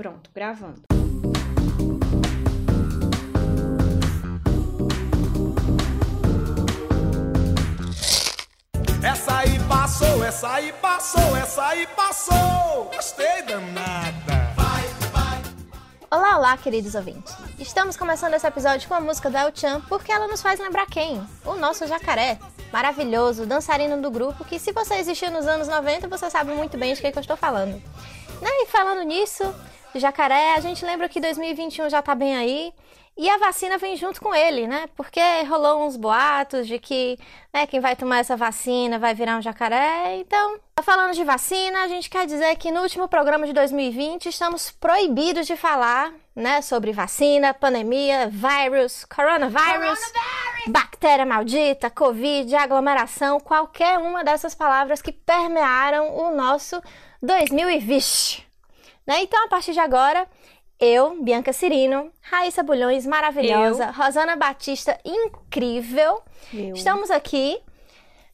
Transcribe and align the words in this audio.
Pronto, 0.00 0.30
gravando. 0.34 0.80
Essa 9.04 9.40
aí 9.40 9.58
passou, 9.68 10.24
essa 10.24 10.52
aí 10.54 10.72
passou, 10.72 11.36
essa 11.36 11.66
aí 11.66 11.86
passou. 11.88 12.90
Gostei 12.94 13.42
danada. 13.42 14.54
Vai, 14.56 14.88
vai. 15.12 15.42
Olá, 16.10 16.38
olá, 16.38 16.56
queridos 16.56 16.94
ouvintes. 16.94 17.36
Estamos 17.58 17.94
começando 17.94 18.32
esse 18.32 18.46
episódio 18.46 18.88
com 18.88 18.94
a 18.94 19.00
música 19.02 19.28
da 19.28 19.42
El 19.42 19.52
Chan 19.54 19.82
porque 19.86 20.10
ela 20.10 20.28
nos 20.28 20.40
faz 20.40 20.58
lembrar 20.58 20.86
quem? 20.86 21.22
O 21.44 21.56
nosso 21.56 21.86
jacaré. 21.86 22.38
Maravilhoso, 22.72 23.44
dançarino 23.44 24.00
do 24.00 24.10
grupo, 24.10 24.46
que 24.46 24.58
se 24.58 24.72
você 24.72 24.94
existiu 24.94 25.30
nos 25.30 25.46
anos 25.46 25.68
90, 25.68 26.08
você 26.08 26.30
sabe 26.30 26.52
muito 26.52 26.78
bem 26.78 26.94
de 26.94 27.02
que, 27.02 27.12
que 27.12 27.18
eu 27.18 27.20
estou 27.20 27.36
falando. 27.36 27.74
Né? 28.40 28.48
E 28.62 28.66
falando 28.66 29.02
nisso, 29.02 29.44
jacaré, 29.98 30.54
a 30.54 30.60
gente 30.60 30.84
lembra 30.84 31.08
que 31.08 31.20
2021 31.20 31.90
já 31.90 32.00
tá 32.02 32.14
bem 32.14 32.36
aí. 32.36 32.72
E 33.16 33.28
a 33.28 33.36
vacina 33.36 33.76
vem 33.76 33.96
junto 33.96 34.18
com 34.18 34.34
ele, 34.34 34.66
né? 34.66 34.88
Porque 34.96 35.20
rolou 35.42 35.86
uns 35.86 35.94
boatos 35.94 36.66
de 36.66 36.78
que 36.78 37.18
né, 37.52 37.66
quem 37.66 37.78
vai 37.78 37.94
tomar 37.94 38.18
essa 38.18 38.34
vacina 38.34 38.98
vai 38.98 39.14
virar 39.14 39.36
um 39.36 39.42
jacaré. 39.42 40.16
Então, 40.16 40.58
falando 40.82 41.12
de 41.12 41.22
vacina, 41.22 41.82
a 41.82 41.88
gente 41.88 42.08
quer 42.08 42.24
dizer 42.24 42.56
que 42.56 42.70
no 42.70 42.80
último 42.80 43.08
programa 43.08 43.46
de 43.46 43.52
2020 43.52 44.30
estamos 44.30 44.70
proibidos 44.70 45.46
de 45.46 45.54
falar 45.54 46.14
né, 46.34 46.62
sobre 46.62 46.92
vacina, 46.92 47.52
pandemia, 47.52 48.28
vírus, 48.28 49.04
coronavírus, 49.04 49.62
coronavírus, 49.62 50.12
bactéria 50.68 51.26
maldita, 51.26 51.90
covid, 51.90 52.54
aglomeração, 52.56 53.38
qualquer 53.38 53.98
uma 53.98 54.24
dessas 54.24 54.54
palavras 54.54 55.02
que 55.02 55.12
permearam 55.12 56.16
o 56.16 56.34
nosso 56.34 56.82
2020. 57.20 58.49
Né? 59.10 59.22
Então, 59.22 59.44
a 59.44 59.48
partir 59.48 59.72
de 59.72 59.80
agora, 59.80 60.24
eu, 60.78 61.20
Bianca 61.20 61.52
Cirino, 61.52 62.12
Raíssa 62.22 62.62
Bulhões, 62.62 63.04
maravilhosa, 63.04 63.86
eu. 63.86 63.92
Rosana 63.92 64.36
Batista, 64.36 64.96
incrível, 65.04 66.22
eu. 66.54 66.74
estamos 66.74 67.10
aqui, 67.10 67.60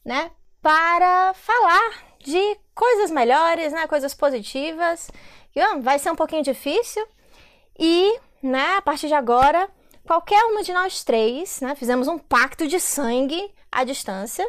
né, 0.05 0.29
para 0.61 1.33
falar 1.33 2.03
de 2.19 2.59
coisas 2.75 3.09
melhores, 3.09 3.73
né, 3.73 3.87
coisas 3.87 4.13
positivas. 4.13 5.09
Vai 5.81 5.97
ser 5.97 6.11
um 6.11 6.15
pouquinho 6.15 6.43
difícil 6.43 7.03
e, 7.79 8.15
né, 8.43 8.75
a 8.77 8.81
partir 8.83 9.07
de 9.07 9.15
agora, 9.15 9.67
qualquer 10.05 10.43
uma 10.43 10.61
de 10.61 10.73
nós 10.73 11.03
três, 11.03 11.59
né, 11.59 11.73
fizemos 11.73 12.07
um 12.07 12.19
pacto 12.19 12.67
de 12.67 12.79
sangue 12.79 13.51
à 13.71 13.83
distância. 13.83 14.47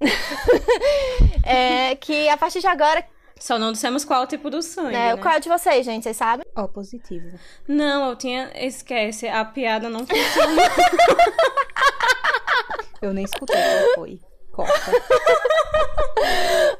é, 1.46 1.94
que 1.94 2.28
a 2.28 2.36
partir 2.36 2.58
de 2.58 2.66
agora 2.66 3.06
só 3.42 3.58
não 3.58 3.72
dissemos 3.72 4.04
qual 4.04 4.24
tipo 4.24 4.48
do 4.48 4.62
sangue. 4.62 4.94
É, 4.94 5.14
né? 5.14 5.16
Qual 5.16 5.34
é 5.34 5.40
de 5.40 5.48
vocês, 5.48 5.84
gente? 5.84 6.04
Vocês 6.04 6.16
sabem? 6.16 6.46
Ó, 6.54 6.68
positivo. 6.68 7.36
Não, 7.66 8.10
eu 8.10 8.16
tinha. 8.16 8.52
Esquece, 8.54 9.26
a 9.26 9.44
piada 9.44 9.88
não 9.88 10.06
funciona. 10.06 10.62
eu 13.02 13.12
nem 13.12 13.24
escutei 13.24 13.56
qual 13.56 13.94
foi. 13.96 14.20
Corta. 14.52 14.92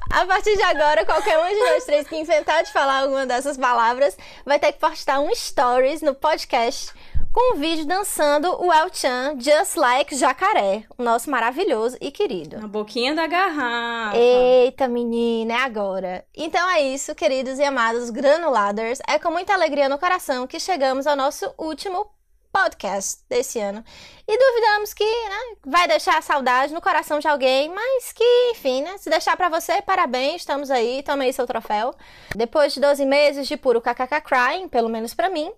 A 0.09 0.25
partir 0.25 0.55
de 0.55 0.61
agora, 0.61 1.03
qualquer 1.03 1.37
um 1.37 1.49
de 1.49 1.59
nós 1.59 1.83
três 1.83 2.07
que 2.07 2.15
inventar 2.15 2.63
de 2.63 2.71
falar 2.71 3.01
alguma 3.01 3.25
dessas 3.25 3.57
palavras 3.57 4.17
vai 4.45 4.57
ter 4.57 4.71
que 4.71 4.79
postar 4.79 5.19
um 5.19 5.35
stories 5.35 6.01
no 6.01 6.15
podcast 6.15 6.93
com 7.33 7.55
um 7.55 7.59
vídeo 7.59 7.83
dançando 7.83 8.63
o 8.63 8.71
El 8.71 8.93
Chan 8.93 9.35
Just 9.39 9.75
Like 9.75 10.15
Jacaré, 10.15 10.83
o 10.95 11.01
nosso 11.01 11.31
maravilhoso 11.31 11.97
e 11.99 12.11
querido. 12.11 12.59
Na 12.59 12.67
boquinha 12.67 13.15
da 13.15 13.25
garrafa. 13.25 14.15
Eita, 14.15 14.87
menina, 14.87 15.53
é 15.53 15.57
agora. 15.57 16.23
Então 16.35 16.69
é 16.69 16.81
isso, 16.81 17.15
queridos 17.15 17.57
e 17.57 17.63
amados 17.63 18.11
granuladers. 18.11 18.99
É 19.07 19.17
com 19.17 19.31
muita 19.31 19.51
alegria 19.51 19.89
no 19.89 19.97
coração 19.97 20.45
que 20.45 20.59
chegamos 20.59 21.07
ao 21.07 21.15
nosso 21.15 21.51
último 21.57 22.05
podcast 22.51 23.23
desse 23.27 23.59
ano. 23.59 23.83
E 24.27 24.37
duvidamos 24.37 24.93
que 24.93 25.03
né, 25.03 25.57
vai 25.65 25.87
deixar 25.87 26.21
saudade 26.21 26.71
no 26.71 26.81
coração 26.81 27.17
de 27.17 27.27
alguém, 27.27 27.67
mas 27.67 28.13
que, 28.13 28.51
enfim, 28.51 28.83
né? 28.83 28.95
Se 28.99 29.09
deixar 29.09 29.35
para 29.35 29.49
você, 29.49 29.81
parabéns, 29.81 30.41
estamos 30.41 30.69
aí, 30.69 31.01
toma 31.01 31.23
aí 31.23 31.33
seu 31.33 31.47
troféu. 31.47 31.95
Depois 32.35 32.75
de 32.75 32.79
12 32.79 33.03
meses 33.07 33.47
de 33.47 33.57
puro 33.57 33.81
kkk 33.81 34.21
crying, 34.21 34.69
pelo 34.69 34.87
menos 34.87 35.15
para 35.15 35.29
mim, 35.29 35.51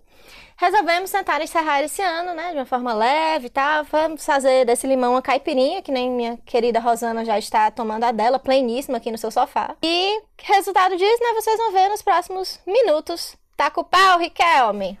resolvemos 0.56 1.10
tentar 1.10 1.40
encerrar 1.42 1.82
esse 1.82 2.02
ano, 2.02 2.34
né, 2.34 2.50
de 2.50 2.58
uma 2.58 2.66
forma 2.66 2.92
leve 2.94 3.46
e 3.46 3.50
tal. 3.50 3.84
Vamos 3.84 4.24
fazer 4.24 4.64
desse 4.64 4.86
limão 4.86 5.12
uma 5.12 5.22
caipirinha, 5.22 5.82
que 5.82 5.92
nem 5.92 6.10
minha 6.10 6.38
querida 6.44 6.80
Rosana 6.80 7.24
já 7.24 7.38
está 7.38 7.70
tomando 7.70 8.04
a 8.04 8.12
dela, 8.12 8.38
pleníssima 8.38 8.98
aqui 8.98 9.10
no 9.10 9.18
seu 9.18 9.30
sofá. 9.30 9.76
E 9.82 10.22
resultado 10.42 10.96
disso, 10.96 11.22
né, 11.22 11.32
vocês 11.34 11.58
vão 11.58 11.72
ver 11.72 11.88
nos 11.88 12.02
próximos 12.02 12.60
minutos. 12.66 13.36
Tá 13.56 13.72
o 13.74 13.84
pau, 13.84 14.18
Riquelme? 14.18 14.98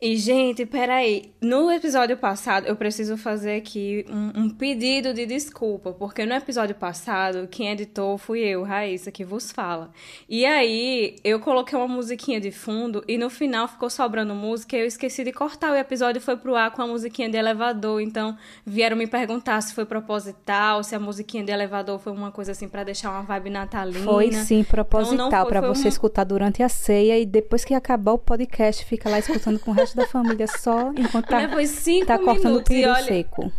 E, 0.00 0.16
gente, 0.16 0.64
peraí. 0.64 1.32
No 1.40 1.70
episódio 1.70 2.16
passado, 2.16 2.66
eu 2.66 2.76
preciso 2.76 3.16
fazer 3.16 3.56
aqui 3.56 4.04
um, 4.08 4.42
um, 4.42 4.50
pedido 4.50 5.12
de 5.12 5.26
desculpa, 5.26 5.92
porque 5.92 6.24
no 6.24 6.34
episódio 6.34 6.74
passado, 6.74 7.48
quem 7.48 7.70
editou 7.70 8.16
fui 8.16 8.40
eu, 8.40 8.62
Raíssa, 8.62 9.10
que 9.10 9.24
vos 9.24 9.50
fala. 9.50 9.90
E 10.28 10.44
aí, 10.44 11.16
eu 11.24 11.40
coloquei 11.40 11.76
uma 11.76 11.88
musiquinha 11.88 12.40
de 12.40 12.52
fundo 12.52 13.02
e 13.08 13.18
no 13.18 13.28
final 13.28 13.66
ficou 13.66 13.90
sobrando 13.90 14.34
música 14.34 14.76
e 14.76 14.80
eu 14.80 14.86
esqueci 14.86 15.24
de 15.24 15.32
cortar. 15.32 15.72
O 15.72 15.76
episódio 15.76 16.20
foi 16.20 16.36
pro 16.36 16.54
ar 16.54 16.70
com 16.70 16.82
a 16.82 16.86
musiquinha 16.86 17.28
de 17.28 17.36
elevador, 17.36 18.00
então 18.00 18.36
vieram 18.64 18.96
me 18.96 19.06
perguntar 19.06 19.60
se 19.62 19.74
foi 19.74 19.84
proposital, 19.84 20.84
se 20.84 20.94
a 20.94 21.00
musiquinha 21.00 21.42
de 21.42 21.50
elevador 21.50 21.98
foi 21.98 22.12
uma 22.12 22.30
coisa 22.30 22.52
assim 22.52 22.68
para 22.68 22.84
deixar 22.84 23.10
uma 23.10 23.22
vibe 23.22 23.50
natalina. 23.50 24.04
Foi 24.04 24.30
sim, 24.32 24.62
proposital, 24.62 25.46
para 25.46 25.60
você 25.60 25.82
uma... 25.82 25.88
escutar 25.88 26.24
durante 26.24 26.62
a 26.62 26.68
ceia 26.68 27.18
e 27.18 27.26
depois 27.26 27.64
que 27.64 27.74
acabar 27.74 28.12
o 28.12 28.18
podcast, 28.18 28.84
fica 28.84 29.08
lá 29.08 29.18
escutando 29.18 29.58
com 29.58 29.72
o 29.72 29.74
resto 29.88 29.96
da 29.96 30.06
família 30.06 30.46
só 30.46 30.92
enquanto 30.92 31.26
tá, 31.26 31.48
tá 32.06 32.18
cortando 32.18 32.56
o 32.56 32.62
olha... 32.88 33.02
seco. 33.02 33.52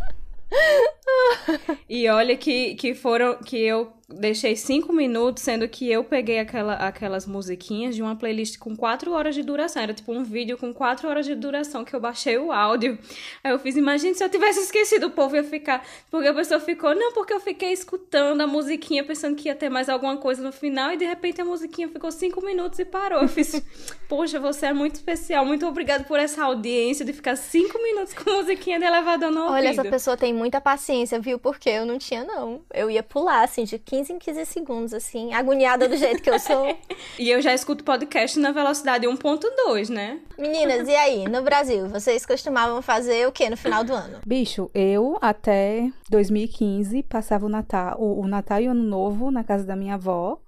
e 1.88 2.08
olha 2.08 2.36
que, 2.36 2.74
que 2.74 2.94
foram 2.94 3.38
que 3.38 3.58
eu 3.58 3.92
deixei 4.12 4.56
cinco 4.56 4.92
minutos, 4.92 5.42
sendo 5.42 5.68
que 5.68 5.90
eu 5.90 6.02
peguei 6.02 6.38
aquela, 6.38 6.74
aquelas 6.74 7.26
musiquinhas 7.26 7.94
de 7.94 8.02
uma 8.02 8.16
playlist 8.16 8.58
com 8.58 8.76
quatro 8.76 9.12
horas 9.12 9.34
de 9.34 9.42
duração. 9.42 9.82
Era 9.82 9.94
tipo 9.94 10.12
um 10.12 10.24
vídeo 10.24 10.58
com 10.58 10.72
quatro 10.72 11.08
horas 11.08 11.24
de 11.24 11.34
duração 11.34 11.84
que 11.84 11.94
eu 11.94 12.00
baixei 12.00 12.36
o 12.36 12.50
áudio. 12.50 12.98
Aí 13.42 13.52
eu 13.52 13.58
fiz, 13.58 13.76
imagine 13.76 14.14
se 14.14 14.24
eu 14.24 14.28
tivesse 14.28 14.60
esquecido, 14.60 15.06
o 15.06 15.10
povo 15.10 15.36
ia 15.36 15.44
ficar. 15.44 15.86
Porque 16.10 16.28
a 16.28 16.34
pessoa 16.34 16.60
ficou, 16.60 16.94
não, 16.94 17.12
porque 17.12 17.32
eu 17.32 17.40
fiquei 17.40 17.72
escutando 17.72 18.40
a 18.40 18.46
musiquinha 18.46 19.04
pensando 19.04 19.36
que 19.36 19.48
ia 19.48 19.54
ter 19.54 19.68
mais 19.68 19.88
alguma 19.88 20.16
coisa 20.16 20.42
no 20.42 20.52
final 20.52 20.92
e 20.92 20.96
de 20.96 21.04
repente 21.04 21.40
a 21.40 21.44
musiquinha 21.44 21.88
ficou 21.88 22.10
cinco 22.10 22.44
minutos 22.44 22.78
e 22.78 22.84
parou. 22.84 23.22
Eu 23.22 23.28
fiz, 23.28 23.62
poxa, 24.08 24.40
você 24.40 24.66
é 24.66 24.72
muito 24.72 24.96
especial, 24.96 25.44
muito 25.46 25.66
obrigado 25.66 26.04
por 26.04 26.18
essa 26.18 26.44
audiência 26.44 27.04
de 27.04 27.12
ficar 27.12 27.36
cinco 27.36 27.80
minutos 27.82 28.12
com 28.14 28.30
musiquinha 28.30 28.78
de 28.78 28.84
elevador 28.84 29.30
no 29.30 29.42
Olha, 29.42 29.68
ouvido. 29.68 29.80
essa 29.80 29.84
pessoa 29.84 30.16
tem 30.16 30.34
muita 30.34 30.60
paciência, 30.60 31.20
viu? 31.20 31.38
Porque 31.38 31.68
eu 31.68 31.86
não 31.86 31.98
tinha, 31.98 32.24
não. 32.24 32.60
Eu 32.72 32.90
ia 32.90 33.02
pular, 33.02 33.44
assim, 33.44 33.64
de 33.64 33.78
15 33.78 33.99
15 34.00 34.12
em 34.14 34.18
15 34.18 34.46
segundos, 34.46 34.94
assim, 34.94 35.34
agoniada 35.34 35.86
do 35.86 35.94
jeito 35.94 36.22
que 36.22 36.30
eu 36.30 36.38
sou. 36.38 36.74
e 37.18 37.28
eu 37.28 37.42
já 37.42 37.52
escuto 37.52 37.84
podcast 37.84 38.38
na 38.38 38.50
velocidade 38.50 39.06
1.2, 39.06 39.90
né? 39.90 40.20
Meninas, 40.38 40.88
e 40.88 40.94
aí, 40.94 41.28
no 41.28 41.42
Brasil, 41.42 41.86
vocês 41.86 42.24
costumavam 42.24 42.80
fazer 42.80 43.28
o 43.28 43.32
que 43.32 43.50
no 43.50 43.58
final 43.58 43.84
do 43.84 43.92
ano? 43.92 44.20
Bicho, 44.26 44.70
eu 44.72 45.18
até 45.20 45.90
2015 46.08 47.02
passava 47.02 47.44
o 47.44 47.48
Natal, 47.48 48.00
o, 48.00 48.22
o 48.22 48.26
Natal 48.26 48.60
e 48.60 48.68
o 48.68 48.70
Ano 48.70 48.84
Novo 48.84 49.30
na 49.30 49.44
casa 49.44 49.64
da 49.64 49.76
minha 49.76 49.94
avó, 49.94 50.40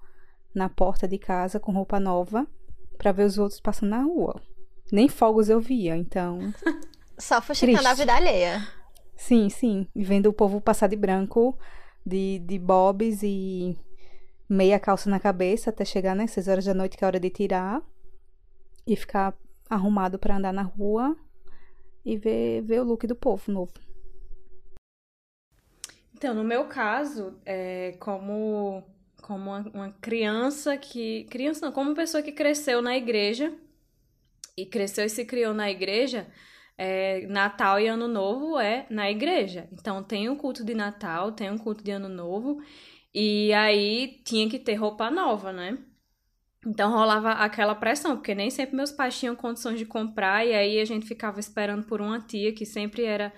na 0.54 0.70
porta 0.70 1.06
de 1.06 1.18
casa 1.18 1.60
com 1.60 1.72
roupa 1.72 2.00
nova, 2.00 2.46
para 2.96 3.12
ver 3.12 3.24
os 3.24 3.36
outros 3.36 3.60
passando 3.60 3.90
na 3.90 4.02
rua. 4.02 4.40
Nem 4.90 5.08
fogos 5.08 5.50
eu 5.50 5.60
via, 5.60 5.94
então. 5.94 6.54
Só 7.18 7.42
fuxicando 7.42 7.86
a 7.86 7.94
vida 7.94 8.14
alheia. 8.14 8.66
Sim, 9.14 9.50
sim. 9.50 9.86
Vendo 9.94 10.30
o 10.30 10.32
povo 10.32 10.58
passar 10.58 10.88
de 10.88 10.96
branco 10.96 11.56
de, 12.04 12.38
de 12.40 12.58
bobs 12.58 13.22
e 13.22 13.76
meia 14.48 14.78
calça 14.78 15.08
na 15.08 15.20
cabeça 15.20 15.70
até 15.70 15.84
chegar, 15.84 16.14
né? 16.14 16.26
Seis 16.26 16.48
horas 16.48 16.64
da 16.64 16.74
noite, 16.74 16.96
que 16.96 17.04
é 17.04 17.06
hora 17.06 17.20
de 17.20 17.30
tirar. 17.30 17.82
E 18.86 18.96
ficar 18.96 19.34
arrumado 19.70 20.18
para 20.18 20.36
andar 20.36 20.52
na 20.52 20.62
rua 20.62 21.16
e 22.04 22.16
ver, 22.16 22.62
ver 22.62 22.80
o 22.80 22.84
look 22.84 23.06
do 23.06 23.14
povo 23.14 23.50
novo. 23.50 23.72
Então, 26.14 26.34
no 26.34 26.44
meu 26.44 26.66
caso, 26.66 27.34
é, 27.44 27.96
como, 27.98 28.82
como 29.20 29.50
uma, 29.50 29.70
uma 29.72 29.90
criança 30.00 30.76
que. 30.76 31.24
Criança 31.24 31.66
não, 31.66 31.72
como 31.72 31.94
pessoa 31.94 32.22
que 32.22 32.32
cresceu 32.32 32.82
na 32.82 32.96
igreja 32.96 33.52
e 34.56 34.66
cresceu 34.66 35.04
e 35.04 35.08
se 35.08 35.24
criou 35.24 35.54
na 35.54 35.70
igreja, 35.70 36.26
é, 36.76 37.26
Natal 37.26 37.78
e 37.80 37.86
Ano 37.86 38.08
Novo 38.08 38.58
é 38.58 38.86
na 38.90 39.10
igreja. 39.10 39.68
Então 39.72 40.02
tem 40.02 40.28
o 40.28 40.36
culto 40.36 40.64
de 40.64 40.74
Natal, 40.74 41.32
tem 41.32 41.50
o 41.50 41.58
culto 41.58 41.82
de 41.84 41.90
Ano 41.90 42.08
Novo, 42.08 42.60
e 43.14 43.52
aí 43.52 44.20
tinha 44.24 44.48
que 44.48 44.58
ter 44.58 44.74
roupa 44.74 45.10
nova, 45.10 45.52
né? 45.52 45.78
Então 46.66 46.92
rolava 46.92 47.32
aquela 47.32 47.74
pressão, 47.74 48.16
porque 48.16 48.34
nem 48.34 48.48
sempre 48.50 48.76
meus 48.76 48.92
pais 48.92 49.18
tinham 49.18 49.34
condições 49.34 49.78
de 49.78 49.86
comprar, 49.86 50.46
e 50.46 50.54
aí 50.54 50.80
a 50.80 50.84
gente 50.84 51.06
ficava 51.06 51.40
esperando 51.40 51.84
por 51.86 52.00
uma 52.00 52.20
tia 52.20 52.52
que 52.52 52.64
sempre 52.64 53.04
era 53.04 53.32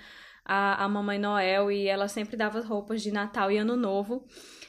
a, 0.45 0.85
a 0.85 0.89
Mamãe 0.89 1.19
Noel, 1.19 1.71
e 1.71 1.87
ela 1.87 2.07
sempre 2.07 2.37
dava 2.37 2.61
roupas 2.61 3.03
de 3.03 3.11
Natal 3.11 3.51
e 3.51 3.57
Ano 3.57 3.77
Novo. 3.77 4.27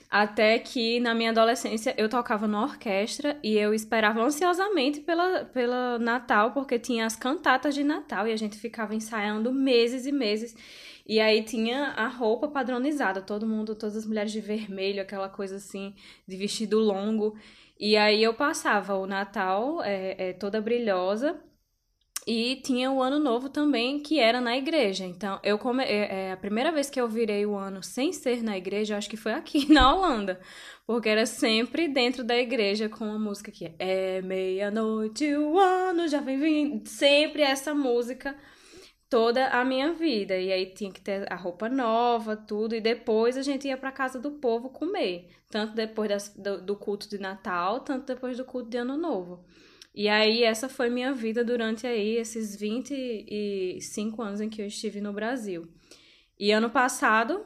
Até 0.10 0.60
que 0.60 1.00
na 1.00 1.14
minha 1.14 1.32
adolescência 1.32 1.94
eu 1.98 2.08
tocava 2.08 2.48
na 2.48 2.64
orquestra 2.64 3.38
e 3.44 3.58
eu 3.58 3.74
esperava 3.74 4.22
ansiosamente 4.22 5.02
pela, 5.02 5.46
pela 5.46 6.00
Natal, 6.00 6.52
porque 6.52 6.80
tinha 6.80 7.06
as 7.06 7.16
cantatas 7.16 7.74
de 7.74 7.84
Natal 7.84 8.28
e 8.28 8.32
a 8.32 8.38
gente 8.38 8.58
ficava 8.58 8.96
ensaiando 8.96 9.52
meses 9.52 10.06
e 10.06 10.12
meses. 10.12 10.56
E 11.08 11.20
aí 11.20 11.44
tinha 11.44 11.90
a 11.90 12.08
roupa 12.08 12.48
padronizada, 12.48 13.22
todo 13.22 13.46
mundo, 13.46 13.76
todas 13.76 13.96
as 13.96 14.06
mulheres 14.06 14.32
de 14.32 14.42
vermelho, 14.42 15.02
aquela 15.02 15.30
coisa 15.30 15.58
assim, 15.58 15.94
de 16.28 16.36
vestido 16.36 16.80
longo. 16.80 17.38
E 17.80 17.96
aí 17.98 18.24
eu 18.24 18.34
passava 18.34 18.96
o 18.96 19.06
Natal 19.06 19.84
é, 19.84 20.30
é, 20.30 20.34
toda 20.34 20.62
brilhosa 20.62 21.40
e 22.28 22.56
tinha 22.64 22.92
o 22.92 23.04
ano 23.04 23.20
novo 23.20 23.50
também, 23.50 24.00
que 24.00 24.20
era 24.20 24.42
na 24.42 24.58
igreja. 24.58 25.06
Então, 25.06 25.40
eu 25.44 25.60
come... 25.60 25.84
é, 25.84 26.30
é, 26.30 26.32
a 26.32 26.38
primeira 26.38 26.72
vez 26.72 26.90
que 26.90 27.00
eu 27.00 27.08
virei 27.08 27.46
o 27.46 27.56
ano 27.56 27.84
sem 27.84 28.12
ser 28.12 28.42
na 28.42 28.58
igreja, 28.58 28.98
acho 28.98 29.10
que 29.10 29.18
foi 29.18 29.34
aqui 29.34 29.70
na 29.72 29.94
Holanda. 29.94 30.40
Porque 30.88 31.08
era 31.08 31.26
sempre 31.26 31.88
dentro 31.88 32.24
da 32.24 32.36
igreja 32.36 32.90
com 32.90 33.06
a 33.06 33.20
música 33.20 33.52
que 33.52 33.72
é 33.78 34.22
meia-noite, 34.22 35.36
o 35.36 35.60
ano 35.60 36.08
já 36.08 36.20
vem 36.20 36.40
vindo. 36.40 36.88
Sempre 36.88 37.44
essa 37.44 37.76
música 37.76 38.36
toda 39.10 39.48
a 39.50 39.64
minha 39.64 39.94
vida. 39.94 40.36
E 40.38 40.52
aí 40.52 40.66
tinha 40.66 40.92
que 40.92 41.02
ter 41.02 41.32
a 41.32 41.36
roupa 41.36 41.70
nova, 41.70 42.36
tudo. 42.36 42.76
E 42.76 42.82
depois 42.82 43.38
a 43.38 43.44
gente 43.44 43.68
ia 43.68 43.78
para 43.78 43.92
casa 43.92 44.20
do 44.20 44.32
povo 44.32 44.70
comer. 44.70 45.30
Tanto 45.50 45.76
depois 45.76 46.10
das, 46.10 46.30
do, 46.36 46.62
do 46.62 46.76
culto 46.76 47.08
de 47.08 47.20
Natal, 47.20 47.82
tanto 47.82 48.08
depois 48.08 48.36
do 48.36 48.46
culto 48.46 48.70
de 48.70 48.78
Ano 48.78 48.98
Novo. 48.98 49.46
E 49.96 50.10
aí, 50.10 50.44
essa 50.44 50.68
foi 50.68 50.90
minha 50.90 51.14
vida 51.14 51.42
durante 51.42 51.88
aí 51.88 52.18
esses 52.18 52.54
25 52.54 54.22
anos 54.22 54.42
em 54.42 54.50
que 54.50 54.62
eu 54.62 54.68
estive 54.68 55.00
no 55.00 55.14
Brasil. 55.14 55.70
E 56.38 56.52
ano 56.52 56.70
passado 56.70 57.46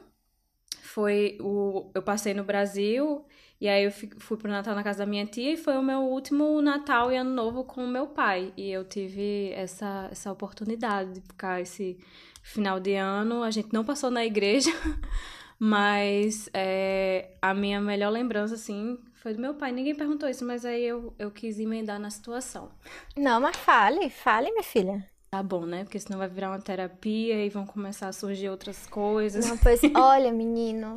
foi 0.82 1.38
o 1.40 1.92
eu 1.94 2.02
passei 2.02 2.34
no 2.34 2.44
Brasil 2.44 3.24
e 3.62 3.68
aí 3.68 3.84
eu 3.84 3.92
fui 3.92 4.36
pro 4.38 4.50
Natal 4.50 4.74
na 4.74 4.84
casa 4.84 5.00
da 5.00 5.06
minha 5.06 5.26
tia 5.28 5.54
e 5.54 5.58
foi 5.58 5.78
o 5.78 5.84
meu 5.84 6.00
último 6.00 6.60
Natal 6.62 7.12
e 7.12 7.18
Ano 7.18 7.30
Novo 7.30 7.64
com 7.64 7.84
o 7.84 7.88
meu 7.88 8.08
pai. 8.08 8.52
E 8.58 8.72
eu 8.72 8.84
tive 8.84 9.52
essa 9.54 10.08
essa 10.12 10.32
oportunidade 10.32 11.14
de 11.14 11.22
ficar 11.22 11.62
esse 11.62 12.00
final 12.42 12.80
de 12.80 12.96
ano. 12.96 13.44
A 13.44 13.52
gente 13.52 13.72
não 13.72 13.86
passou 13.86 14.10
na 14.10 14.26
igreja, 14.26 14.72
mas 15.60 16.50
é, 16.54 17.38
a 17.42 17.54
minha 17.54 17.80
melhor 17.80 18.10
lembrança 18.10 18.56
assim 18.56 18.98
foi 19.22 19.34
do 19.34 19.42
meu 19.42 19.54
pai. 19.54 19.72
Ninguém 19.72 19.96
perguntou 19.96 20.30
isso, 20.30 20.46
mas 20.46 20.66
aí 20.66 20.84
eu, 20.84 21.14
eu 21.20 21.30
quis 21.30 21.60
emendar 21.60 22.00
na 22.00 22.10
situação. 22.10 22.70
Não, 23.18 23.42
mas 23.42 23.56
fale, 23.58 24.10
fale, 24.10 24.50
minha 24.52 24.64
filha. 24.64 25.06
Tá 25.30 25.44
bom, 25.44 25.66
né? 25.66 25.84
Porque 25.84 26.00
senão 26.00 26.18
vai 26.18 26.28
virar 26.28 26.50
uma 26.50 26.62
terapia 26.62 27.46
e 27.46 27.50
vão 27.50 27.66
começar 27.66 28.08
a 28.08 28.14
surgir 28.14 28.50
outras 28.50 28.88
coisas. 28.88 29.46
Não, 29.46 29.58
pois, 29.58 29.82
olha, 29.94 30.32
menino. 30.32 30.96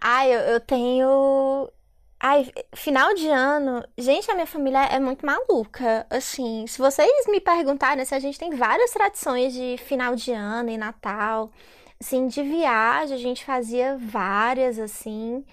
Ai, 0.00 0.34
eu, 0.34 0.40
eu 0.40 0.60
tenho. 0.60 1.70
Ai, 2.20 2.50
final 2.74 3.14
de 3.14 3.28
ano. 3.28 3.82
Gente, 3.96 4.30
a 4.30 4.34
minha 4.34 4.46
família 4.46 4.84
é 4.86 4.98
muito 4.98 5.24
maluca. 5.24 6.04
Assim, 6.10 6.66
se 6.66 6.78
vocês 6.78 7.26
me 7.28 7.40
perguntarem, 7.40 8.04
se 8.04 8.14
a 8.14 8.18
gente 8.18 8.38
tem 8.38 8.50
várias 8.50 8.90
tradições 8.90 9.54
de 9.54 9.76
final 9.78 10.16
de 10.16 10.32
ano 10.32 10.68
e 10.68 10.76
Natal. 10.76 11.50
Assim, 12.00 12.26
de 12.26 12.42
viagem, 12.42 13.14
a 13.14 13.20
gente 13.20 13.44
fazia 13.44 13.96
várias, 13.96 14.78
assim. 14.80 15.44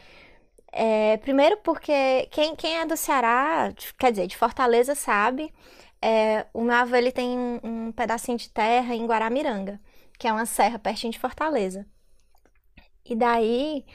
É, 0.71 1.17
primeiro 1.17 1.57
porque 1.57 2.27
quem, 2.31 2.55
quem 2.55 2.77
é 2.77 2.85
do 2.85 2.95
Ceará, 2.95 3.73
quer 3.97 4.11
dizer, 4.11 4.27
de 4.27 4.37
Fortaleza 4.37 4.93
sabe, 4.95 5.53
é, 6.01 6.45
o 6.53 6.61
meu 6.61 6.75
avô 6.75 6.95
ele 6.95 7.11
tem 7.11 7.37
um, 7.37 7.59
um, 7.63 7.91
pedacinho 7.91 8.37
de 8.37 8.49
terra 8.49 8.95
em 8.95 9.05
Guaramiranga, 9.05 9.79
que 10.17 10.27
é 10.27 10.33
uma 10.33 10.45
serra 10.45 10.79
pertinho 10.79 11.11
de 11.11 11.19
Fortaleza. 11.19 11.85
E 13.05 13.15
daí, 13.15 13.85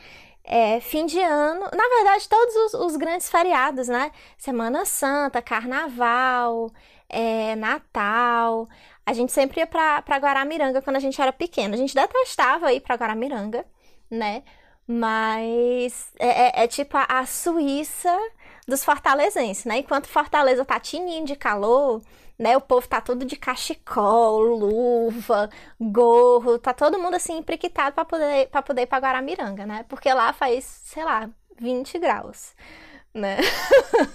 é, 0.44 0.80
fim 0.80 1.06
de 1.06 1.20
ano, 1.20 1.60
na 1.72 1.88
verdade, 1.96 2.28
todos 2.28 2.54
os, 2.56 2.74
os, 2.74 2.96
grandes 2.96 3.30
feriados, 3.30 3.88
né? 3.88 4.10
Semana 4.36 4.84
Santa, 4.84 5.40
Carnaval, 5.40 6.70
é, 7.08 7.54
Natal. 7.56 8.68
A 9.06 9.12
gente 9.12 9.32
sempre 9.32 9.60
ia 9.60 9.66
pra 9.66 10.02
Guaramiranga 10.18 10.82
quando 10.82 10.96
a 10.96 11.00
gente 11.00 11.20
era 11.20 11.32
pequeno. 11.32 11.74
A 11.74 11.76
gente 11.76 11.94
detestava 11.94 12.72
ir 12.72 12.80
pra 12.80 12.96
Guaramiranga, 12.96 13.64
né? 14.10 14.42
Mas 14.86 16.12
é, 16.18 16.60
é, 16.60 16.64
é 16.64 16.68
tipo 16.68 16.96
a, 16.96 17.04
a, 17.08 17.26
Suíça 17.26 18.14
dos 18.66 18.84
fortalezenses, 18.84 19.64
né? 19.64 19.78
Enquanto 19.78 20.06
Fortaleza 20.06 20.64
tá 20.64 20.78
tininho 20.78 21.24
de 21.24 21.34
calor, 21.34 22.02
né? 22.38 22.56
O 22.56 22.60
povo 22.60 22.86
tá 22.86 23.00
todo 23.00 23.24
de 23.24 23.36
cachecol, 23.36 24.42
luva, 24.42 25.48
gorro, 25.80 26.58
tá 26.58 26.74
todo 26.74 26.98
mundo 26.98 27.14
assim 27.14 27.38
empriquitado 27.38 27.94
para 27.94 28.04
poder 28.04 28.48
para 28.48 28.62
poder 28.62 28.82
ir 28.82 28.86
pra 28.86 28.98
Guaramiranga, 28.98 29.64
né? 29.64 29.86
Porque 29.88 30.12
lá 30.12 30.32
faz, 30.34 30.64
sei 30.84 31.04
lá, 31.04 31.30
20 31.58 31.98
graus, 31.98 32.52
né? 33.14 33.38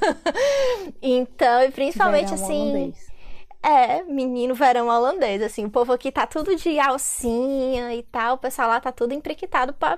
então, 1.01 1.63
e 1.63 1.71
principalmente 1.71 2.29
Verão 2.29 2.43
assim, 2.43 2.69
holandês. 2.69 3.07
é, 3.63 4.03
menino 4.03 4.53
verão 4.53 4.87
holandês, 4.87 5.41
assim, 5.41 5.65
o 5.65 5.71
povo 5.71 5.93
aqui 5.93 6.11
tá 6.11 6.27
tudo 6.27 6.55
de 6.55 6.79
alcinha 6.79 7.95
e 7.95 8.03
tal, 8.03 8.35
o 8.35 8.37
pessoal 8.37 8.67
lá 8.69 8.79
tá 8.79 8.91
tudo 8.91 9.13
empriquitado 9.13 9.73
pra 9.73 9.97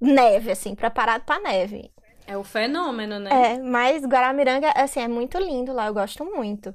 neve, 0.00 0.50
assim, 0.50 0.74
preparado 0.74 1.24
pra 1.24 1.38
neve. 1.40 1.92
É 2.26 2.36
o 2.36 2.42
fenômeno, 2.42 3.18
né? 3.20 3.30
É, 3.54 3.58
mas 3.58 4.04
Guaramiranga, 4.04 4.70
assim, 4.72 5.00
é 5.00 5.08
muito 5.08 5.38
lindo 5.38 5.72
lá, 5.72 5.86
eu 5.86 5.94
gosto 5.94 6.24
muito. 6.24 6.74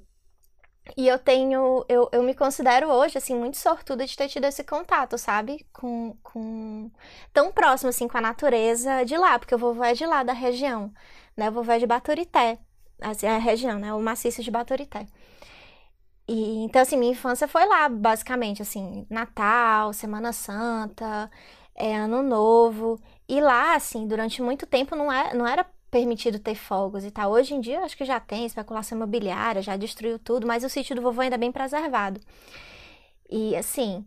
E 0.97 1.07
eu 1.07 1.19
tenho, 1.19 1.85
eu, 1.88 2.09
eu 2.12 2.23
me 2.23 2.33
considero 2.33 2.89
hoje, 2.89 3.18
assim, 3.18 3.35
muito 3.35 3.57
sortuda 3.57 4.06
de 4.06 4.15
ter 4.15 4.27
tido 4.27 4.45
esse 4.45 4.63
contato, 4.63 5.18
sabe? 5.18 5.65
Com, 5.71 6.18
com... 6.23 6.89
Tão 7.31 7.51
próximo, 7.51 7.89
assim, 7.89 8.07
com 8.07 8.18
a 8.18 8.21
natureza 8.21 9.03
de 9.06 9.15
lá, 9.15 9.38
porque 9.38 9.56
o 9.56 9.57
vovô 9.57 9.83
é 9.83 9.94
de 9.94 10.06
lá, 10.06 10.23
da 10.23 10.33
região, 10.33 10.91
né? 11.38 11.50
O 11.50 11.53
vovô 11.53 11.71
é 11.71 11.79
de 11.79 11.85
Baturité, 11.85 12.59
assim, 13.01 13.27
é 13.27 13.35
a 13.35 13.38
região, 13.38 13.79
né? 13.79 13.94
O 13.94 14.01
maciço 14.01 14.41
de 14.41 14.51
Baturité. 14.51 15.06
E, 16.27 16.63
então, 16.63 16.81
assim, 16.81 16.97
minha 16.97 17.12
infância 17.12 17.47
foi 17.47 17.65
lá, 17.65 17.89
basicamente, 17.89 18.62
assim, 18.62 19.06
Natal, 19.09 19.94
Semana 19.94 20.33
Santa, 20.33 21.29
é, 21.81 21.95
Ano 21.95 22.22
Novo. 22.22 23.00
E 23.28 23.42
lá, 23.42 23.75
assim, 23.75 24.07
durante 24.07 24.42
muito 24.42 24.66
tempo 24.68 24.95
não, 24.95 25.12
é, 25.12 25.33
não 25.33 25.48
era 25.48 25.66
permitido 25.89 26.39
ter 26.39 26.56
fogos 26.56 27.04
e 27.04 27.12
tal. 27.12 27.31
Hoje 27.31 27.54
em 27.56 27.62
dia, 27.62 27.81
acho 27.81 27.98
que 27.98 28.06
já 28.06 28.19
tem 28.19 28.45
especulação 28.45 28.98
imobiliária, 28.98 29.62
já 29.62 29.75
destruiu 29.75 30.19
tudo, 30.19 30.48
mas 30.48 30.63
o 30.63 30.69
sítio 30.69 30.95
do 30.95 31.01
vovô 31.01 31.22
ainda 31.22 31.36
é 31.36 31.39
bem 31.39 31.51
preservado. 31.51 32.22
E, 33.30 33.56
assim, 33.56 34.06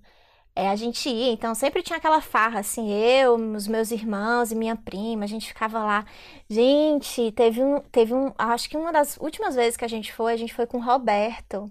é, 0.54 0.68
a 0.68 0.76
gente 0.76 1.08
ia, 1.08 1.32
então 1.32 1.54
sempre 1.54 1.82
tinha 1.82 1.96
aquela 1.98 2.20
farra, 2.20 2.60
assim, 2.60 2.92
eu, 2.92 3.34
os 3.34 3.66
meus 3.66 3.90
irmãos 3.90 4.52
e 4.52 4.54
minha 4.54 4.76
prima, 4.76 5.24
a 5.24 5.26
gente 5.28 5.48
ficava 5.48 5.82
lá. 5.84 6.04
Gente, 6.48 7.32
teve 7.32 7.62
um, 7.62 7.80
teve 7.80 8.14
um, 8.14 8.32
acho 8.38 8.68
que 8.70 8.76
uma 8.76 8.92
das 8.92 9.16
últimas 9.18 9.54
vezes 9.56 9.76
que 9.76 9.84
a 9.84 9.88
gente 9.88 10.12
foi, 10.12 10.32
a 10.32 10.36
gente 10.36 10.54
foi 10.54 10.66
com 10.66 10.78
o 10.78 10.84
Roberto. 10.84 11.70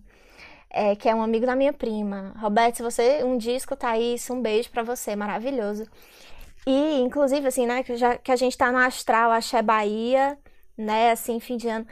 É, 0.75 0.95
que 0.95 1.07
é 1.07 1.13
um 1.13 1.21
amigo 1.21 1.45
da 1.45 1.55
minha 1.55 1.71
prima. 1.71 2.33
Roberto, 2.39 2.77
se 2.77 2.83
você 2.83 3.23
um 3.23 3.37
dia 3.37 3.55
escutar 3.55 3.99
isso, 3.99 4.33
um 4.33 4.41
beijo 4.41 4.71
para 4.71 4.81
você, 4.81 5.15
maravilhoso. 5.15 5.85
E, 6.65 6.99
inclusive, 7.01 7.47
assim, 7.47 7.65
né, 7.67 7.83
que, 7.83 7.95
já, 7.95 8.17
que 8.17 8.31
a 8.31 8.35
gente 8.35 8.57
tá 8.57 8.71
no 8.71 8.77
Astral, 8.79 9.31
Axé 9.31 9.61
Bahia, 9.61 10.37
né, 10.77 11.11
assim, 11.11 11.39
fim 11.39 11.57
de 11.57 11.67
ano. 11.69 11.85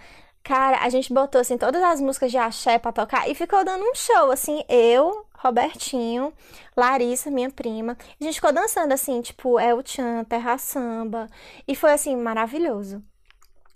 Cara, 0.43 0.79
a 0.83 0.89
gente 0.89 1.13
botou, 1.13 1.41
assim, 1.41 1.57
todas 1.57 1.81
as 1.83 2.01
músicas 2.01 2.31
de 2.31 2.37
axé 2.37 2.79
pra 2.79 2.91
tocar 2.91 3.29
e 3.29 3.35
ficou 3.35 3.63
dando 3.63 3.83
um 3.83 3.93
show, 3.95 4.31
assim, 4.31 4.63
eu, 4.67 5.25
Robertinho, 5.37 6.33
Larissa, 6.75 7.29
minha 7.29 7.51
prima. 7.51 7.97
A 8.19 8.23
gente 8.23 8.35
ficou 8.35 8.51
dançando, 8.51 8.93
assim, 8.93 9.21
tipo, 9.21 9.59
El 9.59 9.81
Chan, 9.85 10.23
Terra 10.23 10.57
Samba. 10.57 11.29
E 11.67 11.75
foi, 11.75 11.91
assim, 11.93 12.15
maravilhoso. 12.15 13.03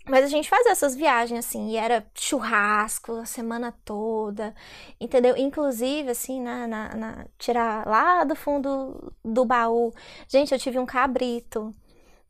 Mas 0.08 0.24
a 0.24 0.28
gente 0.28 0.48
fazia 0.48 0.70
essas 0.70 0.94
viagens, 0.94 1.44
assim, 1.44 1.70
e 1.70 1.76
era 1.76 2.06
churrasco 2.14 3.12
a 3.16 3.26
semana 3.26 3.74
toda, 3.84 4.54
entendeu? 5.00 5.36
Inclusive, 5.36 6.10
assim, 6.10 6.40
na, 6.40 6.66
na, 6.66 6.94
na, 6.94 7.26
tirar 7.36 7.84
lá 7.86 8.22
do 8.22 8.36
fundo 8.36 9.12
do 9.24 9.44
baú. 9.44 9.92
Gente, 10.28 10.52
eu 10.52 10.60
tive 10.60 10.78
um 10.78 10.86
cabrito, 10.86 11.74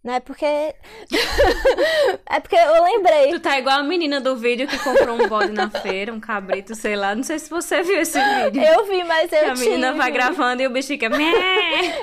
né? 0.02 0.20
Porque. 0.20 0.46
é 2.30 2.40
porque 2.40 2.56
eu 2.56 2.82
lembrei. 2.82 3.30
Tu 3.32 3.40
tá 3.40 3.58
igual 3.58 3.80
a 3.80 3.82
menina 3.82 4.22
do 4.22 4.36
vídeo 4.36 4.66
que 4.66 4.78
comprou 4.78 5.20
um 5.20 5.28
bode 5.28 5.52
na 5.52 5.68
feira, 5.68 6.14
um 6.14 6.20
cabrito, 6.20 6.74
sei 6.74 6.96
lá. 6.96 7.14
Não 7.14 7.24
sei 7.24 7.38
se 7.38 7.50
você 7.50 7.82
viu 7.82 8.00
esse 8.00 8.18
vídeo. 8.18 8.62
Eu 8.62 8.86
vi, 8.86 9.04
mas 9.04 9.30
eu 9.30 9.50
a 9.50 9.54
tive. 9.54 9.66
A 9.66 9.70
menina 9.70 9.92
vai 9.92 10.10
gravando 10.10 10.62
e 10.62 10.66
o 10.66 10.70
bicho 10.70 10.88
fica. 10.88 11.10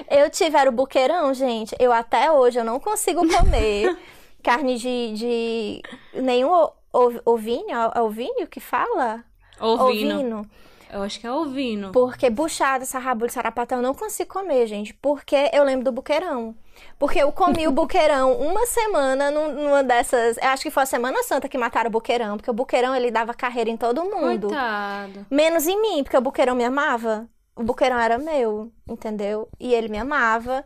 Eu 0.08 0.30
tive, 0.30 0.56
era 0.56 0.70
o 0.70 0.74
buqueirão, 0.74 1.34
gente. 1.34 1.76
Eu 1.80 1.92
até 1.92 2.32
hoje 2.32 2.60
eu 2.60 2.64
não 2.64 2.80
consigo 2.80 3.28
comer 3.28 3.98
carne 4.44 4.78
de, 4.78 5.14
de 5.14 5.82
nenhum 6.14 6.52
o- 6.52 6.72
o- 6.94 7.22
ovinho, 7.34 7.76
é 7.96 8.02
ovinho 8.02 8.48
que 8.48 8.60
fala? 8.60 9.24
Ovino. 9.60 10.16
Ovino. 10.16 10.50
Eu 10.92 11.02
acho 11.02 11.20
que 11.20 11.26
é 11.26 11.32
ovino. 11.32 11.92
Porque 11.92 12.30
buchada, 12.30 12.86
sarrabulho, 12.86 13.32
sarapatel 13.32 13.80
eu 13.80 13.82
não 13.82 13.96
consigo 13.96 14.32
comer, 14.32 14.68
gente. 14.68 14.94
Porque 14.94 15.50
eu 15.52 15.64
lembro 15.64 15.86
do 15.86 15.92
buqueirão. 15.92 16.54
Porque 17.00 17.18
eu 17.20 17.32
comi 17.32 17.68
o 17.68 17.72
buqueirão 17.74 18.34
uma 18.34 18.64
semana 18.68 19.32
num- 19.32 19.54
numa 19.54 19.84
dessas. 19.84 20.38
Eu 20.38 20.50
acho 20.50 20.62
que 20.62 20.70
foi 20.70 20.84
a 20.84 20.86
Semana 20.86 21.24
Santa 21.24 21.50
que 21.50 21.58
mataram 21.58 21.88
o 21.88 21.92
buqueirão. 21.92 22.38
Porque 22.38 22.52
o 22.52 22.54
buqueirão 22.54 22.96
ele 22.96 23.10
dava 23.10 23.34
carreira 23.34 23.72
em 23.72 23.78
todo 23.78 24.04
mundo. 24.06 24.50
Coitado. 24.50 25.26
Menos 25.32 25.66
em 25.66 25.82
mim, 25.82 26.04
porque 26.04 26.18
o 26.18 26.22
buqueirão 26.22 26.54
me 26.56 26.64
amava. 26.64 27.28
O 27.56 27.64
buqueirão 27.64 27.98
era 28.00 28.20
meu, 28.20 28.72
entendeu? 28.88 29.48
E 29.60 29.74
ele 29.74 29.88
me 29.88 29.98
amava. 29.98 30.64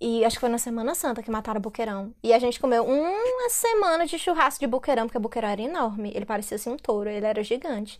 E 0.00 0.24
acho 0.24 0.36
que 0.36 0.40
foi 0.40 0.48
na 0.48 0.58
Semana 0.58 0.94
Santa 0.94 1.22
que 1.22 1.30
mataram 1.30 1.58
o 1.58 1.62
buqueirão. 1.62 2.14
E 2.22 2.32
a 2.32 2.38
gente 2.38 2.60
comeu 2.60 2.84
uma 2.84 3.48
semana 3.48 4.06
de 4.06 4.18
churrasco 4.18 4.60
de 4.60 4.66
buqueirão, 4.66 5.06
porque 5.06 5.16
o 5.16 5.20
buqueirão 5.20 5.48
era 5.48 5.62
enorme. 5.62 6.12
Ele 6.14 6.26
parecia 6.26 6.56
assim 6.56 6.70
um 6.70 6.76
touro, 6.76 7.08
ele 7.08 7.24
era 7.24 7.42
gigante. 7.42 7.98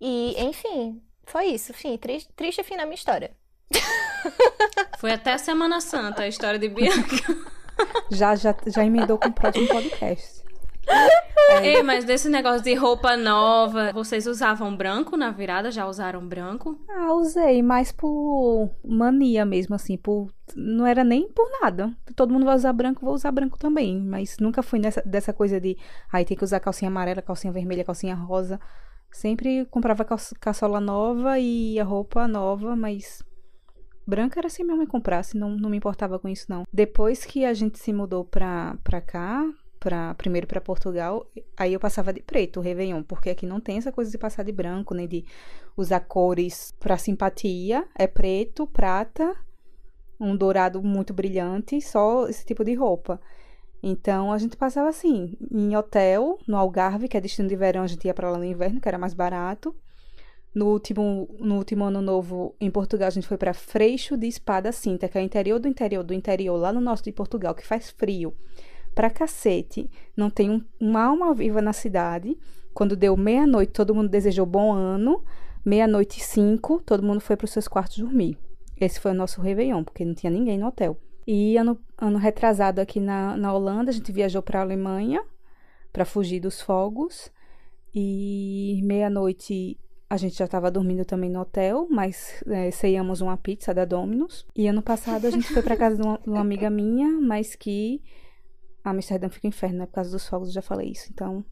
E, 0.00 0.34
enfim, 0.38 1.02
foi 1.24 1.46
isso. 1.46 1.72
Fim, 1.72 1.96
triste, 1.96 2.30
triste 2.34 2.62
fim 2.62 2.76
na 2.76 2.84
minha 2.84 2.94
história. 2.94 3.30
Foi 4.98 5.12
até 5.12 5.32
a 5.32 5.38
Semana 5.38 5.80
Santa 5.80 6.22
a 6.22 6.28
história 6.28 6.58
de 6.58 6.68
Bianca. 6.68 7.16
Já, 8.10 8.34
já, 8.34 8.54
já 8.66 8.84
emendou 8.84 9.16
com 9.16 9.28
o 9.28 9.32
próximo 9.32 9.66
podcast. 9.68 10.39
Ei, 11.62 11.82
mas 11.82 12.04
desse 12.04 12.28
negócio 12.28 12.62
de 12.62 12.74
roupa 12.74 13.16
nova, 13.16 13.92
vocês 13.92 14.26
usavam 14.26 14.76
branco 14.76 15.16
na 15.16 15.30
virada? 15.30 15.70
Já 15.70 15.86
usaram 15.86 16.26
branco? 16.26 16.78
Ah, 16.88 17.12
usei, 17.14 17.62
mas 17.62 17.90
por 17.90 18.70
mania 18.84 19.44
mesmo, 19.44 19.74
assim, 19.74 19.96
por. 19.96 20.28
Não 20.54 20.86
era 20.86 21.02
nem 21.02 21.28
por 21.28 21.48
nada. 21.60 21.92
Todo 22.14 22.32
mundo 22.32 22.44
vai 22.44 22.54
usar 22.56 22.72
branco, 22.72 23.04
vou 23.04 23.14
usar 23.14 23.32
branco 23.32 23.58
também. 23.58 24.00
Mas 24.00 24.36
nunca 24.38 24.62
fui 24.62 24.78
nessa, 24.78 25.02
dessa 25.04 25.32
coisa 25.32 25.60
de. 25.60 25.76
Aí 26.12 26.24
tem 26.24 26.36
que 26.36 26.44
usar 26.44 26.60
calcinha 26.60 26.88
amarela, 26.88 27.22
calcinha 27.22 27.52
vermelha, 27.52 27.84
calcinha 27.84 28.14
rosa. 28.14 28.60
Sempre 29.10 29.66
comprava 29.66 30.06
caçola 30.38 30.80
nova 30.80 31.38
e 31.38 31.80
a 31.80 31.84
roupa 31.84 32.28
nova, 32.28 32.76
mas 32.76 33.24
branca 34.06 34.40
era 34.40 34.48
se 34.48 34.62
minha 34.64 34.76
mãe 34.76 34.86
comprasse, 34.86 35.36
não, 35.36 35.50
não 35.50 35.68
me 35.68 35.76
importava 35.76 36.18
com 36.18 36.28
isso 36.28 36.46
não. 36.48 36.64
Depois 36.72 37.24
que 37.24 37.44
a 37.44 37.52
gente 37.52 37.78
se 37.78 37.92
mudou 37.92 38.24
pra, 38.24 38.76
pra 38.84 39.00
cá, 39.00 39.44
pra, 39.80 40.14
primeiro 40.14 40.46
para 40.46 40.60
Portugal, 40.60 41.26
aí 41.56 41.72
eu 41.72 41.80
passava 41.80 42.12
de 42.12 42.20
preto, 42.20 42.60
o 42.60 42.62
Réveillon, 42.62 43.02
porque 43.02 43.30
aqui 43.30 43.46
não 43.46 43.58
tem 43.58 43.78
essa 43.78 43.90
coisa 43.90 44.10
de 44.10 44.18
passar 44.18 44.44
de 44.44 44.52
branco, 44.52 44.94
nem 44.94 45.08
de 45.08 45.24
usar 45.76 46.00
cores 46.00 46.72
para 46.78 46.98
simpatia. 46.98 47.86
É 47.98 48.06
preto, 48.06 48.66
prata, 48.66 49.34
um 50.20 50.36
dourado 50.36 50.82
muito 50.82 51.14
brilhante, 51.14 51.80
só 51.80 52.28
esse 52.28 52.44
tipo 52.44 52.62
de 52.62 52.74
roupa. 52.74 53.18
Então 53.82 54.30
a 54.30 54.36
gente 54.36 54.56
passava 54.58 54.90
assim, 54.90 55.34
em 55.50 55.74
hotel, 55.74 56.38
no 56.46 56.58
Algarve, 56.58 57.08
que 57.08 57.16
é 57.16 57.20
destino 57.20 57.48
de 57.48 57.56
verão, 57.56 57.82
a 57.82 57.86
gente 57.86 58.04
ia 58.04 58.12
para 58.12 58.30
lá 58.30 58.36
no 58.36 58.44
inverno, 58.44 58.80
que 58.80 58.88
era 58.88 58.98
mais 58.98 59.14
barato. 59.14 59.74
No 60.54 60.66
último, 60.66 61.28
no 61.38 61.56
último 61.56 61.84
ano 61.84 62.02
novo, 62.02 62.54
em 62.60 62.70
Portugal, 62.70 63.06
a 63.06 63.10
gente 63.10 63.26
foi 63.26 63.38
para 63.38 63.54
Freixo 63.54 64.16
de 64.16 64.26
Espada 64.26 64.72
Cinta, 64.72 65.08
que 65.08 65.16
é 65.16 65.20
o 65.20 65.24
interior 65.24 65.58
do 65.58 65.68
interior 65.68 66.02
do 66.02 66.12
interior, 66.12 66.56
lá 66.56 66.72
no 66.72 66.80
norte 66.80 67.04
de 67.04 67.12
Portugal, 67.12 67.54
que 67.54 67.64
faz 67.64 67.90
frio 67.90 68.34
pra 68.94 69.10
cacete. 69.10 69.90
Não 70.16 70.30
tem 70.30 70.50
um, 70.50 70.62
uma 70.78 71.02
alma 71.04 71.34
viva 71.34 71.60
na 71.60 71.72
cidade. 71.72 72.36
Quando 72.72 72.96
deu 72.96 73.16
meia-noite, 73.16 73.72
todo 73.72 73.94
mundo 73.94 74.08
desejou 74.08 74.46
bom 74.46 74.72
ano. 74.72 75.24
Meia-noite 75.64 76.20
e 76.20 76.22
cinco, 76.22 76.80
todo 76.84 77.02
mundo 77.02 77.20
foi 77.20 77.36
para 77.36 77.44
os 77.44 77.50
seus 77.50 77.68
quartos 77.68 77.98
dormir. 77.98 78.38
Esse 78.80 78.98
foi 78.98 79.10
o 79.10 79.14
nosso 79.14 79.40
Réveillon, 79.40 79.84
porque 79.84 80.04
não 80.04 80.14
tinha 80.14 80.30
ninguém 80.30 80.58
no 80.58 80.66
hotel. 80.66 80.96
E 81.26 81.56
ano, 81.56 81.78
ano 81.98 82.18
retrasado 82.18 82.80
aqui 82.80 82.98
na, 82.98 83.36
na 83.36 83.52
Holanda, 83.52 83.90
a 83.90 83.92
gente 83.94 84.10
viajou 84.10 84.42
para 84.42 84.60
Alemanha 84.62 85.22
para 85.92 86.04
fugir 86.04 86.40
dos 86.40 86.60
fogos. 86.60 87.30
E 87.94 88.80
meia-noite 88.84 89.76
a 90.08 90.16
gente 90.16 90.36
já 90.36 90.44
estava 90.44 90.70
dormindo 90.72 91.04
também 91.04 91.30
no 91.30 91.40
hotel, 91.40 91.86
mas 91.88 92.42
é, 92.48 92.70
ceiamos 92.72 93.20
uma 93.20 93.36
pizza 93.36 93.72
da 93.72 93.84
Domino's. 93.84 94.44
E 94.56 94.66
ano 94.66 94.82
passado 94.82 95.24
a 95.26 95.30
gente 95.30 95.46
foi 95.52 95.62
para 95.62 95.76
casa 95.76 95.96
de 95.96 96.02
uma, 96.02 96.18
de 96.18 96.28
uma, 96.28 96.40
amiga 96.40 96.68
minha, 96.68 97.08
mas 97.20 97.54
que 97.54 98.02
Amsterdã 98.84 99.28
fica 99.28 99.46
inferno, 99.46 99.78
né? 99.78 99.86
Por 99.86 99.92
causa 99.92 100.10
dos 100.10 100.26
fogos, 100.28 100.48
eu 100.48 100.54
já 100.54 100.62
falei 100.62 100.90
isso. 100.90 101.08
Então, 101.12 101.44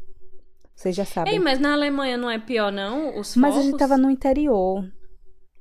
vocês 0.75 0.95
já 0.95 1.05
sabem. 1.05 1.33
Ei, 1.33 1.39
mas 1.39 1.59
na 1.59 1.73
Alemanha 1.73 2.17
não 2.17 2.31
é 2.31 2.39
pior, 2.39 2.73
não? 2.73 3.19
Os 3.19 3.35
fogos? 3.35 3.37
Mas 3.37 3.57
a 3.57 3.63
gente 3.63 3.77
tava 3.77 3.97
no 3.97 4.11
interior. 4.11 4.85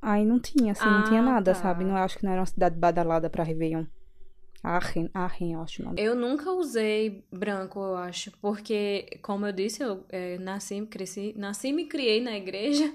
Aí 0.02 0.24
não 0.24 0.40
tinha, 0.40 0.74
assim, 0.74 0.86
ah, 0.86 1.00
não 1.00 1.04
tinha 1.06 1.22
nada, 1.22 1.54
tá. 1.54 1.60
sabe? 1.60 1.84
Não 1.84 1.96
acho 1.96 2.18
que 2.18 2.24
não 2.24 2.32
era 2.32 2.42
uma 2.42 2.46
cidade 2.46 2.78
badalada 2.78 3.30
pra 3.30 3.44
Réveillon. 3.44 3.86
Aachen, 4.64 5.10
Aachen, 5.14 5.54
eu 5.54 5.62
acho 5.62 5.82
o 5.82 5.86
nome. 5.86 6.02
Eu 6.02 6.16
nunca 6.16 6.52
usei 6.52 7.26
branco, 7.32 7.80
eu 7.80 7.96
acho, 7.96 8.32
porque, 8.42 9.20
como 9.22 9.46
eu 9.46 9.54
disse, 9.54 9.84
eu 9.84 10.04
é, 10.10 10.38
nasci, 10.40 10.86
cresci, 10.86 11.34
nasci 11.38 11.70
e 11.70 11.74
me 11.74 11.86
criei 11.86 12.22
na 12.22 12.36
igreja. 12.36 12.92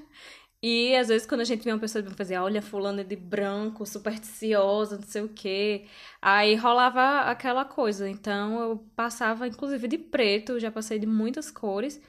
E 0.62 0.95
às 0.97 1.09
vezes 1.09 1.26
quando 1.26 1.40
a 1.40 1.45
gente 1.45 1.64
vê 1.64 1.73
uma 1.73 1.78
pessoa 1.78 2.04
fazer, 2.16 2.38
olha, 2.38 2.62
fulano 2.62 3.02
de 3.02 3.16
branco, 3.16 3.85
supersticiosa, 3.85 4.97
não 4.97 5.02
sei 5.02 5.23
o 5.23 5.28
quê, 5.28 5.87
aí 6.21 6.54
rolava 6.54 7.23
aquela 7.31 7.64
coisa. 7.64 8.09
Então 8.09 8.61
eu 8.61 8.78
passava, 8.95 9.47
inclusive, 9.49 9.88
de 9.88 9.99
preto, 9.99 10.61
já 10.61 10.71
passei 10.71 10.99
de 10.99 11.07
muitas 11.07 11.50
cores. 11.50 12.00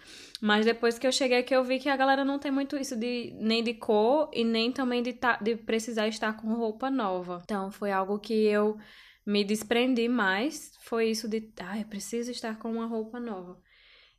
Mas 0.42 0.66
depois 0.66 1.00
que 1.00 1.08
eu 1.08 1.12
cheguei 1.12 1.40
aqui, 1.40 1.56
eu 1.56 1.64
vi 1.64 1.80
que 1.80 1.90
a 1.90 1.96
galera 1.98 2.24
não 2.26 2.38
tem 2.38 2.52
muito 2.52 2.78
isso 2.78 2.96
de 2.96 3.34
nem 3.40 3.64
de 3.64 3.74
cor 3.74 4.30
e 4.34 4.44
nem 4.44 4.72
também 4.72 5.02
de, 5.02 5.14
ta, 5.14 5.38
de 5.42 5.56
precisar 5.56 6.08
estar 6.08 6.34
com 6.34 6.54
roupa 6.54 6.92
nova. 6.92 7.42
Então 7.44 7.72
foi 7.72 7.92
algo 7.92 8.20
que 8.20 8.34
eu 8.34 8.78
me 9.26 9.44
desprendi 9.44 10.08
mais 10.10 10.74
foi 10.84 11.10
isso 11.10 11.28
de, 11.30 11.52
ah, 11.62 11.80
eu 11.80 11.86
preciso 11.86 12.30
estar 12.32 12.60
com 12.60 12.72
uma 12.74 12.86
roupa 12.86 13.20
nova. 13.20 13.58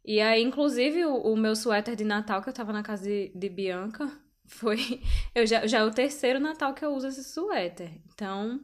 E 0.05 0.21
aí, 0.21 0.43
inclusive, 0.43 1.05
o, 1.05 1.17
o 1.17 1.37
meu 1.37 1.55
suéter 1.55 1.95
de 1.97 2.05
Natal, 2.05 2.43
que 2.43 2.49
eu 2.49 2.53
tava 2.53 2.73
na 2.73 2.83
casa 2.83 3.05
de, 3.05 3.31
de 3.35 3.49
Bianca, 3.49 4.11
foi. 4.47 5.01
Eu 5.35 5.47
já, 5.47 5.67
já 5.67 5.79
é 5.79 5.85
o 5.85 5.91
terceiro 5.91 6.39
Natal 6.39 6.75
que 6.75 6.85
eu 6.85 6.95
uso 6.95 7.09
esse 7.09 7.25
suéter. 7.25 7.91
Então, 8.13 8.61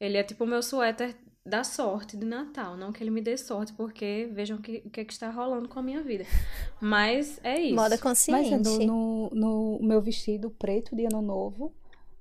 ele 0.00 0.16
é 0.16 0.22
tipo 0.22 0.44
o 0.44 0.46
meu 0.46 0.62
suéter 0.62 1.14
da 1.44 1.62
sorte 1.62 2.16
de 2.16 2.26
Natal. 2.26 2.76
Não 2.76 2.92
que 2.92 3.02
ele 3.02 3.10
me 3.10 3.20
dê 3.20 3.36
sorte, 3.36 3.72
porque 3.72 4.28
vejam 4.32 4.58
o 4.58 4.60
que, 4.60 4.80
que, 4.80 5.00
é 5.00 5.04
que 5.04 5.12
está 5.12 5.30
rolando 5.30 5.68
com 5.68 5.78
a 5.78 5.82
minha 5.82 6.02
vida. 6.02 6.24
Mas 6.80 7.38
é 7.42 7.60
isso. 7.60 7.76
Moda 7.76 7.96
consciente. 7.96 8.50
Mas 8.50 8.78
no, 8.78 8.78
no, 8.78 9.30
no 9.30 9.78
meu 9.82 10.00
vestido 10.00 10.50
preto 10.50 10.96
de 10.96 11.04
ano 11.04 11.22
novo, 11.22 11.72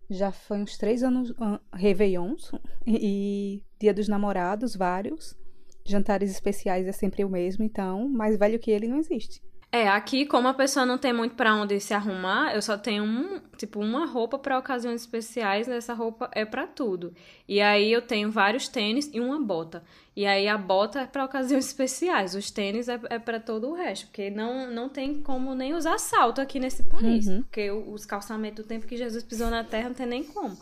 já 0.10 0.32
foi 0.32 0.60
uns 0.60 0.78
três 0.78 1.02
anos, 1.02 1.32
uh, 1.32 1.60
Réveillons 1.74 2.52
e 2.86 3.64
Dia 3.80 3.94
dos 3.94 4.08
Namorados, 4.08 4.76
vários. 4.76 5.36
Jantares 5.84 6.32
especiais 6.32 6.88
é 6.88 6.92
sempre 6.92 7.24
o 7.24 7.30
mesmo, 7.30 7.64
então, 7.64 8.10
mais 8.10 8.38
velho 8.38 8.58
que 8.58 8.72
ele 8.72 8.88
não 8.88 8.98
existe. 8.98 9.42
É, 9.75 9.89
aqui, 9.89 10.25
como 10.25 10.48
a 10.48 10.53
pessoa 10.53 10.86
não 10.86 10.98
tem 10.98 11.12
muito 11.12 11.36
para 11.36 11.53
onde 11.53 11.77
se 11.82 11.94
arrumar, 11.94 12.55
eu 12.55 12.62
só 12.62 12.77
tenho 12.77 13.03
um, 13.03 13.41
tipo, 13.58 13.82
uma 13.82 14.05
roupa 14.05 14.39
para 14.39 14.58
ocasiões 14.58 15.01
especiais, 15.01 15.67
essa 15.67 15.94
roupa 15.94 16.29
é 16.32 16.46
para 16.46 16.65
tudo. 16.65 17.13
E 17.46 17.60
aí 17.60 17.91
eu 17.91 18.01
tenho 18.01 18.32
vários 18.32 18.70
tênis 18.70 19.10
e 19.13 19.20
uma 19.20 19.38
bota. 19.38 19.84
E 20.15 20.25
aí 20.25 20.48
a 20.48 20.58
bota 20.58 21.01
é 21.01 21.05
para 21.05 21.25
ocasiões 21.25 21.65
especiais, 21.67 22.36
os 22.36 22.50
tênis 22.50 22.88
é, 22.88 22.98
é 23.10 23.20
para 23.20 23.38
todo 23.38 23.67
o 23.67 23.74
resto, 23.74 24.05
porque 24.05 24.29
não, 24.29 24.72
não 24.72 24.88
tem 24.88 25.22
como 25.22 25.53
nem 25.53 25.74
usar 25.74 25.98
salto 25.98 26.39
aqui 26.39 26.58
nesse 26.58 26.84
país, 26.84 27.27
uhum. 27.27 27.41
porque 27.41 27.70
os 27.70 28.05
calçamentos 28.05 28.63
do 28.63 28.67
tempo 28.70 28.88
que 28.88 28.96
Jesus 28.96 29.25
pisou 29.25 29.50
na 29.50 29.65
terra 29.65 29.89
não 29.89 29.96
tem 29.96 30.05
nem 30.05 30.24
como. 30.24 30.58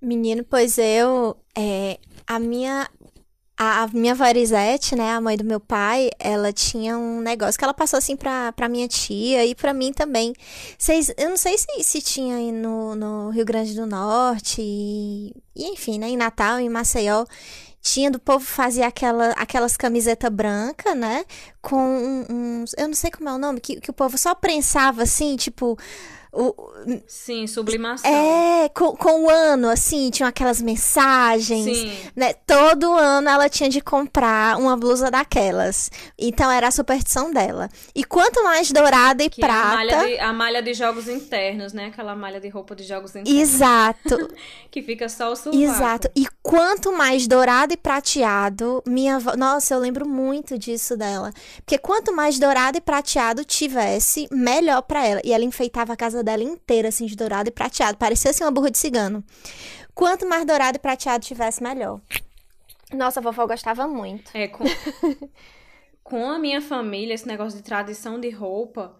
Menino, 0.00 0.44
pois 0.44 0.78
eu, 0.78 1.36
é, 1.58 1.98
a 2.28 2.38
minha 2.38 2.88
a, 3.56 3.88
minha 3.92 4.14
varizete, 4.14 4.96
né, 4.96 5.12
a 5.12 5.20
mãe 5.20 5.36
do 5.36 5.44
meu 5.44 5.60
pai, 5.60 6.10
ela 6.18 6.52
tinha 6.52 6.98
um 6.98 7.20
negócio 7.20 7.58
que 7.58 7.64
ela 7.64 7.74
passou 7.74 7.98
assim 7.98 8.16
pra, 8.16 8.52
pra 8.52 8.68
minha 8.68 8.88
tia 8.88 9.44
e 9.46 9.54
pra 9.54 9.72
mim 9.72 9.92
também. 9.92 10.32
Vocês, 10.76 11.12
eu 11.16 11.30
não 11.30 11.36
sei 11.36 11.56
se, 11.56 11.66
se 11.84 12.02
tinha 12.02 12.36
aí 12.36 12.50
no, 12.50 12.94
no 12.94 13.30
Rio 13.30 13.44
Grande 13.44 13.74
do 13.74 13.86
Norte 13.86 14.60
e, 14.60 15.32
e, 15.54 15.68
enfim, 15.72 15.98
né, 15.98 16.08
em 16.08 16.16
Natal, 16.16 16.58
em 16.58 16.68
Maceió. 16.68 17.24
Tinha 17.80 18.10
do 18.10 18.18
povo 18.18 18.44
fazia 18.44 18.86
aquela, 18.86 19.32
aquelas 19.32 19.76
camisetas 19.76 20.30
brancas, 20.30 20.96
né? 20.96 21.22
Com 21.60 22.24
uns. 22.30 22.74
Eu 22.78 22.88
não 22.88 22.94
sei 22.94 23.10
como 23.10 23.28
é 23.28 23.34
o 23.34 23.38
nome, 23.38 23.60
que, 23.60 23.78
que 23.78 23.90
o 23.90 23.92
povo 23.92 24.16
só 24.16 24.34
prensava 24.34 25.02
assim, 25.02 25.36
tipo 25.36 25.78
o, 26.34 26.74
Sim, 27.06 27.46
sublimação. 27.46 28.10
É, 28.10 28.68
com, 28.68 28.96
com 28.96 29.24
o 29.24 29.30
ano, 29.30 29.68
assim, 29.68 30.10
tinham 30.10 30.28
aquelas 30.28 30.60
mensagens. 30.60 31.64
Sim. 31.64 31.92
Né? 32.16 32.34
Todo 32.46 32.92
ano 32.92 33.28
ela 33.28 33.48
tinha 33.48 33.68
de 33.68 33.80
comprar 33.80 34.58
uma 34.58 34.76
blusa 34.76 35.10
daquelas. 35.10 35.90
Então 36.18 36.50
era 36.50 36.68
a 36.68 36.70
superstição 36.70 37.32
dela. 37.32 37.68
E 37.94 38.04
quanto 38.04 38.42
mais 38.42 38.72
dourada 38.72 39.22
e 39.22 39.30
que 39.30 39.40
prata. 39.40 39.64
É 39.64 39.70
a, 39.70 39.76
malha 39.76 40.06
de, 40.06 40.18
a 40.18 40.32
malha 40.32 40.62
de 40.62 40.74
jogos 40.74 41.08
internos, 41.08 41.72
né? 41.72 41.86
Aquela 41.86 42.16
malha 42.16 42.40
de 42.40 42.48
roupa 42.48 42.74
de 42.74 42.82
jogos 42.84 43.14
internos. 43.14 43.40
Exato. 43.40 44.30
que 44.70 44.82
fica 44.82 45.08
só 45.08 45.32
o 45.32 45.36
sovaco. 45.36 45.62
Exato. 45.62 46.10
E 46.16 46.26
quanto 46.42 46.92
mais 46.92 47.28
dourado 47.28 47.72
e 47.72 47.76
prateado, 47.76 48.82
minha 48.86 49.16
avó. 49.16 49.36
Nossa, 49.36 49.74
eu 49.74 49.78
lembro 49.78 50.08
muito 50.08 50.58
disso 50.58 50.96
dela. 50.96 51.32
Porque 51.58 51.78
quanto 51.78 52.12
mais 52.12 52.38
dourado 52.38 52.78
e 52.78 52.80
prateado 52.80 53.44
tivesse, 53.44 54.26
melhor 54.32 54.82
para 54.82 55.06
ela. 55.06 55.20
E 55.24 55.32
ela 55.32 55.44
enfeitava 55.44 55.92
a 55.92 55.96
casa 55.96 56.23
dela 56.24 56.42
inteira, 56.42 56.88
assim, 56.88 57.06
de 57.06 57.14
dourado 57.14 57.48
e 57.48 57.52
prateado. 57.52 57.98
Parecia 57.98 58.30
assim 58.30 58.42
uma 58.42 58.50
burra 58.50 58.70
de 58.70 58.78
cigano. 58.78 59.22
Quanto 59.94 60.26
mais 60.26 60.44
dourado 60.44 60.76
e 60.76 60.80
prateado 60.80 61.24
tivesse, 61.24 61.62
melhor. 61.62 62.00
Nossa, 62.92 63.20
a 63.20 63.22
vovó 63.22 63.46
gostava 63.46 63.86
muito. 63.86 64.30
É, 64.34 64.48
com, 64.48 64.64
com 66.02 66.30
a 66.30 66.38
minha 66.38 66.60
família, 66.60 67.14
esse 67.14 67.26
negócio 67.26 67.58
de 67.58 67.64
tradição 67.64 68.18
de 68.18 68.30
roupa, 68.30 68.96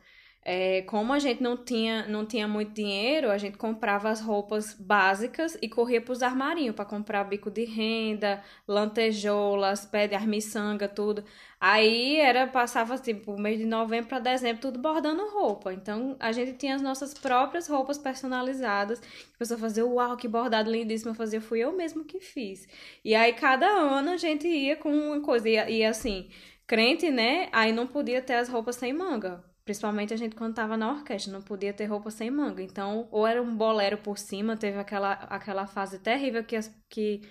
é, 0.47 0.83
como 0.83 1.13
a 1.15 1.19
gente 1.19 1.43
não 1.43 1.57
tinha, 1.57 2.07
não 2.07 2.27
tinha 2.27 2.47
muito 2.47 2.73
dinheiro, 2.73 3.31
a 3.31 3.39
gente 3.39 3.57
comprava 3.57 4.11
as 4.11 4.21
roupas 4.21 4.75
básicas 4.75 5.57
e 5.63 5.69
corria 5.71 6.03
para 6.03 6.13
os 6.13 6.23
armarinhos 6.23 6.77
para 6.77 6.85
comprar 6.85 7.25
bico 7.25 7.51
de 7.51 7.65
renda, 7.65 8.43
lantejoulas, 8.69 9.87
pé 9.87 10.07
de 10.07 10.15
armiçanga, 10.15 10.87
tudo. 10.87 11.25
Aí 11.59 12.17
era, 12.17 12.47
passava 12.47 12.99
tipo, 12.99 13.39
mês 13.39 13.59
de 13.59 13.65
novembro 13.65 14.09
para 14.09 14.19
dezembro, 14.19 14.61
tudo 14.61 14.79
bordando 14.79 15.27
roupa. 15.31 15.73
Então 15.73 16.15
a 16.21 16.31
gente 16.31 16.53
tinha 16.59 16.75
as 16.75 16.83
nossas 16.83 17.15
próprias 17.15 17.67
roupas 17.67 17.97
personalizadas. 17.97 19.01
A 19.35 19.39
pessoa 19.39 19.59
fazia, 19.59 19.87
uau, 19.87 20.15
que 20.15 20.29
bordado 20.29 20.71
lindíssimo. 20.71 21.13
Eu 21.13 21.15
fazia, 21.15 21.41
fui 21.41 21.61
eu 21.61 21.73
mesmo 21.73 22.05
que 22.05 22.21
fiz. 22.21 22.69
E 23.03 23.15
aí 23.15 23.33
cada 23.33 23.67
ano 23.67 24.11
a 24.11 24.17
gente 24.19 24.47
ia 24.47 24.77
com 24.77 24.91
uma 24.93 25.21
coisa. 25.23 25.49
E, 25.49 25.79
e 25.79 25.85
assim, 25.87 26.29
crente, 26.67 27.11
né? 27.11 27.49
Aí 27.53 27.73
não 27.73 27.87
podia 27.87 28.21
ter 28.21 28.35
as 28.35 28.49
roupas 28.49 28.77
sem 28.77 28.93
manga. 28.93 29.54
Principalmente 29.65 30.13
a 30.13 30.17
gente 30.17 30.37
quando 30.37 30.55
tava 30.55 30.77
na 30.77 30.93
orquestra, 30.93 31.33
não 31.33 31.41
podia 31.41 31.73
ter 31.73 31.87
roupa 31.87 32.11
sem 32.11 32.31
manga. 32.31 32.63
Então, 32.63 33.09
ou 33.11 33.27
era 33.27 33.43
um 33.43 33.57
bolero 33.57 33.97
por 33.97 34.19
cima, 34.19 34.57
teve 34.57 34.79
aquela, 34.79 35.13
aquela 35.13 35.67
fase 35.67 35.99
terrível 35.99 36.45
que 36.45 36.55
as, 36.55 36.71
que, 36.89 37.23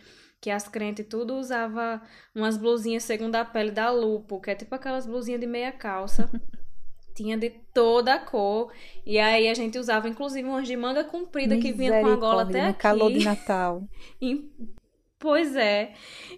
que 0.42 0.50
as 0.50 0.68
crentes 0.68 1.06
tudo 1.08 1.36
usava 1.36 2.02
umas 2.34 2.58
blusinhas 2.58 3.04
segundo 3.04 3.36
a 3.36 3.46
pele 3.46 3.70
da 3.70 3.92
Lupo, 3.92 4.42
que 4.42 4.50
é 4.50 4.56
tipo 4.56 4.74
aquelas 4.74 5.06
blusinhas 5.06 5.40
de 5.40 5.46
meia 5.46 5.72
calça. 5.72 6.30
Tinha 7.16 7.38
de 7.38 7.52
toda 7.72 8.16
a 8.16 8.20
cor. 8.20 8.74
E 9.06 9.20
aí 9.20 9.48
a 9.48 9.54
gente 9.54 9.78
usava, 9.78 10.10
inclusive, 10.10 10.50
umas 10.50 10.68
de 10.68 10.76
manga 10.76 11.04
comprida 11.04 11.56
que 11.60 11.72
vinha 11.72 12.02
com 12.02 12.08
a 12.08 12.16
gola 12.16 12.42
até 12.42 12.64
no 12.64 12.70
aqui. 12.70 12.80
calor 12.80 13.12
de 13.12 13.24
Natal. 13.24 13.88
Pois 15.24 15.56
é. 15.56 15.94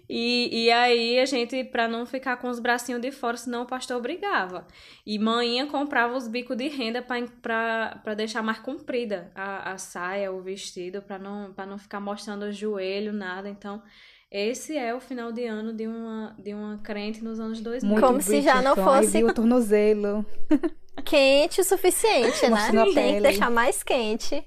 E, 0.08 0.66
e 0.66 0.70
aí 0.70 1.18
a 1.18 1.24
gente, 1.24 1.64
pra 1.64 1.88
não 1.88 2.06
ficar 2.06 2.36
com 2.36 2.48
os 2.48 2.60
bracinhos 2.60 3.00
de 3.00 3.10
fora, 3.10 3.36
senão 3.36 3.62
o 3.64 3.66
pastor 3.66 4.00
brigava. 4.00 4.64
E 5.04 5.18
manhã 5.18 5.66
comprava 5.66 6.16
os 6.16 6.28
bicos 6.28 6.56
de 6.56 6.68
renda 6.68 7.02
pra 7.02 8.14
deixar 8.16 8.42
mais 8.44 8.60
comprida 8.60 9.32
a, 9.34 9.72
a 9.72 9.76
saia, 9.76 10.30
o 10.30 10.40
vestido, 10.40 11.02
pra 11.02 11.18
não, 11.18 11.52
pra 11.52 11.66
não 11.66 11.78
ficar 11.78 11.98
mostrando 11.98 12.44
o 12.44 12.52
joelho, 12.52 13.12
nada. 13.12 13.48
Então, 13.48 13.82
esse 14.30 14.76
é 14.76 14.94
o 14.94 15.00
final 15.00 15.32
de 15.32 15.44
ano 15.44 15.72
de 15.72 15.88
uma, 15.88 16.36
de 16.38 16.54
uma 16.54 16.78
crente 16.78 17.24
nos 17.24 17.40
anos 17.40 17.60
2000. 17.60 17.90
Muito 17.90 18.06
Como 18.06 18.22
se 18.22 18.40
já 18.40 18.62
não 18.62 18.76
fosse- 18.76 19.24
o 19.24 19.34
tornozelo. 19.34 20.24
Quente 21.04 21.60
o 21.60 21.64
suficiente, 21.64 22.48
né? 22.48 22.70
Tem 22.94 23.14
que 23.16 23.20
deixar 23.20 23.50
mais 23.50 23.82
quente. 23.82 24.44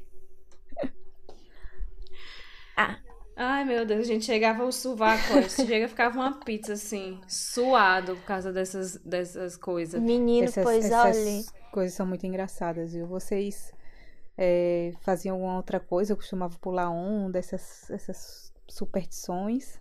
Ah, 2.78 2.98
Ai, 3.42 3.64
meu 3.64 3.86
Deus, 3.86 4.02
a 4.02 4.04
gente 4.04 4.26
chegava 4.26 4.66
o 4.66 4.72
sovaco, 4.72 5.24
ó, 5.34 5.48
chega 5.48 5.88
ficava 5.88 6.20
uma 6.20 6.42
pizza 6.42 6.74
assim, 6.74 7.22
suado 7.26 8.18
por 8.18 8.26
causa 8.26 8.52
dessas, 8.52 8.98
dessas 8.98 9.56
coisas. 9.56 10.02
menino, 10.02 10.44
Essas, 10.44 10.62
pois 10.62 10.84
essas 10.84 11.18
olhe. 11.18 11.46
coisas 11.72 11.94
são 11.94 12.06
muito 12.06 12.28
engraçadas, 12.28 12.92
viu? 12.92 13.08
Vocês 13.08 13.72
é, 14.38 14.92
faziam 15.00 15.36
alguma 15.38 15.56
outra 15.56 15.80
coisa? 15.80 16.12
Eu 16.12 16.18
costumava 16.18 16.58
pular 16.60 16.90
onda, 16.90 17.40
essas, 17.40 17.90
essas 17.90 18.54
superstições. 18.68 19.80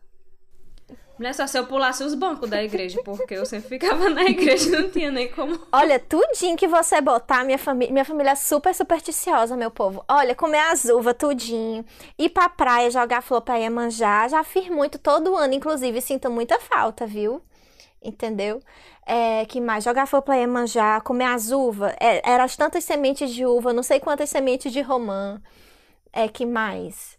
É 1.20 1.32
só 1.32 1.48
se 1.48 1.58
eu 1.58 1.66
pulasse 1.66 2.04
os 2.04 2.14
bancos 2.14 2.48
da 2.48 2.62
igreja, 2.62 3.00
porque 3.04 3.34
eu 3.34 3.44
sempre 3.44 3.68
ficava 3.68 4.08
na 4.08 4.22
igreja, 4.22 4.70
não 4.70 4.88
tinha 4.88 5.10
nem 5.10 5.28
como. 5.28 5.58
Olha, 5.72 5.98
tudinho 5.98 6.56
que 6.56 6.68
você 6.68 7.00
botar, 7.00 7.44
minha 7.44 7.58
família, 7.58 7.92
minha 7.92 8.04
família 8.04 8.30
é 8.30 8.34
super 8.36 8.72
supersticiosa, 8.72 9.56
meu 9.56 9.70
povo. 9.70 10.04
Olha, 10.08 10.34
comer 10.34 10.60
as 10.70 10.84
uvas, 10.84 11.16
tudinho. 11.18 11.84
Ir 12.16 12.28
pra 12.28 12.48
praia, 12.48 12.88
jogar 12.88 13.20
flor 13.20 13.42
pra 13.42 13.56
Iemanjá. 13.56 14.28
Já 14.28 14.44
fiz 14.44 14.68
muito 14.68 14.96
todo 14.96 15.36
ano, 15.36 15.54
inclusive, 15.54 16.00
sinto 16.00 16.30
muita 16.30 16.60
falta, 16.60 17.04
viu? 17.04 17.42
Entendeu? 18.00 18.60
É, 19.04 19.44
que 19.46 19.60
mais? 19.60 19.82
Jogar 19.82 20.06
flor 20.06 20.22
pra 20.22 20.36
Iemanjá, 20.36 21.00
comer 21.00 21.24
as 21.24 21.50
uvas. 21.50 21.94
É, 21.98 22.30
eram 22.30 22.44
as 22.44 22.56
tantas 22.56 22.84
sementes 22.84 23.34
de 23.34 23.44
uva, 23.44 23.72
não 23.72 23.82
sei 23.82 23.98
quantas 23.98 24.30
sementes 24.30 24.72
de 24.72 24.80
romã. 24.82 25.42
É, 26.12 26.28
que 26.28 26.46
mais? 26.46 27.17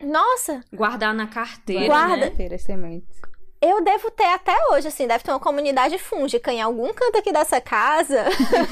Nossa, 0.00 0.60
Guardar 0.72 1.14
na 1.14 1.26
carteira, 1.26 1.86
Guarda. 1.86 2.16
né? 2.30 2.54
As 2.54 2.62
sementes. 2.62 3.20
eu 3.60 3.82
devo 3.84 4.10
ter 4.10 4.24
até 4.32 4.56
hoje, 4.70 4.88
assim, 4.88 5.06
deve 5.06 5.22
ter 5.22 5.30
uma 5.30 5.38
comunidade 5.40 5.98
fúngica 5.98 6.52
em 6.52 6.60
algum 6.62 6.92
canto 6.94 7.18
aqui 7.18 7.32
dessa 7.32 7.60
casa. 7.60 8.24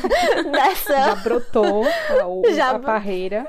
dessa. 0.51 0.93
Já 0.95 1.15
brotou 1.17 1.85
a, 1.85 2.51
Já 2.53 2.71
a 2.71 2.79
parreira. 2.79 3.47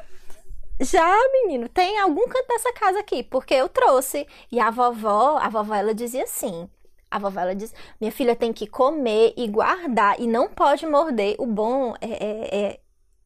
Já, 0.81 1.13
menino, 1.33 1.67
tem 1.67 1.99
algum 1.99 2.25
canto 2.27 2.47
dessa 2.47 2.71
casa 2.73 2.99
aqui, 2.99 3.21
porque 3.23 3.53
eu 3.53 3.67
trouxe. 3.67 4.25
E 4.51 4.59
a 4.59 4.69
vovó, 4.71 5.37
a 5.37 5.49
vovó, 5.49 5.73
ela 5.75 5.93
dizia 5.93 6.23
assim. 6.23 6.69
A 7.11 7.17
vovó, 7.19 7.39
ela 7.41 7.55
diz, 7.55 7.73
minha 7.99 8.11
filha 8.11 8.35
tem 8.35 8.53
que 8.53 8.67
comer 8.67 9.33
e 9.35 9.47
guardar 9.47 10.19
e 10.19 10.27
não 10.27 10.47
pode 10.47 10.85
morder. 10.85 11.35
O 11.39 11.45
bom 11.45 11.95
é, 11.99 12.07
é- 12.07 12.49
é- 12.65 12.79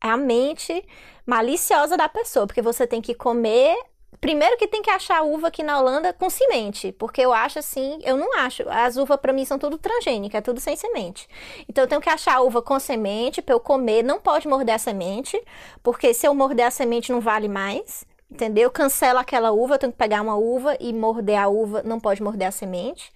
é 0.04 0.10
a 0.10 0.18
mente 0.18 0.84
maliciosa 1.26 1.96
da 1.96 2.10
pessoa, 2.10 2.48
porque 2.48 2.62
você 2.62 2.86
tem 2.88 3.02
que 3.02 3.14
comer. 3.14 3.76
Primeiro 4.20 4.58
que 4.58 4.68
tem 4.68 4.82
que 4.82 4.90
achar 4.90 5.22
uva 5.22 5.48
aqui 5.48 5.64
na 5.64 5.80
Holanda 5.80 6.14
com 6.14 6.30
semente, 6.30 6.92
porque 6.94 7.22
eu 7.22 7.34
acho 7.34 7.60
assim, 7.60 8.00
eu 8.04 8.16
não 8.16 8.38
acho. 8.40 8.64
As 8.70 8.96
uvas 8.96 9.18
pra 9.20 9.34
mim 9.34 9.46
são 9.46 9.60
tudo 9.60 9.78
transgênica, 9.78 10.38
é 10.38 10.42
tudo 10.42 10.60
sem 10.60 10.76
semente. 10.76 11.28
Então 11.68 11.84
eu 11.84 11.88
tenho 11.88 12.02
que 12.02 12.10
achar 12.10 12.42
uva 12.42 12.62
com 12.62 12.80
semente 12.80 13.42
pra 13.42 13.54
eu 13.54 13.60
comer, 13.60 14.04
não 14.04 14.20
pode 14.20 14.48
morder 14.48 14.76
a 14.76 14.78
semente, 14.80 15.42
porque 15.82 16.14
se 16.14 16.28
eu 16.28 16.34
morder 16.34 16.68
a 16.68 16.72
semente 16.72 17.12
não 17.12 17.20
vale 17.20 17.48
mais, 17.48 18.06
entendeu? 18.32 18.72
Cancela 18.72 19.22
aquela 19.22 19.52
uva, 19.52 19.76
eu 19.76 19.80
tenho 19.80 19.92
que 19.92 19.98
pegar 19.98 20.22
uma 20.22 20.36
uva 20.36 20.76
e 20.80 20.94
morder 20.94 21.40
a 21.40 21.48
uva, 21.48 21.84
não 21.84 22.00
pode 22.00 22.22
morder 22.22 22.48
a 22.48 22.52
semente. 22.52 23.12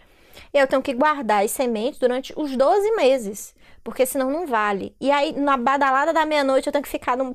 Eu 0.54 0.68
tenho 0.68 0.82
que 0.82 0.94
guardar 0.94 1.44
as 1.44 1.52
sementes 1.52 2.00
durante 2.00 2.34
os 2.36 2.56
12 2.56 2.92
meses, 2.96 3.56
porque 3.84 4.06
senão 4.06 4.30
não 4.30 4.46
vale. 4.46 4.96
E 5.00 5.10
aí, 5.12 5.34
na 5.34 5.58
badalada 5.58 6.14
da 6.14 6.26
meia-noite, 6.26 6.68
eu 6.68 6.72
tenho 6.72 6.84
que 6.84 6.90
ficar 6.90 7.18
num... 7.18 7.32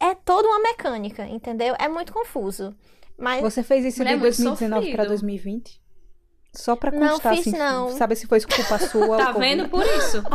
É 0.00 0.14
toda 0.14 0.48
uma 0.48 0.60
mecânica, 0.60 1.26
entendeu? 1.26 1.74
É 1.78 1.88
muito 1.88 2.12
confuso. 2.12 2.74
Mas 3.18 3.42
Você 3.42 3.62
fez 3.62 3.84
isso 3.84 4.02
de 4.04 4.08
é 4.08 4.16
muito 4.16 4.22
2019 4.22 4.70
para 4.92 5.04
sofrido. 5.04 5.08
2020? 5.08 5.80
Só 6.54 6.76
pra 6.76 6.90
Não 6.90 7.10
constar, 7.10 7.34
fiz, 7.36 7.48
assim, 7.48 7.58
não. 7.58 7.90
saber 7.90 8.16
se 8.16 8.26
foi 8.26 8.40
culpa 8.40 8.78
sua 8.86 9.16
Tá 9.18 9.28
ou 9.28 9.34
Covid. 9.34 9.38
vendo 9.56 9.68
por 9.68 9.84
isso? 9.84 10.22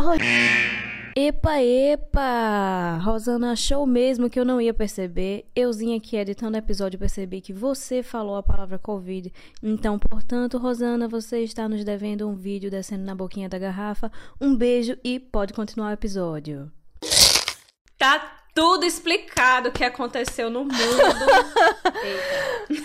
Epa, 1.15 1.61
epa! 1.61 2.97
Rosana 3.03 3.51
achou 3.51 3.85
mesmo 3.85 4.27
que 4.31 4.39
eu 4.39 4.43
não 4.45 4.59
ia 4.59 4.73
perceber. 4.73 5.45
Euzinha 5.55 5.97
aqui 5.97 6.17
editando 6.17 6.55
o 6.55 6.59
episódio 6.59 6.97
percebi 6.97 7.39
que 7.39 7.53
você 7.53 8.01
falou 8.01 8.35
a 8.35 8.41
palavra 8.41 8.79
Covid. 8.79 9.31
Então, 9.61 9.99
portanto, 9.99 10.57
Rosana, 10.57 11.07
você 11.07 11.43
está 11.43 11.69
nos 11.69 11.83
devendo 11.83 12.27
um 12.27 12.33
vídeo 12.35 12.71
descendo 12.71 13.03
na 13.03 13.13
boquinha 13.13 13.47
da 13.47 13.59
garrafa. 13.59 14.11
Um 14.41 14.55
beijo 14.55 14.97
e 15.03 15.19
pode 15.19 15.53
continuar 15.53 15.89
o 15.89 15.93
episódio. 15.93 16.71
Tá 17.97 18.42
tudo 18.53 18.85
explicado 18.85 19.69
o 19.69 19.71
que 19.71 19.83
aconteceu 19.83 20.49
no 20.49 20.61
mundo. 20.61 20.73
Eita. 22.03 22.83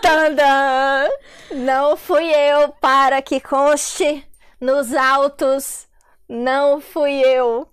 Tandã! 0.00 1.08
Não 1.52 1.96
fui 1.96 2.30
eu, 2.30 2.68
para 2.80 3.20
que 3.22 3.40
conste 3.40 4.24
nos 4.60 4.94
autos. 4.94 5.88
Não 6.28 6.80
fui 6.80 7.20
eu. 7.20 7.66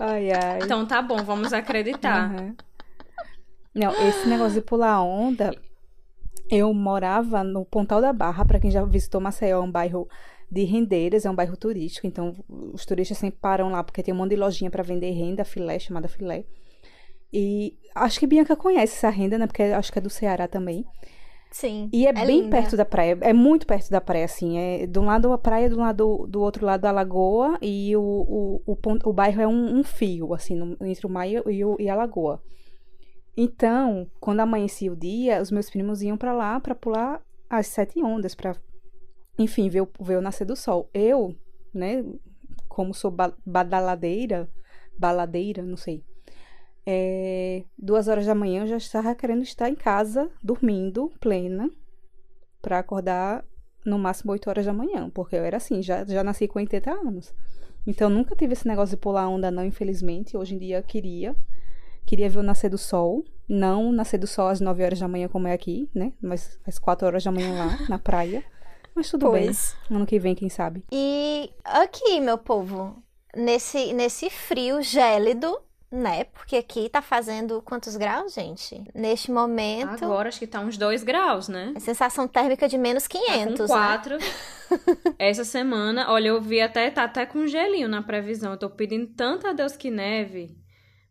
Ai, 0.00 0.30
ai. 0.30 0.58
Então 0.62 0.86
tá 0.86 1.00
bom, 1.00 1.22
vamos 1.24 1.52
acreditar. 1.52 2.30
Aham. 2.30 2.56
Não, 3.74 3.92
esse 4.08 4.26
negócio 4.26 4.54
de 4.54 4.62
pular 4.62 5.02
onda, 5.02 5.54
eu 6.50 6.72
morava 6.72 7.44
no 7.44 7.64
Pontal 7.64 8.00
da 8.00 8.12
Barra, 8.12 8.44
pra 8.44 8.58
quem 8.58 8.70
já 8.70 8.82
visitou 8.84 9.20
Maceió, 9.20 9.58
é 9.58 9.60
um 9.60 9.70
bairro 9.70 10.08
de 10.50 10.64
rendeiras, 10.64 11.24
é 11.26 11.30
um 11.30 11.34
bairro 11.34 11.56
turístico, 11.56 12.06
então 12.06 12.32
os 12.72 12.84
turistas 12.86 13.18
sempre 13.18 13.38
param 13.40 13.68
lá 13.70 13.82
porque 13.82 14.02
tem 14.02 14.14
um 14.14 14.16
monte 14.16 14.30
de 14.30 14.36
lojinha 14.36 14.70
pra 14.70 14.82
vender 14.82 15.10
renda, 15.10 15.44
filé, 15.44 15.78
chamada 15.78 16.08
filé. 16.08 16.44
E 17.32 17.76
acho 17.94 18.20
que 18.20 18.26
Bianca 18.26 18.54
conhece 18.56 18.94
essa 18.94 19.10
renda, 19.10 19.36
né? 19.36 19.46
Porque 19.46 19.62
acho 19.64 19.92
que 19.92 19.98
é 19.98 20.02
do 20.02 20.08
Ceará 20.10 20.46
também. 20.46 20.84
Sim. 21.50 21.88
E 21.92 22.06
é, 22.06 22.12
bem 22.12 22.42
linda. 22.42 22.50
perto 22.56 22.76
da 22.76 22.84
praia, 22.84 23.16
é 23.20 23.32
muito 23.32 23.66
perto 23.66 23.90
da 23.90 24.00
praia, 24.00 24.24
assim. 24.26 24.58
É 24.58 24.86
de 24.86 24.98
um 24.98 25.04
lado 25.06 25.32
a 25.32 25.38
praia, 25.38 25.68
do 25.70 25.76
lado 25.78 26.26
do 26.28 26.40
outro 26.42 26.64
lado 26.64 26.84
a 26.84 26.92
lagoa, 26.92 27.58
e 27.62 27.96
o, 27.96 28.00
o, 28.00 28.62
o, 28.72 28.76
pon- 28.76 28.98
o 29.04 29.12
bairro 29.12 29.40
é 29.42 29.46
um, 29.48 29.78
um 29.78 29.82
fio, 29.84 30.34
assim, 30.34 30.54
no- 30.54 30.76
entre 30.86 31.06
o 31.06 31.10
mar 31.10 31.26
e, 31.28 31.38
o- 31.64 31.76
e 31.80 31.88
a 31.88 31.94
lagoa. 31.94 32.40
Então, 33.36 34.06
quando 34.20 34.40
amanhecia 34.40 34.92
o 34.92 34.96
dia, 34.96 35.40
os 35.42 35.50
meus 35.50 35.68
primos 35.68 36.02
iam 36.02 36.16
pra 36.16 36.32
lá 36.32 36.58
pra 36.60 36.74
pular 36.74 37.20
as 37.50 37.66
sete 37.66 38.02
ondas, 38.02 38.34
pra, 38.34 38.56
enfim, 39.38 39.68
ver 39.68 39.82
o, 39.82 40.20
nascer 40.20 40.44
do 40.44 40.56
sol. 40.56 40.88
Eu, 40.92 41.34
né, 41.72 42.04
como 42.68 42.94
sou 42.94 43.10
ba 43.10 43.32
badaladeira, 43.44 44.48
baladeira, 44.98 45.62
não 45.62 45.76
sei. 45.76 46.02
É, 46.86 47.64
duas 47.76 48.06
horas 48.06 48.26
da 48.26 48.34
manhã 48.34 48.62
eu 48.62 48.66
já 48.68 48.76
estava 48.76 49.14
querendo 49.14 49.42
estar 49.42 49.68
em 49.68 49.74
casa, 49.74 50.30
dormindo, 50.42 51.12
plena, 51.20 51.70
pra 52.62 52.78
acordar 52.78 53.44
no 53.84 53.98
máximo 53.98 54.32
8 54.32 54.48
horas 54.48 54.66
da 54.66 54.72
manhã, 54.72 55.10
porque 55.10 55.36
eu 55.36 55.44
era 55.44 55.56
assim, 55.56 55.82
já, 55.82 56.04
já 56.04 56.22
nasci 56.22 56.48
com 56.48 56.58
80 56.58 56.90
anos. 56.90 57.34
Então 57.86 58.10
nunca 58.10 58.34
tive 58.34 58.52
esse 58.52 58.66
negócio 58.66 58.96
de 58.96 59.00
pular 59.00 59.28
onda, 59.28 59.50
não, 59.50 59.64
infelizmente. 59.64 60.36
Hoje 60.36 60.56
em 60.56 60.58
dia 60.58 60.78
eu 60.78 60.82
queria. 60.82 61.36
Queria 62.04 62.28
ver 62.28 62.38
o 62.38 62.42
nascer 62.42 62.68
do 62.68 62.78
sol. 62.78 63.24
Não 63.48 63.92
nascer 63.92 64.18
do 64.18 64.26
sol 64.26 64.48
às 64.48 64.60
9 64.60 64.82
horas 64.82 64.98
da 64.98 65.06
manhã, 65.06 65.28
como 65.28 65.46
é 65.46 65.52
aqui, 65.52 65.88
né? 65.94 66.12
Mas 66.20 66.58
às 66.66 66.78
4 66.78 67.06
horas 67.06 67.22
da 67.22 67.30
manhã 67.30 67.54
lá, 67.54 67.78
na 67.88 67.98
praia. 67.98 68.42
Mas 68.96 69.10
tudo 69.10 69.26
Pois. 69.26 69.76
bem. 69.88 69.98
Ano 69.98 70.06
que 70.06 70.18
vem, 70.18 70.34
quem 70.34 70.48
sabe. 70.48 70.82
E 70.90 71.50
aqui, 71.62 72.18
meu 72.18 72.38
povo, 72.38 72.96
nesse, 73.36 73.92
nesse 73.92 74.30
frio 74.30 74.80
gélido, 74.80 75.58
né? 75.92 76.24
Porque 76.24 76.56
aqui 76.56 76.88
tá 76.88 77.02
fazendo 77.02 77.60
quantos 77.62 77.94
graus, 77.96 78.32
gente? 78.34 78.82
Neste 78.94 79.30
momento. 79.30 80.02
Agora 80.02 80.28
acho 80.30 80.38
que 80.38 80.46
tá 80.46 80.60
uns 80.60 80.78
2 80.78 81.02
graus, 81.04 81.46
né? 81.46 81.74
A 81.76 81.80
sensação 81.80 82.26
térmica 82.26 82.66
de 82.66 82.78
menos 82.78 83.06
500, 83.06 83.68
Tá 83.68 83.98
4. 83.98 84.16
Essa 85.18 85.44
semana, 85.44 86.10
olha, 86.10 86.28
eu 86.28 86.40
vi 86.40 86.60
até, 86.60 86.90
tá 86.90 87.04
até 87.04 87.26
com 87.26 87.46
gelinho 87.46 87.88
na 87.88 88.02
previsão. 88.02 88.52
Eu 88.52 88.58
tô 88.58 88.70
pedindo 88.70 89.06
tanto 89.14 89.46
a 89.46 89.52
Deus 89.52 89.76
que 89.76 89.90
neve 89.90 90.56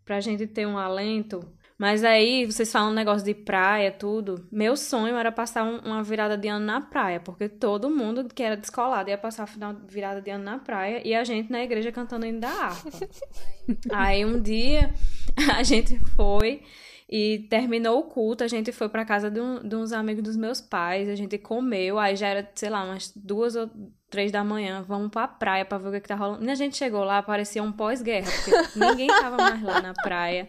pra 0.03 0.19
gente 0.19 0.47
ter 0.47 0.65
um 0.65 0.77
alento. 0.77 1.39
Mas 1.77 2.05
aí, 2.05 2.45
vocês 2.45 2.71
falam 2.71 2.91
um 2.91 2.93
negócio 2.93 3.25
de 3.25 3.33
praia, 3.33 3.91
tudo. 3.91 4.47
Meu 4.49 4.77
sonho 4.77 5.15
era 5.17 5.29
passar 5.29 5.63
um- 5.65 5.79
uma 5.79 6.01
virada 6.01 6.37
de 6.37 6.47
ano 6.47 6.65
na 6.65 6.79
praia, 6.79 7.19
porque 7.19 7.49
todo 7.49 7.89
mundo 7.89 8.25
que 8.33 8.41
era 8.41 8.55
descolado 8.55 9.09
ia 9.09 9.17
passar 9.17 9.43
a 9.43 9.47
final 9.47 9.75
virada 9.85 10.21
de 10.21 10.31
ano 10.31 10.43
na 10.45 10.57
praia 10.57 11.01
e 11.05 11.13
a 11.13 11.23
gente 11.25 11.51
na 11.51 11.61
igreja 11.61 11.91
cantando 11.91 12.25
hino 12.25 12.39
da 12.39 12.47
harpa. 12.49 12.89
aí 13.91 14.23
um 14.25 14.41
dia 14.41 14.93
a 15.57 15.63
gente 15.63 15.99
foi 16.15 16.61
e 17.09 17.39
terminou 17.49 17.99
o 17.99 18.03
culto, 18.03 18.43
a 18.43 18.47
gente 18.47 18.71
foi 18.71 18.87
pra 18.87 19.03
casa 19.03 19.29
de, 19.29 19.41
um- 19.41 19.59
de 19.67 19.75
uns 19.75 19.91
amigos 19.91 20.23
dos 20.23 20.37
meus 20.37 20.61
pais, 20.61 21.09
a 21.09 21.15
gente 21.15 21.37
comeu, 21.37 21.99
aí 21.99 22.15
já 22.15 22.27
era, 22.27 22.49
sei 22.55 22.69
lá, 22.69 22.83
umas 22.85 23.11
duas 23.15 23.55
ou 23.55 23.69
três 24.09 24.31
da 24.31 24.43
manhã, 24.45 24.81
vamos 24.81 25.09
pra 25.11 25.27
praia 25.27 25.65
pra 25.65 25.77
ver 25.77 25.89
o 25.89 25.91
que, 25.91 25.99
que 25.99 26.07
tá 26.07 26.15
rolando. 26.15 26.45
E 26.45 26.49
a 26.49 26.55
gente 26.55 26.77
chegou 26.77 27.03
lá, 27.03 27.21
parecia 27.21 27.61
um 27.61 27.71
pós-guerra, 27.71 28.31
porque 28.31 28.79
ninguém 28.79 29.07
tava 29.07 29.35
mais 29.37 29.61
lá 29.61 29.81
na 29.81 29.93
praia. 29.93 30.47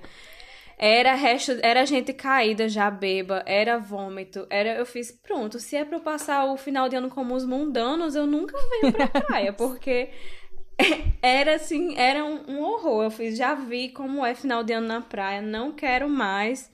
Era 0.78 1.14
resto, 1.14 1.52
era 1.62 1.86
gente 1.86 2.12
caída 2.12 2.68
já 2.68 2.90
beba, 2.90 3.42
era 3.46 3.78
vômito, 3.78 4.46
era 4.50 4.74
eu 4.74 4.84
fiz, 4.84 5.10
pronto, 5.10 5.58
se 5.58 5.74
é 5.74 5.84
pra 5.84 5.96
eu 5.96 6.02
passar 6.02 6.44
o 6.44 6.56
final 6.58 6.86
de 6.86 6.96
ano 6.96 7.08
como 7.08 7.34
os 7.34 7.46
mundanos, 7.46 8.14
eu 8.14 8.26
nunca 8.26 8.58
venho 8.68 8.92
pra 8.92 9.08
praia, 9.22 9.54
porque 9.54 10.10
era 11.22 11.54
assim, 11.54 11.96
era 11.96 12.24
um, 12.24 12.50
um 12.50 12.62
horror. 12.62 13.04
Eu 13.04 13.10
fiz, 13.10 13.36
já 13.36 13.54
vi 13.54 13.88
como 13.90 14.24
é 14.24 14.34
final 14.34 14.62
de 14.62 14.72
ano 14.72 14.86
na 14.86 15.00
praia, 15.00 15.40
não 15.40 15.72
quero 15.72 16.08
mais. 16.08 16.70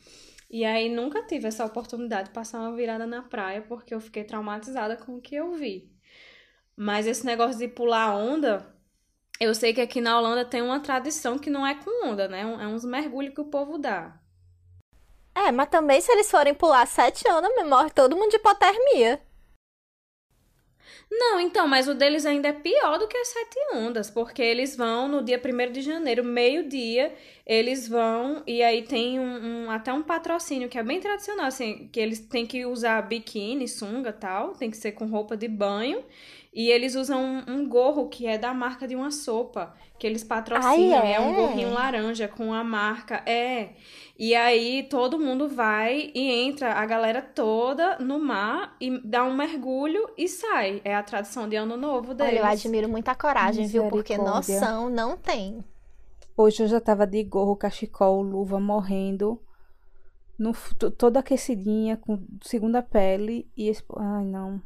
E 0.51 0.65
aí 0.65 0.89
nunca 0.89 1.23
tive 1.23 1.49
essa 1.49 1.65
oportunidade 1.65 2.29
de 2.29 2.35
passar 2.35 2.61
uma 2.61 2.77
virada 2.77 3.07
na 3.07 3.23
praia, 3.23 3.63
porque 3.63 3.95
eu 3.95 4.01
fiquei 4.01 4.25
traumatizada 4.25 4.97
com 4.97 5.17
o 5.17 5.21
que 5.21 5.35
eu 5.35 5.55
vi. 5.55 5.91
Mas 6.77 7.07
esse 7.07 7.25
negócio 7.25 7.59
de 7.59 7.69
pular 7.69 8.15
onda, 8.17 8.72
eu 9.45 9.55
sei 9.55 9.73
que 9.75 9.81
aqui 9.81 10.01
na 10.01 10.19
Holanda 10.19 10.45
tem 10.45 10.63
uma 10.63 10.81
tradição 10.81 11.39
que 11.39 11.51
não 11.51 11.67
é 11.67 11.75
com 11.75 12.09
onda, 12.09 12.29
né? 12.29 12.41
É 12.43 12.67
uns 12.67 12.85
mergulhos 12.85 13.35
que 13.35 13.41
o 13.41 13.45
povo 13.47 13.79
dá. 13.79 14.19
É, 15.35 15.51
mas 15.53 15.69
também 15.69 16.01
se 16.01 16.11
eles 16.13 16.31
forem 16.31 16.55
pular 16.55 16.87
sete 16.87 17.27
anos, 17.29 17.51
morre 17.69 17.91
todo 17.91 18.17
mundo 18.17 18.31
de 18.31 18.37
hipotermia. 18.37 19.21
Não, 21.11 21.39
então, 21.39 21.69
mas 21.69 21.89
o 21.89 21.95
deles 21.95 22.25
ainda 22.27 22.49
é 22.49 22.53
pior 22.53 22.99
do 22.99 23.07
que 23.07 23.17
as 23.17 23.29
sete 23.29 23.57
ondas, 23.75 24.11
porque 24.11 24.43
eles 24.43 24.77
vão 24.77 25.09
no 25.09 25.23
dia 25.23 25.39
1 25.39 25.71
de 25.73 25.81
janeiro, 25.83 26.25
meio-dia, 26.25 27.13
eles 27.47 27.87
vão, 27.89 28.43
e 28.47 28.63
aí 28.63 28.83
tem 28.83 29.21
um, 29.21 29.67
um- 29.67 29.71
até 29.71 29.93
um 29.93 30.03
patrocínio 30.03 30.69
que 30.69 30.79
é 30.79 30.83
bem 30.83 31.01
tradicional, 31.01 31.47
assim, 31.47 31.89
que 31.93 32.01
eles 32.01 32.21
têm 32.21 32.47
que 32.47 32.65
usar 32.65 33.03
biquíni, 33.03 33.69
sunga 33.69 34.13
tal, 34.13 34.53
tem 34.55 34.71
que 34.71 34.77
ser 34.77 34.93
com 34.93 35.07
roupa 35.07 35.37
de 35.37 35.49
banho, 35.49 36.03
e 36.53 36.71
eles 36.71 36.95
usam 36.95 37.23
um, 37.23 37.45
um 37.49 37.69
gorro 37.69 38.09
que 38.09 38.27
é 38.27 38.37
da 38.37 38.53
marca 38.53 38.87
de 38.87 38.95
uma 38.95 39.11
sopa, 39.11 39.75
que 39.99 40.07
eles 40.07 40.23
patrocinam, 40.23 41.01
Ai, 41.01 41.15
é 41.15 41.21
um 41.21 41.33
é? 41.33 41.37
gorrinho 41.37 41.73
laranja 41.73 42.29
com 42.29 42.53
a 42.53 42.63
marca, 42.63 43.23
é. 43.25 43.71
E 44.19 44.35
aí 44.35 44.83
todo 44.91 45.19
mundo 45.19 45.49
vai 45.49 46.11
e 46.15 46.31
entra, 46.31 46.75
a 46.75 46.85
galera 46.85 47.23
toda 47.23 47.99
no 47.99 48.19
mar 48.19 48.77
e 48.79 49.01
dá 49.03 49.25
um 49.25 49.35
mergulho 49.35 50.11
e 50.17 50.29
sai. 50.29 50.83
É 50.85 50.95
a 50.95 51.03
tradição 51.03 51.49
de 51.49 51.57
ano 51.57 51.77
novo 51.77 52.13
deles. 52.13 52.35
Olha, 52.35 52.41
eu 52.41 52.47
admiro 52.47 52.89
muita 52.89 53.15
coragem, 53.15 53.67
viu? 53.67 53.89
Porque 53.89 54.19
noção 54.19 54.91
não 54.91 55.17
tem. 55.17 55.65
Hoje 56.37 56.63
eu 56.63 56.69
já 56.69 56.81
tava 56.81 57.07
de 57.07 57.23
gorro, 57.25 57.57
cachecol, 57.57 58.21
luva, 58.21 58.61
morrendo. 58.61 59.41
No, 60.39 60.53
toda 60.99 61.21
aquecidinha, 61.21 61.97
com 61.97 62.27
segunda 62.43 62.83
pele. 62.83 63.51
E. 63.57 63.71
Ai, 63.97 64.25
não. 64.25 64.61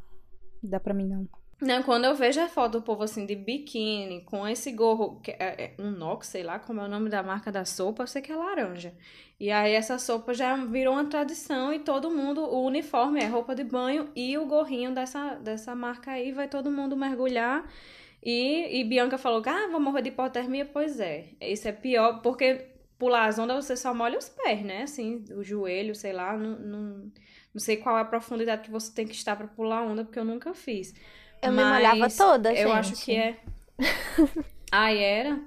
Dá 0.61 0.79
pra 0.79 0.93
mim, 0.93 1.07
não. 1.07 1.27
Não, 1.59 1.81
quando 1.81 2.05
eu 2.05 2.13
vejo 2.13 2.39
a 2.39 2.47
foto 2.47 2.73
do 2.73 2.81
povo 2.83 3.01
assim 3.03 3.25
de 3.25 3.35
biquíni, 3.35 4.21
com 4.21 4.47
esse 4.47 4.71
gorro, 4.71 5.19
que 5.21 5.31
é, 5.31 5.75
é 5.77 5.81
um 5.81 5.89
Nox, 5.89 6.27
sei 6.27 6.43
lá 6.43 6.59
como 6.59 6.81
é 6.81 6.85
o 6.85 6.87
nome 6.87 7.09
da 7.09 7.23
marca 7.23 7.51
da 7.51 7.65
sopa, 7.65 8.03
eu 8.03 8.07
sei 8.07 8.21
que 8.21 8.31
é 8.31 8.35
laranja. 8.35 8.93
E 9.39 9.49
aí 9.51 9.73
essa 9.73 9.97
sopa 9.97 10.35
já 10.35 10.55
virou 10.55 10.93
uma 10.93 11.05
tradição 11.05 11.73
e 11.73 11.79
todo 11.79 12.11
mundo, 12.11 12.41
o 12.41 12.63
uniforme 12.63 13.19
é 13.21 13.25
roupa 13.25 13.55
de 13.55 13.63
banho 13.63 14.07
e 14.15 14.37
o 14.37 14.45
gorrinho 14.45 14.93
dessa, 14.93 15.35
dessa 15.35 15.73
marca 15.75 16.11
aí, 16.11 16.31
vai 16.31 16.47
todo 16.47 16.71
mundo 16.71 16.95
mergulhar. 16.95 17.67
E, 18.21 18.79
e 18.79 18.83
Bianca 18.83 19.17
falou 19.17 19.41
ah, 19.47 19.67
vou 19.71 19.79
morrer 19.79 20.03
de 20.03 20.09
hipotermia, 20.09 20.65
pois 20.65 20.99
é. 20.99 21.29
Isso 21.41 21.67
é 21.67 21.71
pior, 21.71 22.21
porque 22.21 22.67
pular 22.99 23.25
as 23.27 23.39
ondas 23.39 23.65
você 23.65 23.75
só 23.75 23.93
molha 23.95 24.17
os 24.19 24.29
pés, 24.29 24.63
né? 24.63 24.83
Assim, 24.83 25.23
o 25.31 25.43
joelho, 25.43 25.95
sei 25.95 26.13
lá, 26.13 26.37
não, 26.37 26.59
não, 26.59 27.11
não 27.53 27.59
sei 27.59 27.77
qual 27.77 27.97
é 27.97 28.01
a 28.01 28.05
profundidade 28.05 28.63
que 28.63 28.71
você 28.71 28.93
tem 28.93 29.07
que 29.07 29.15
estar 29.15 29.35
pra 29.35 29.47
pular 29.47 29.81
onda, 29.83 30.03
porque 30.03 30.19
eu 30.19 30.25
nunca 30.25 30.53
fiz. 30.53 30.93
Eu 31.41 31.51
me 31.51 31.63
molhava 31.63 31.95
Mas 31.97 32.17
toda, 32.17 32.51
Eu 32.51 32.67
gente. 32.69 32.71
acho 32.93 33.05
que 33.05 33.15
é. 33.15 33.37
Ah, 34.71 34.91
era? 34.93 35.39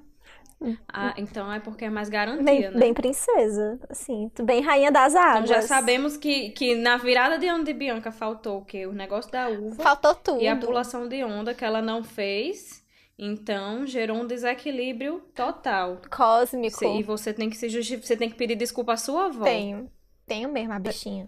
Ah, 0.92 1.14
então 1.16 1.50
é 1.52 1.58
porque 1.58 1.86
é 1.86 1.90
mais 1.90 2.08
garantia, 2.10 2.42
Bem, 2.44 2.60
né? 2.70 2.78
bem 2.78 2.92
princesa, 2.94 3.78
assim, 3.88 4.30
bem 4.42 4.60
rainha 4.60 4.90
das 4.92 5.14
Então 5.14 5.22
águas. 5.24 5.48
já 5.48 5.62
sabemos 5.62 6.16
que, 6.18 6.50
que 6.50 6.74
na 6.74 6.98
virada 6.98 7.38
de 7.38 7.46
ano 7.46 7.64
de 7.64 7.72
Bianca 7.72 8.12
faltou 8.12 8.58
o 8.58 8.64
quê? 8.64 8.86
O 8.86 8.92
negócio 8.92 9.30
da 9.32 9.48
uva 9.48 9.82
Faltou 9.82 10.14
tudo. 10.14 10.40
e 10.42 10.46
a 10.48 10.56
pulação 10.56 11.08
de 11.08 11.24
onda 11.24 11.54
que 11.54 11.64
ela 11.64 11.80
não 11.80 12.04
fez. 12.04 12.82
Então 13.18 13.86
gerou 13.86 14.18
um 14.18 14.26
desequilíbrio 14.26 15.20
total. 15.34 16.00
Cósmico. 16.10 16.84
E 16.84 17.02
você 17.02 17.32
tem 17.34 17.48
que 17.50 17.56
se 17.56 17.68
justificar, 17.68 18.06
você 18.06 18.16
tem 18.16 18.28
que 18.30 18.36
pedir 18.36 18.54
desculpa 18.56 18.92
à 18.94 18.96
sua 18.98 19.26
avó. 19.26 19.44
Tenho. 19.44 19.90
Tenho 20.26 20.50
mesmo 20.50 20.72
a 20.74 20.78
bichinha. 20.78 21.26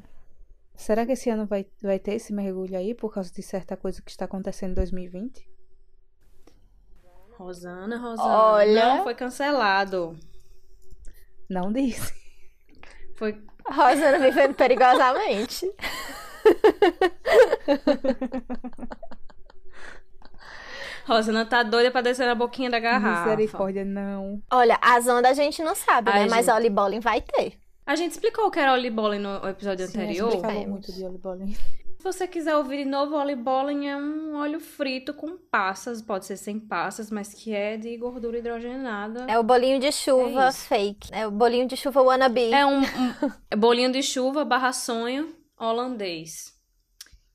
Será 0.74 1.06
que 1.06 1.12
esse 1.12 1.30
ano 1.30 1.46
vai, 1.46 1.66
vai 1.82 1.98
ter 1.98 2.14
esse 2.14 2.32
mergulho 2.32 2.76
aí 2.76 2.94
por 2.94 3.12
causa 3.12 3.32
de 3.32 3.42
certa 3.42 3.76
coisa 3.76 4.02
que 4.02 4.10
está 4.10 4.24
acontecendo 4.24 4.72
em 4.72 4.74
2020? 4.74 5.48
Rosana, 7.38 7.98
Rosana. 7.98 8.28
Olha. 8.28 8.84
Não, 8.96 9.02
foi 9.04 9.14
cancelado. 9.14 10.16
Não 11.48 11.72
disse. 11.72 12.14
Foi 13.16 13.40
Rosana 13.66 14.18
vivendo 14.18 14.54
perigosamente. 14.54 15.70
Rosana 21.04 21.44
tá 21.44 21.62
doida 21.62 21.90
pra 21.90 22.00
descer 22.00 22.26
na 22.26 22.34
boquinha 22.34 22.70
da 22.70 22.78
garrafa. 22.78 23.30
Misericórdia, 23.30 23.84
não. 23.84 24.42
Olha, 24.50 24.78
as 24.80 25.06
ondas 25.06 25.32
a 25.32 25.34
gente 25.42 25.62
não 25.62 25.74
sabe, 25.74 26.10
Ai, 26.10 26.24
né? 26.24 26.28
Mas 26.30 26.46
gente. 26.46 26.54
Oli 26.54 26.70
Bowling 26.70 27.00
vai 27.00 27.20
ter. 27.20 27.61
A 27.84 27.96
gente 27.96 28.12
explicou 28.12 28.46
o 28.46 28.50
que 28.50 28.58
era 28.60 28.72
Oli 28.72 28.90
Bowling 28.90 29.18
no 29.18 29.48
episódio 29.48 29.86
Sim, 29.86 29.98
a 29.98 30.02
anterior. 30.02 30.30
gente 30.30 30.40
falou 30.40 30.66
muito 30.68 30.92
de 30.92 31.04
olibolinha. 31.04 31.56
Se 32.02 32.04
você 32.04 32.26
quiser 32.26 32.56
ouvir 32.56 32.78
de 32.78 32.90
novo, 32.90 33.14
Oli 33.16 33.36
Bowling 33.36 33.86
é 33.86 33.96
um 33.96 34.34
óleo 34.36 34.58
frito 34.58 35.14
com 35.14 35.36
passas, 35.36 36.02
pode 36.02 36.26
ser 36.26 36.36
sem 36.36 36.58
passas, 36.58 37.10
mas 37.10 37.32
que 37.32 37.52
é 37.54 37.76
de 37.76 37.96
gordura 37.96 38.38
hidrogenada. 38.38 39.26
É 39.28 39.38
o 39.38 39.42
bolinho 39.44 39.78
de 39.78 39.92
chuva 39.92 40.48
É 40.48 40.52
fake. 40.52 41.08
É 41.12 41.26
o 41.26 41.30
bolinho 41.30 41.66
de 41.68 41.76
chuva 41.76 42.02
wannabe. 42.02 42.52
É 42.52 42.66
um, 42.66 42.80
um 43.54 43.56
bolinho 43.56 43.92
de 43.92 44.02
chuva 44.02 44.44
barra 44.44 44.72
sonho 44.72 45.34
holandês. 45.56 46.52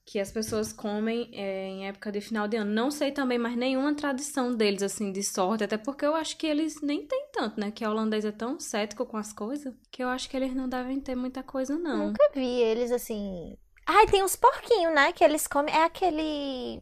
Que 0.10 0.22
as 0.22 0.32
pessoas 0.32 0.72
comem 0.72 1.30
é, 1.34 1.67
em 1.67 1.88
época 1.89 2.10
de 2.13 2.22
final 2.22 2.48
de 2.48 2.56
ano. 2.56 2.72
Não 2.72 2.89
sei 2.89 3.12
também 3.12 3.38
mais 3.38 3.58
nenhuma 3.58 3.93
tradição 3.93 4.56
deles, 4.56 4.82
assim, 4.82 5.12
de 5.12 5.22
sorte. 5.22 5.65
Até 5.65 5.78
porque 5.78 6.06
eu 6.06 6.15
acho 6.15 6.38
que 6.38 6.48
eles 6.48 6.82
nem 6.82 7.06
têm 7.06 7.28
tanto, 7.34 7.60
né? 7.60 7.72
Que 7.72 7.84
a 7.84 7.89
holandês 7.89 8.24
é 8.24 8.32
tão 8.32 8.58
cético 8.58 9.06
com 9.06 9.17
as 9.17 9.34
coisas. 9.34 9.74
Que 9.91 10.02
eu 10.02 10.08
acho 10.08 10.30
que 10.30 10.38
eles 10.38 10.56
não 10.56 10.70
devem 10.70 11.02
ter 11.02 11.13
muita 11.13 11.43
coisa, 11.43 11.78
não. 11.78 12.08
Nunca 12.08 12.24
vi 12.34 12.46
eles 12.46 12.89
assim. 12.89 13.58
Ai, 13.86 14.06
tem 14.08 14.24
uns 14.24 14.38
porquinhos, 14.38 14.96
né? 14.96 15.12
Que 15.12 15.26
eles 15.26 15.46
comem. 15.46 15.76
É 15.76 15.84
aquele. 15.84 16.82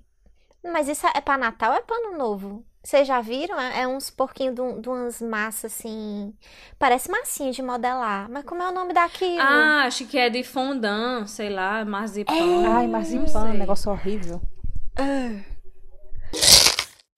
Mas 0.64 0.88
isso 0.88 1.08
é 1.08 1.20
pra 1.20 1.36
Natal 1.36 1.72
ou 1.72 1.78
é 1.78 1.82
pra 1.82 1.96
Ano 1.96 2.18
Novo? 2.20 2.64
Vocês 2.86 3.08
já 3.08 3.20
viram? 3.20 3.60
É, 3.60 3.82
é 3.82 3.88
uns 3.88 4.12
porquinhos 4.12 4.54
de, 4.54 4.62
um- 4.62 4.80
de 4.80 4.88
umas 4.88 5.20
massas 5.22 5.74
assim. 5.74 6.32
Parece 6.78 7.10
massinha 7.10 7.52
de 7.52 7.62
modelar. 7.64 8.30
Mas 8.30 8.44
como 8.46 8.62
é 8.62 8.70
o 8.70 8.74
nome 8.74 8.94
daquilo? 8.94 9.42
Ah, 9.42 9.84
acho 9.88 10.06
que 10.06 10.18
é 10.20 10.30
de 10.30 10.44
fondant, 10.44 11.26
sei 11.28 11.50
lá, 11.50 11.84
marzipan. 11.84 12.34
Ai, 12.34 12.84
não 12.86 12.92
marzipan, 12.92 13.54
negócio 13.54 13.92
horrível. 13.92 14.40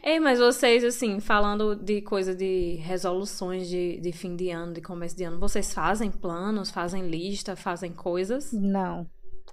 Ei, 0.01 0.21
mas 0.21 0.39
vocês, 0.39 0.85
assim, 0.85 1.19
falando 1.19 1.75
de 1.75 2.01
coisa 2.01 2.33
de 2.33 2.75
resoluções 2.75 3.67
de, 3.67 3.99
de 3.99 4.11
fim 4.13 4.37
de 4.37 4.49
ano, 4.49 4.71
de 4.73 4.79
começo 4.81 5.17
de 5.17 5.25
ano, 5.25 5.37
vocês 5.37 5.73
fazem 5.73 6.09
planos, 6.09 6.71
fazem 6.71 7.09
lista, 7.09 7.57
fazem 7.57 7.91
coisas? 7.91 8.53
Não. 8.53 9.05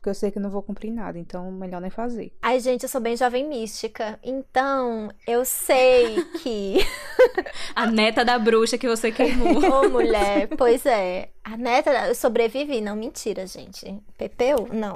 Porque 0.05 0.11
eu 0.11 0.14
sei 0.14 0.31
que 0.31 0.37
eu 0.37 0.43
não 0.43 0.51
vou 0.51 0.62
cumprir 0.62 0.90
nada, 0.90 1.19
então 1.19 1.51
melhor 1.51 1.81
nem 1.81 1.88
fazer. 1.88 2.31
Ai, 2.43 2.61
gente, 2.61 2.83
eu 2.83 2.90
sou 2.90 3.01
bem 3.01 3.17
jovem 3.17 3.49
mística. 3.49 4.21
Então, 4.23 5.11
eu 5.27 5.47
sei 5.47 6.23
que. 6.43 6.77
A 7.75 7.87
neta 7.87 8.23
da 8.23 8.38
bruxa 8.38 8.77
que 8.77 8.87
você 8.87 9.11
queimou. 9.11 9.64
Ô, 9.64 9.88
mulher, 9.88 10.47
pois 10.59 10.85
é. 10.85 11.31
A 11.43 11.57
neta, 11.57 11.90
eu 12.07 12.14
sobrevivi. 12.14 12.83
Não, 12.83 12.95
mentira, 12.95 13.47
gente. 13.47 13.99
Pepeu? 14.19 14.69
Não. 14.71 14.93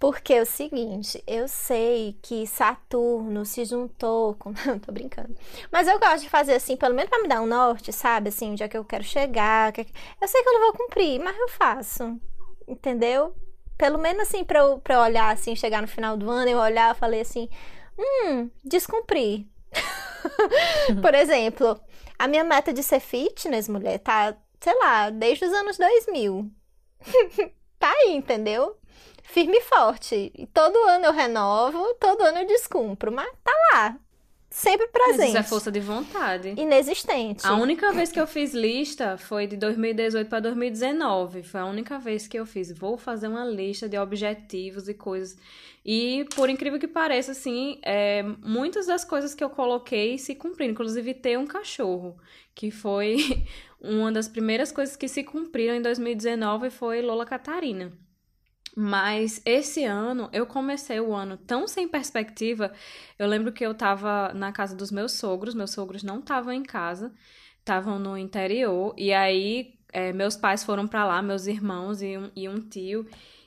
Porque 0.00 0.34
é 0.34 0.42
o 0.42 0.46
seguinte, 0.46 1.22
eu 1.24 1.46
sei 1.46 2.18
que 2.20 2.44
Saturno 2.44 3.46
se 3.46 3.64
juntou 3.64 4.34
com. 4.34 4.52
tô 4.84 4.90
brincando. 4.90 5.32
Mas 5.70 5.86
eu 5.86 5.96
gosto 6.00 6.22
de 6.22 6.28
fazer 6.28 6.54
assim, 6.54 6.76
pelo 6.76 6.92
menos 6.96 7.08
pra 7.08 7.22
me 7.22 7.28
dar 7.28 7.40
um 7.40 7.46
norte, 7.46 7.92
sabe? 7.92 8.30
Assim, 8.30 8.50
onde 8.50 8.64
é 8.64 8.68
que 8.68 8.76
eu 8.76 8.84
quero 8.84 9.04
chegar. 9.04 9.72
Que... 9.72 9.86
Eu 10.20 10.26
sei 10.26 10.42
que 10.42 10.48
eu 10.48 10.54
não 10.54 10.60
vou 10.62 10.72
cumprir, 10.72 11.20
mas 11.20 11.38
eu 11.38 11.48
faço. 11.50 12.20
Entendeu? 12.66 13.32
Pelo 13.78 13.96
menos 13.96 14.22
assim, 14.22 14.44
pra 14.44 14.58
eu, 14.58 14.78
pra 14.80 14.96
eu 14.96 15.00
olhar 15.00 15.32
assim, 15.32 15.54
chegar 15.54 15.80
no 15.80 15.88
final 15.88 16.16
do 16.16 16.28
ano, 16.28 16.50
eu 16.50 16.58
olhar 16.58 16.94
e 16.94 16.98
falei 16.98 17.20
assim: 17.20 17.48
hum, 17.96 18.50
descumpri. 18.64 19.48
Por 21.00 21.14
exemplo, 21.14 21.80
a 22.18 22.26
minha 22.26 22.42
meta 22.42 22.72
de 22.72 22.82
ser 22.82 23.00
fitness, 23.00 23.68
mulher, 23.68 23.98
tá, 23.98 24.36
sei 24.60 24.74
lá, 24.78 25.10
desde 25.10 25.44
os 25.44 25.52
anos 25.52 25.78
2000. 25.78 26.50
tá 27.78 27.90
aí, 27.90 28.14
entendeu? 28.14 28.76
Firme 29.22 29.58
e 29.58 29.62
forte. 29.62 30.32
E 30.34 30.46
todo 30.46 30.76
ano 30.88 31.06
eu 31.06 31.12
renovo, 31.12 31.94
todo 31.94 32.22
ano 32.22 32.38
eu 32.38 32.46
descumpro, 32.46 33.12
mas 33.12 33.30
tá 33.44 33.52
lá. 33.72 33.98
Sempre 34.58 34.88
presente. 34.88 35.18
Mas 35.18 35.28
isso 35.28 35.38
é 35.38 35.42
força 35.44 35.70
de 35.70 35.78
vontade. 35.78 36.52
Inexistente. 36.56 37.46
A 37.46 37.54
única 37.54 37.92
vez 37.92 38.10
que 38.10 38.18
eu 38.18 38.26
fiz 38.26 38.52
lista 38.52 39.16
foi 39.16 39.46
de 39.46 39.56
2018 39.56 40.28
para 40.28 40.40
2019. 40.40 41.44
Foi 41.44 41.60
a 41.60 41.64
única 41.64 41.96
vez 42.00 42.26
que 42.26 42.36
eu 42.36 42.44
fiz. 42.44 42.72
Vou 42.72 42.98
fazer 42.98 43.28
uma 43.28 43.44
lista 43.44 43.88
de 43.88 43.96
objetivos 43.96 44.88
e 44.88 44.94
coisas. 44.94 45.38
E, 45.86 46.26
por 46.34 46.50
incrível 46.50 46.76
que 46.76 46.88
pareça, 46.88 47.30
assim, 47.30 47.78
é, 47.84 48.24
muitas 48.44 48.86
das 48.86 49.04
coisas 49.04 49.32
que 49.32 49.44
eu 49.44 49.48
coloquei 49.48 50.18
se 50.18 50.34
cumpriram. 50.34 50.72
Inclusive, 50.72 51.14
ter 51.14 51.38
um 51.38 51.46
cachorro, 51.46 52.18
que 52.52 52.72
foi 52.72 53.46
uma 53.80 54.10
das 54.10 54.26
primeiras 54.26 54.72
coisas 54.72 54.96
que 54.96 55.06
se 55.06 55.22
cumpriram 55.22 55.76
em 55.76 55.82
2019 55.82 56.68
foi 56.70 57.00
Lola 57.00 57.24
Catarina. 57.24 57.92
Mas 58.76 59.40
esse 59.44 59.84
ano 59.84 60.28
eu 60.32 60.46
comecei 60.46 61.00
o 61.00 61.14
ano 61.14 61.36
tão 61.36 61.66
sem 61.66 61.88
perspectiva. 61.88 62.72
Eu 63.18 63.26
lembro 63.26 63.52
que 63.52 63.64
eu 63.64 63.74
tava 63.74 64.32
na 64.34 64.52
casa 64.52 64.74
dos 64.76 64.90
meus 64.90 65.12
sogros, 65.12 65.54
meus 65.54 65.70
sogros 65.70 66.02
não 66.02 66.20
estavam 66.20 66.52
em 66.52 66.62
casa, 66.62 67.12
estavam 67.58 67.98
no 67.98 68.16
interior, 68.16 68.94
e 68.96 69.12
aí 69.12 69.74
é, 69.92 70.12
meus 70.12 70.36
pais 70.36 70.64
foram 70.64 70.86
para 70.86 71.04
lá, 71.04 71.22
meus 71.22 71.46
irmãos 71.46 72.02
e 72.02 72.16
um, 72.16 72.30
e 72.34 72.48
um 72.48 72.60
tio, 72.60 73.06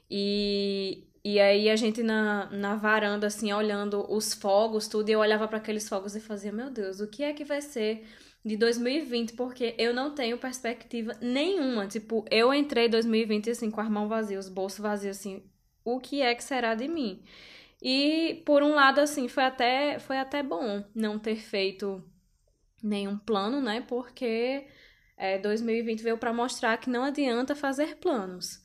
e, 0.09 1.07
e 1.23 1.39
aí 1.39 1.69
a 1.69 1.75
gente 1.75 2.03
na, 2.03 2.49
na 2.51 2.75
varanda, 2.75 3.27
assim, 3.27 3.53
olhando 3.53 4.05
os 4.11 4.33
fogos, 4.33 4.87
tudo, 4.87 5.09
e 5.09 5.13
eu 5.13 5.19
olhava 5.19 5.47
para 5.47 5.57
aqueles 5.57 5.87
fogos 5.87 6.15
e 6.15 6.19
fazia, 6.19 6.51
meu 6.51 6.69
Deus, 6.69 6.99
o 6.99 7.07
que 7.07 7.23
é 7.23 7.33
que 7.33 7.45
vai 7.45 7.61
ser 7.61 8.05
de 8.43 8.57
2020, 8.57 9.33
porque 9.33 9.75
eu 9.77 9.93
não 9.93 10.13
tenho 10.15 10.37
perspectiva 10.37 11.13
nenhuma. 11.21 11.87
Tipo, 11.87 12.25
eu 12.31 12.53
entrei 12.53 12.87
em 12.87 12.89
2020 12.89 13.51
assim, 13.51 13.69
com 13.71 13.81
as 13.81 13.89
mãos 13.89 14.09
vazias, 14.09 14.45
os 14.45 14.51
bolsos 14.51 14.79
vazios, 14.79 15.17
assim, 15.17 15.43
o 15.83 15.99
que 15.99 16.21
é 16.21 16.33
que 16.35 16.43
será 16.43 16.75
de 16.75 16.87
mim? 16.87 17.23
E 17.81 18.43
por 18.45 18.63
um 18.63 18.73
lado, 18.75 18.99
assim, 18.99 19.27
foi 19.27 19.43
até, 19.43 19.99
foi 19.99 20.17
até 20.17 20.43
bom 20.43 20.83
não 20.93 21.19
ter 21.19 21.35
feito 21.35 22.03
nenhum 22.83 23.17
plano, 23.17 23.61
né? 23.61 23.81
Porque 23.81 24.67
é, 25.17 25.37
2020 25.39 26.01
veio 26.01 26.17
para 26.17 26.33
mostrar 26.33 26.77
que 26.77 26.89
não 26.89 27.03
adianta 27.03 27.55
fazer 27.55 27.97
planos. 27.97 28.61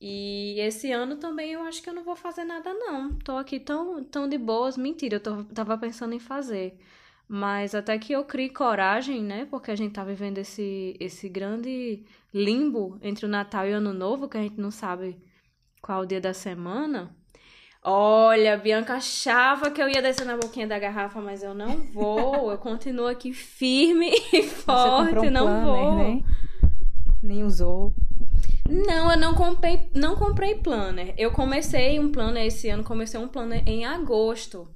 E 0.00 0.60
esse 0.60 0.92
ano 0.92 1.16
também 1.16 1.52
eu 1.52 1.62
acho 1.62 1.82
que 1.82 1.90
eu 1.90 1.94
não 1.94 2.04
vou 2.04 2.14
fazer 2.16 2.44
nada, 2.44 2.72
não. 2.72 3.18
Tô 3.18 3.32
aqui 3.36 3.58
tão, 3.58 4.04
tão 4.04 4.28
de 4.28 4.38
boas. 4.38 4.76
Mentira, 4.76 5.16
eu 5.16 5.20
tô, 5.20 5.44
tava 5.44 5.76
pensando 5.76 6.14
em 6.14 6.20
fazer. 6.20 6.78
Mas 7.28 7.74
até 7.74 7.98
que 7.98 8.14
eu 8.14 8.24
crie 8.24 8.48
coragem, 8.48 9.22
né? 9.22 9.46
Porque 9.50 9.70
a 9.70 9.76
gente 9.76 9.92
tá 9.92 10.02
vivendo 10.02 10.38
esse, 10.38 10.96
esse 10.98 11.28
grande 11.28 12.02
limbo 12.32 12.98
entre 13.02 13.26
o 13.26 13.28
Natal 13.28 13.66
e 13.66 13.72
o 13.72 13.76
Ano 13.76 13.92
Novo, 13.92 14.28
que 14.28 14.38
a 14.38 14.42
gente 14.42 14.58
não 14.58 14.70
sabe 14.70 15.18
qual 15.82 16.00
o 16.00 16.06
dia 16.06 16.22
da 16.22 16.32
semana. 16.32 17.14
Olha, 17.84 18.56
Bianca 18.56 18.94
achava 18.94 19.70
que 19.70 19.80
eu 19.80 19.88
ia 19.88 20.00
descer 20.00 20.24
na 20.24 20.38
boquinha 20.38 20.66
da 20.66 20.78
garrafa, 20.78 21.20
mas 21.20 21.42
eu 21.42 21.52
não 21.52 21.76
vou. 21.92 22.50
Eu 22.50 22.56
continuo 22.56 23.06
aqui 23.06 23.34
firme 23.34 24.10
e 24.32 24.42
forte, 24.44 25.26
um 25.26 25.30
não 25.30 25.46
planner, 25.46 25.64
vou. 25.64 25.94
Né? 25.96 26.22
Nem 27.22 27.44
usou. 27.44 27.92
Não, 28.66 29.10
eu 29.12 29.18
não 29.18 29.34
comprei, 29.34 29.90
não 29.94 30.16
comprei 30.16 30.54
planner. 30.54 31.14
Eu 31.18 31.30
comecei 31.30 32.00
um 32.00 32.10
planner 32.10 32.46
esse 32.46 32.70
ano, 32.70 32.82
comecei 32.82 33.20
um 33.20 33.28
planner 33.28 33.62
em 33.66 33.84
agosto 33.84 34.68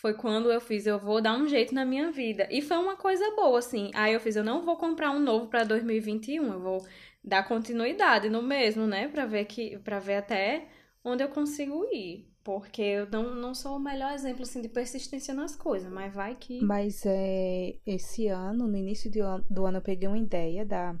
foi 0.00 0.14
quando 0.14 0.50
eu 0.50 0.60
fiz, 0.60 0.86
eu 0.86 0.98
vou 0.98 1.20
dar 1.20 1.36
um 1.36 1.46
jeito 1.46 1.74
na 1.74 1.84
minha 1.84 2.10
vida. 2.10 2.48
E 2.50 2.62
foi 2.62 2.78
uma 2.78 2.96
coisa 2.96 3.24
boa, 3.36 3.58
assim. 3.58 3.90
Aí 3.94 4.14
eu 4.14 4.20
fiz, 4.20 4.34
eu 4.34 4.42
não 4.42 4.64
vou 4.64 4.76
comprar 4.76 5.10
um 5.10 5.20
novo 5.20 5.48
para 5.48 5.62
2021, 5.62 6.52
eu 6.52 6.60
vou 6.60 6.86
dar 7.22 7.46
continuidade 7.46 8.30
no 8.30 8.42
mesmo, 8.42 8.86
né, 8.86 9.08
para 9.08 9.26
ver 9.26 9.44
que 9.44 9.78
para 9.80 9.98
ver 9.98 10.14
até 10.14 10.68
onde 11.04 11.22
eu 11.22 11.28
consigo 11.28 11.84
ir. 11.92 12.26
Porque 12.42 12.80
eu 12.80 13.06
não, 13.10 13.34
não 13.34 13.54
sou 13.54 13.76
o 13.76 13.78
melhor 13.78 14.14
exemplo 14.14 14.42
assim, 14.42 14.62
de 14.62 14.68
persistência 14.70 15.34
nas 15.34 15.54
coisas, 15.54 15.92
mas 15.92 16.12
vai 16.14 16.34
que. 16.34 16.64
Mas 16.64 17.04
é, 17.04 17.76
esse 17.84 18.26
ano, 18.28 18.66
no 18.66 18.76
início 18.78 19.10
do 19.10 19.20
ano, 19.20 19.44
do 19.50 19.66
ano, 19.66 19.76
eu 19.76 19.82
peguei 19.82 20.08
uma 20.08 20.16
ideia 20.16 20.64
da, 20.64 20.96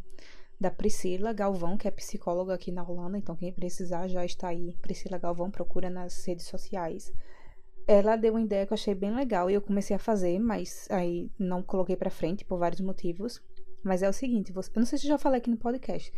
da 0.60 0.70
Priscila 0.70 1.32
Galvão, 1.32 1.78
que 1.78 1.88
é 1.88 1.90
psicóloga 1.90 2.52
aqui 2.52 2.70
na 2.70 2.86
Holanda. 2.86 3.16
Então, 3.16 3.34
quem 3.34 3.50
precisar 3.50 4.06
já 4.08 4.22
está 4.22 4.48
aí. 4.48 4.76
Priscila 4.82 5.16
Galvão, 5.16 5.50
procura 5.50 5.88
nas 5.88 6.22
redes 6.26 6.46
sociais 6.46 7.10
ela 7.90 8.14
deu 8.14 8.34
uma 8.34 8.40
ideia 8.40 8.64
que 8.64 8.72
eu 8.72 8.76
achei 8.76 8.94
bem 8.94 9.12
legal 9.12 9.50
e 9.50 9.54
eu 9.54 9.60
comecei 9.60 9.96
a 9.96 9.98
fazer, 9.98 10.38
mas 10.38 10.86
aí 10.90 11.28
não 11.36 11.60
coloquei 11.60 11.96
para 11.96 12.08
frente 12.08 12.44
por 12.44 12.56
vários 12.56 12.80
motivos. 12.80 13.42
Mas 13.82 14.00
é 14.00 14.08
o 14.08 14.12
seguinte, 14.12 14.52
você, 14.52 14.70
eu 14.70 14.78
não 14.78 14.86
sei 14.86 14.96
se 14.96 15.06
eu 15.06 15.08
já 15.08 15.18
falei 15.18 15.38
aqui 15.38 15.50
no 15.50 15.56
podcast, 15.56 16.12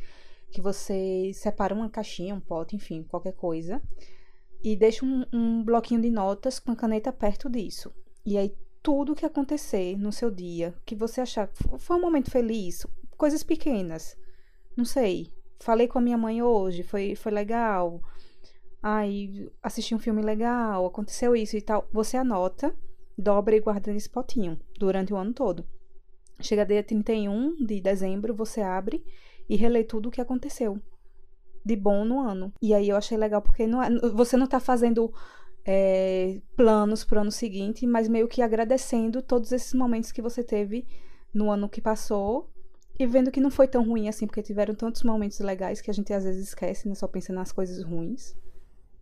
que 0.51 0.61
você 0.61 1.31
separa 1.33 1.75
uma 1.75 1.89
caixinha, 1.89 2.35
um 2.35 2.41
pote, 2.41 2.77
enfim, 2.77 3.03
qualquer 3.05 3.33
coisa, 3.33 3.81
e 4.63 4.77
deixa 4.77 5.03
um, 5.03 5.25
um 5.33 5.65
bloquinho 5.65 6.03
de 6.03 6.11
notas 6.11 6.59
com 6.59 6.73
a 6.73 6.77
caneta 6.77 7.11
perto 7.11 7.49
disso. 7.49 7.91
E 8.27 8.37
aí 8.37 8.55
tudo 8.83 9.15
que 9.15 9.25
acontecer 9.25 9.97
no 9.97 10.13
seu 10.13 10.31
dia, 10.31 10.75
que 10.85 10.95
você 10.95 11.23
achar 11.23 11.49
foi 11.79 11.97
um 11.97 12.03
momento 12.03 12.31
feliz, 12.31 12.87
coisas 13.17 13.43
pequenas, 13.43 14.15
não 14.77 14.85
sei, 14.85 15.33
falei 15.59 15.89
com 15.89 15.99
a 15.99 16.03
minha 16.03 16.19
mãe 16.19 16.43
hoje, 16.43 16.83
foi, 16.83 17.15
foi 17.15 17.33
legal 17.33 18.03
ai, 18.83 19.49
assisti 19.63 19.95
um 19.95 19.99
filme 19.99 20.23
legal, 20.23 20.85
aconteceu 20.85 21.37
isso 21.37 21.57
e 21.57 21.63
tal. 21.63 21.89
Você 21.93 22.17
anota, 22.17 22.75
dobra 23.17 23.55
e 23.57 23.61
guarda 23.61 23.93
nesse 23.93 24.11
potinho 24.11 24.59
durante 24.79 25.13
o 25.15 25.17
ano 25.17 25.33
todo. 25.33 25.65
Chega 26.41 26.67
dia 26.67 26.83
31 26.83 27.65
de 27.65 27.81
dezembro, 27.81 28.35
você 28.35 28.61
abre 28.61 29.05
e 29.49 29.57
relê 29.57 29.85
tudo 29.85 30.09
o 30.09 30.11
que 30.11 30.21
aconteceu 30.21 30.81
de 31.65 31.77
bom 31.77 32.05
no 32.05 32.21
ano. 32.21 32.53
E 32.61 32.75
aí 32.75 32.89
eu 32.89 32.97
achei 32.97 33.17
legal 33.17 33.41
porque 33.41 33.67
não 33.67 33.83
é, 33.83 33.91
você 34.11 34.37
não 34.37 34.47
tá 34.47 34.59
fazendo 34.59 35.13
é, 35.65 36.41
planos 36.57 37.05
pro 37.05 37.21
ano 37.21 37.31
seguinte, 37.31 37.87
mas 37.87 38.09
meio 38.09 38.27
que 38.27 38.43
agradecendo 38.43 39.23
todos 39.23 39.53
esses 39.53 39.73
momentos 39.75 40.11
que 40.11 40.21
você 40.21 40.43
teve 40.43 40.87
no 41.33 41.51
ano 41.51 41.69
que 41.69 41.81
passou 41.81 42.51
e 42.99 43.07
vendo 43.07 43.31
que 43.31 43.41
não 43.41 43.51
foi 43.51 43.67
tão 43.67 43.85
ruim 43.85 44.09
assim, 44.09 44.27
porque 44.27 44.43
tiveram 44.43 44.75
tantos 44.75 45.03
momentos 45.03 45.39
legais 45.41 45.81
que 45.81 45.91
a 45.91 45.95
gente 45.95 46.13
às 46.13 46.25
vezes 46.25 46.49
esquece, 46.49 46.89
né? 46.89 46.95
Só 46.95 47.07
pensa 47.07 47.33
nas 47.33 47.53
coisas 47.53 47.83
ruins. 47.85 48.37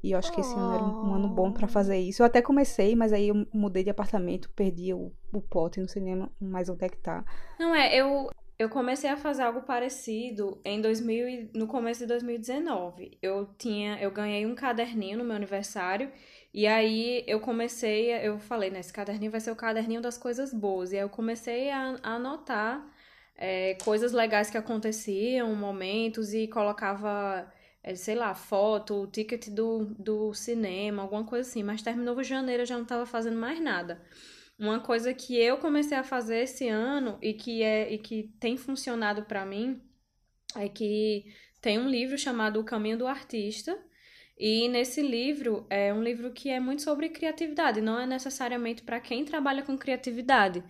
E 0.02 0.12
eu 0.12 0.18
acho 0.18 0.32
que 0.32 0.40
esse 0.40 0.54
ano 0.54 0.74
era 0.74 0.82
um 0.82 1.14
ano 1.14 1.28
bom 1.28 1.52
para 1.52 1.68
fazer 1.68 1.98
isso. 1.98 2.22
Eu 2.22 2.26
até 2.26 2.40
comecei, 2.40 2.96
mas 2.96 3.12
aí 3.12 3.28
eu 3.28 3.46
mudei 3.52 3.84
de 3.84 3.90
apartamento, 3.90 4.50
perdi 4.50 4.94
o, 4.94 5.12
o 5.32 5.40
pote, 5.40 5.80
não 5.80 5.88
sei 5.88 6.02
nem 6.02 6.26
mais 6.40 6.68
onde 6.68 6.84
é 6.84 6.88
que 6.88 6.96
tá. 6.96 7.24
Não 7.58 7.74
é, 7.74 7.94
eu 7.94 8.30
eu 8.60 8.68
comecei 8.68 9.08
a 9.08 9.16
fazer 9.16 9.42
algo 9.42 9.62
parecido 9.62 10.60
em 10.62 10.82
2000 10.82 11.48
no 11.54 11.66
começo 11.66 12.00
de 12.00 12.06
2019. 12.06 13.16
Eu 13.22 13.46
tinha, 13.56 13.98
eu 13.98 14.10
ganhei 14.10 14.44
um 14.44 14.54
caderninho 14.54 15.16
no 15.16 15.24
meu 15.24 15.34
aniversário 15.34 16.12
e 16.52 16.66
aí 16.66 17.24
eu 17.26 17.40
comecei, 17.40 18.10
eu 18.26 18.38
falei, 18.38 18.68
né, 18.70 18.80
esse 18.80 18.92
caderninho 18.92 19.30
vai 19.30 19.40
ser 19.40 19.50
o 19.50 19.56
caderninho 19.56 20.02
das 20.02 20.18
coisas 20.18 20.52
boas. 20.52 20.92
E 20.92 20.96
aí 20.96 21.02
eu 21.02 21.08
comecei 21.08 21.70
a, 21.70 21.96
a 22.02 22.16
anotar 22.16 22.86
é, 23.34 23.78
coisas 23.82 24.12
legais 24.12 24.50
que 24.50 24.58
aconteciam, 24.58 25.54
momentos 25.54 26.34
e 26.34 26.46
colocava 26.46 27.50
é, 27.82 27.94
sei 27.94 28.14
lá, 28.14 28.34
foto, 28.34 29.06
ticket 29.12 29.48
do, 29.48 29.86
do 29.98 30.34
cinema, 30.34 31.02
alguma 31.02 31.24
coisa 31.24 31.48
assim. 31.48 31.62
Mas 31.62 31.82
terminou 31.82 32.22
janeiro, 32.22 32.62
eu 32.62 32.66
já 32.66 32.76
não 32.76 32.82
estava 32.82 33.06
fazendo 33.06 33.36
mais 33.38 33.60
nada. 33.60 34.02
Uma 34.58 34.80
coisa 34.80 35.14
que 35.14 35.36
eu 35.36 35.56
comecei 35.58 35.96
a 35.96 36.04
fazer 36.04 36.40
esse 36.42 36.68
ano 36.68 37.18
e 37.22 37.32
que 37.32 37.62
é 37.62 37.92
e 37.92 37.98
que 37.98 38.34
tem 38.38 38.56
funcionado 38.56 39.22
para 39.24 39.46
mim 39.46 39.80
é 40.54 40.68
que 40.68 41.24
tem 41.62 41.78
um 41.78 41.88
livro 41.88 42.18
chamado 42.18 42.60
O 42.60 42.64
Caminho 42.64 42.98
do 42.98 43.06
Artista. 43.06 43.78
E 44.38 44.68
nesse 44.68 45.02
livro 45.02 45.66
é 45.68 45.92
um 45.92 46.02
livro 46.02 46.32
que 46.32 46.48
é 46.48 46.58
muito 46.58 46.82
sobre 46.82 47.10
criatividade, 47.10 47.82
não 47.82 48.00
é 48.00 48.06
necessariamente 48.06 48.82
para 48.82 48.98
quem 48.98 49.22
trabalha 49.22 49.62
com 49.62 49.76
criatividade, 49.76 50.64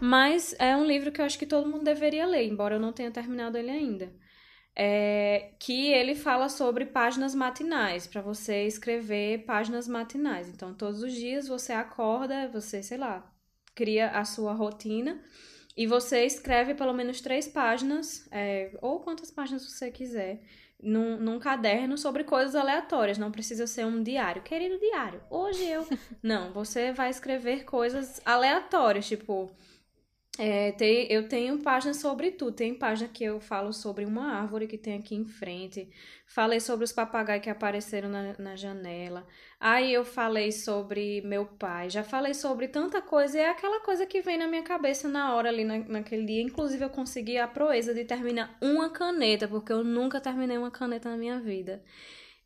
mas 0.00 0.56
é 0.58 0.76
um 0.76 0.84
livro 0.84 1.12
que 1.12 1.20
eu 1.20 1.24
acho 1.24 1.38
que 1.38 1.46
todo 1.46 1.68
mundo 1.68 1.84
deveria 1.84 2.26
ler, 2.26 2.48
embora 2.48 2.74
eu 2.74 2.80
não 2.80 2.92
tenha 2.92 3.12
terminado 3.12 3.56
ele 3.56 3.70
ainda 3.70 4.12
é, 4.74 5.52
que 5.58 5.92
ele 5.92 6.14
fala 6.14 6.48
sobre 6.48 6.86
páginas 6.86 7.34
matinais, 7.34 8.06
para 8.06 8.22
você 8.22 8.66
escrever 8.66 9.44
páginas 9.44 9.86
matinais. 9.88 10.48
Então, 10.48 10.74
todos 10.74 11.02
os 11.02 11.12
dias 11.12 11.48
você 11.48 11.72
acorda, 11.72 12.48
você, 12.48 12.82
sei 12.82 12.98
lá, 12.98 13.30
cria 13.74 14.10
a 14.10 14.24
sua 14.24 14.52
rotina 14.52 15.22
e 15.76 15.86
você 15.86 16.24
escreve 16.24 16.74
pelo 16.74 16.92
menos 16.92 17.20
três 17.20 17.48
páginas, 17.48 18.28
é, 18.30 18.76
ou 18.82 19.00
quantas 19.00 19.30
páginas 19.30 19.64
você 19.64 19.90
quiser. 19.90 20.42
num, 20.82 21.16
num 21.18 21.38
caderno 21.38 21.96
sobre 21.96 22.24
coisas 22.24 22.54
aleatórias. 22.56 23.18
Não 23.18 23.30
precisa 23.30 23.66
ser 23.66 23.86
um 23.86 24.02
diário. 24.02 24.42
Querido 24.42 24.78
diário, 24.78 25.22
hoje 25.30 25.64
eu. 25.64 25.86
Não, 26.22 26.52
você 26.52 26.92
vai 26.92 27.10
escrever 27.10 27.64
coisas 27.64 28.20
aleatórias, 28.24 29.06
tipo. 29.06 29.50
É, 30.38 30.72
tem, 30.72 31.12
eu 31.12 31.28
tenho 31.28 31.58
páginas 31.58 31.98
sobre 31.98 32.30
tudo. 32.30 32.56
Tem 32.56 32.74
página 32.74 33.08
que 33.08 33.22
eu 33.22 33.38
falo 33.38 33.70
sobre 33.72 34.06
uma 34.06 34.32
árvore 34.32 34.66
que 34.66 34.78
tem 34.78 34.94
aqui 34.96 35.14
em 35.14 35.26
frente. 35.26 35.90
Falei 36.26 36.58
sobre 36.58 36.84
os 36.84 36.92
papagaios 36.92 37.42
que 37.42 37.50
apareceram 37.50 38.08
na, 38.08 38.34
na 38.38 38.56
janela. 38.56 39.26
Aí 39.60 39.92
eu 39.92 40.04
falei 40.06 40.50
sobre 40.50 41.20
meu 41.22 41.44
pai. 41.44 41.90
Já 41.90 42.02
falei 42.02 42.32
sobre 42.32 42.66
tanta 42.66 43.02
coisa. 43.02 43.36
E 43.36 43.40
é 43.40 43.50
aquela 43.50 43.80
coisa 43.80 44.06
que 44.06 44.22
vem 44.22 44.38
na 44.38 44.48
minha 44.48 44.62
cabeça 44.62 45.06
na 45.06 45.34
hora 45.34 45.50
ali 45.50 45.64
na, 45.64 45.78
naquele 45.80 46.24
dia. 46.24 46.40
Inclusive, 46.42 46.82
eu 46.82 46.90
consegui 46.90 47.36
a 47.36 47.46
proeza 47.46 47.92
de 47.92 48.04
terminar 48.04 48.56
uma 48.60 48.88
caneta, 48.88 49.46
porque 49.46 49.72
eu 49.72 49.84
nunca 49.84 50.18
terminei 50.18 50.56
uma 50.56 50.70
caneta 50.70 51.10
na 51.10 51.16
minha 51.18 51.38
vida. 51.40 51.82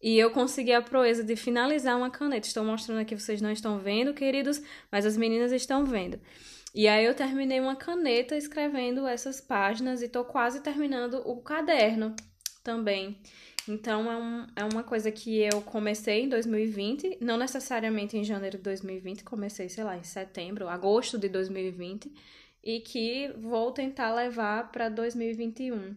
E 0.03 0.19
eu 0.19 0.31
consegui 0.31 0.73
a 0.73 0.83
proeza 0.83 1.23
de 1.23 1.37
finalizar 1.37 1.97
uma 1.97 2.11
caneta. 2.11 2.49
Estou 2.49 2.65
mostrando 2.65 2.99
aqui, 2.99 3.15
vocês 3.15 3.41
não 3.41 3.51
estão 3.51 3.79
vendo, 3.79 4.13
queridos, 4.13 4.61
mas 4.91 5.07
as 5.07 5.17
meninas 5.17 5.53
estão 5.53 5.85
vendo. 5.85 6.21
E 6.77 6.87
aí 6.89 7.07
eu 7.07 7.15
terminei 7.15 7.59
uma 7.59 7.75
caneta 7.75 8.37
escrevendo 8.37 9.07
essas 9.07 9.41
páginas 9.41 10.03
e 10.03 10.09
tô 10.11 10.23
quase 10.27 10.61
terminando 10.61 11.23
o 11.25 11.41
caderno 11.41 12.15
também. 12.63 13.19
Então 13.67 14.13
é, 14.13 14.17
um, 14.19 14.47
é 14.55 14.63
uma 14.63 14.85
coisa 14.85 15.11
que 15.11 15.39
eu 15.39 15.63
comecei 15.63 16.25
em 16.25 16.29
2020, 16.29 17.17
não 17.23 17.39
necessariamente 17.39 18.19
em 18.19 18.23
janeiro 18.23 18.59
de 18.59 18.65
2020, 18.65 19.25
comecei, 19.25 19.71
sei 19.71 19.85
lá, 19.85 19.97
em 19.97 20.03
setembro, 20.03 20.69
agosto 20.69 21.19
de 21.19 21.31
2020, 21.31 22.13
e 22.63 22.81
que 22.81 23.33
vou 23.39 23.73
tentar 23.73 24.15
levar 24.15 24.71
para 24.71 24.91
2021 24.91 25.97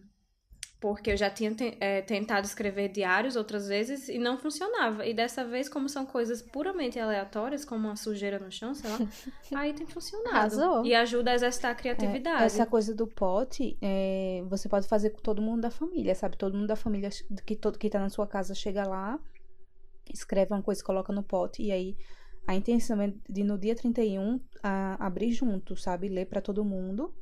porque 0.80 1.10
eu 1.10 1.16
já 1.16 1.28
tinha 1.28 1.54
é, 1.78 2.00
tentado 2.00 2.46
escrever 2.46 2.88
diários 2.88 3.36
outras 3.36 3.68
vezes 3.68 4.08
e 4.08 4.18
não 4.18 4.38
funcionava. 4.38 5.04
E 5.04 5.12
dessa 5.12 5.44
vez, 5.44 5.68
como 5.68 5.90
são 5.90 6.06
coisas 6.06 6.40
puramente 6.40 6.98
aleatórias, 6.98 7.66
como 7.66 7.86
uma 7.86 7.96
sujeira 7.96 8.38
no 8.38 8.50
chão, 8.50 8.74
sei 8.74 8.90
lá, 8.90 8.98
aí 9.60 9.74
tem 9.74 9.86
funcionado. 9.86 10.36
Arrasou. 10.36 10.86
E 10.86 10.94
ajuda 10.94 11.32
a 11.32 11.34
exercitar 11.34 11.72
a 11.72 11.74
criatividade. 11.74 12.42
É, 12.42 12.46
essa 12.46 12.64
coisa 12.64 12.94
do 12.94 13.06
pote, 13.06 13.76
é, 13.82 14.42
você 14.48 14.70
pode 14.70 14.88
fazer 14.88 15.10
com 15.10 15.20
todo 15.20 15.42
mundo 15.42 15.60
da 15.60 15.70
família, 15.70 16.14
sabe? 16.14 16.38
Todo 16.38 16.56
mundo 16.56 16.68
da 16.68 16.76
família 16.76 17.10
que, 17.44 17.54
todo, 17.54 17.78
que 17.78 17.90
tá 17.90 18.00
na 18.00 18.08
sua 18.08 18.26
casa 18.26 18.54
chega 18.54 18.82
lá, 18.88 19.20
escreve 20.10 20.54
uma 20.54 20.62
coisa, 20.62 20.82
coloca 20.82 21.12
no 21.12 21.22
pote, 21.22 21.62
e 21.62 21.70
aí 21.70 21.94
a 22.46 22.54
intenção 22.54 23.02
é 23.02 23.12
de 23.28 23.44
no 23.44 23.58
dia 23.58 23.74
31 23.74 24.40
a, 24.62 25.06
abrir 25.06 25.30
junto, 25.32 25.76
sabe? 25.76 26.08
Ler 26.08 26.24
para 26.24 26.40
todo 26.40 26.64
mundo, 26.64 27.14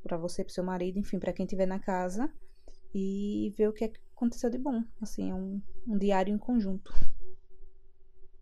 para 0.00 0.16
você, 0.16 0.44
pro 0.44 0.52
seu 0.52 0.62
marido, 0.62 0.96
enfim, 0.96 1.18
para 1.18 1.32
quem 1.32 1.44
estiver 1.44 1.66
na 1.66 1.80
casa 1.80 2.32
e 2.94 3.52
ver 3.56 3.68
o 3.68 3.72
que 3.72 3.90
aconteceu 4.14 4.50
de 4.50 4.58
bom. 4.58 4.82
Assim, 5.00 5.30
é 5.30 5.34
um, 5.34 5.60
um 5.86 5.98
diário 5.98 6.34
em 6.34 6.38
conjunto. 6.38 6.92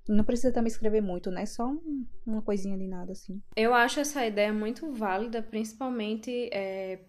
Não 0.08 0.24
precisa 0.24 0.52
também 0.52 0.68
escrever 0.68 1.00
muito, 1.00 1.30
né? 1.30 1.44
Só 1.46 1.66
um, 1.66 2.06
uma 2.24 2.40
coisinha 2.40 2.78
de 2.78 2.86
nada, 2.86 3.12
assim. 3.12 3.42
Eu 3.56 3.74
acho 3.74 3.98
essa 3.98 4.24
ideia 4.24 4.52
muito 4.52 4.92
válida, 4.92 5.42
principalmente 5.42 6.48
é, 6.52 7.00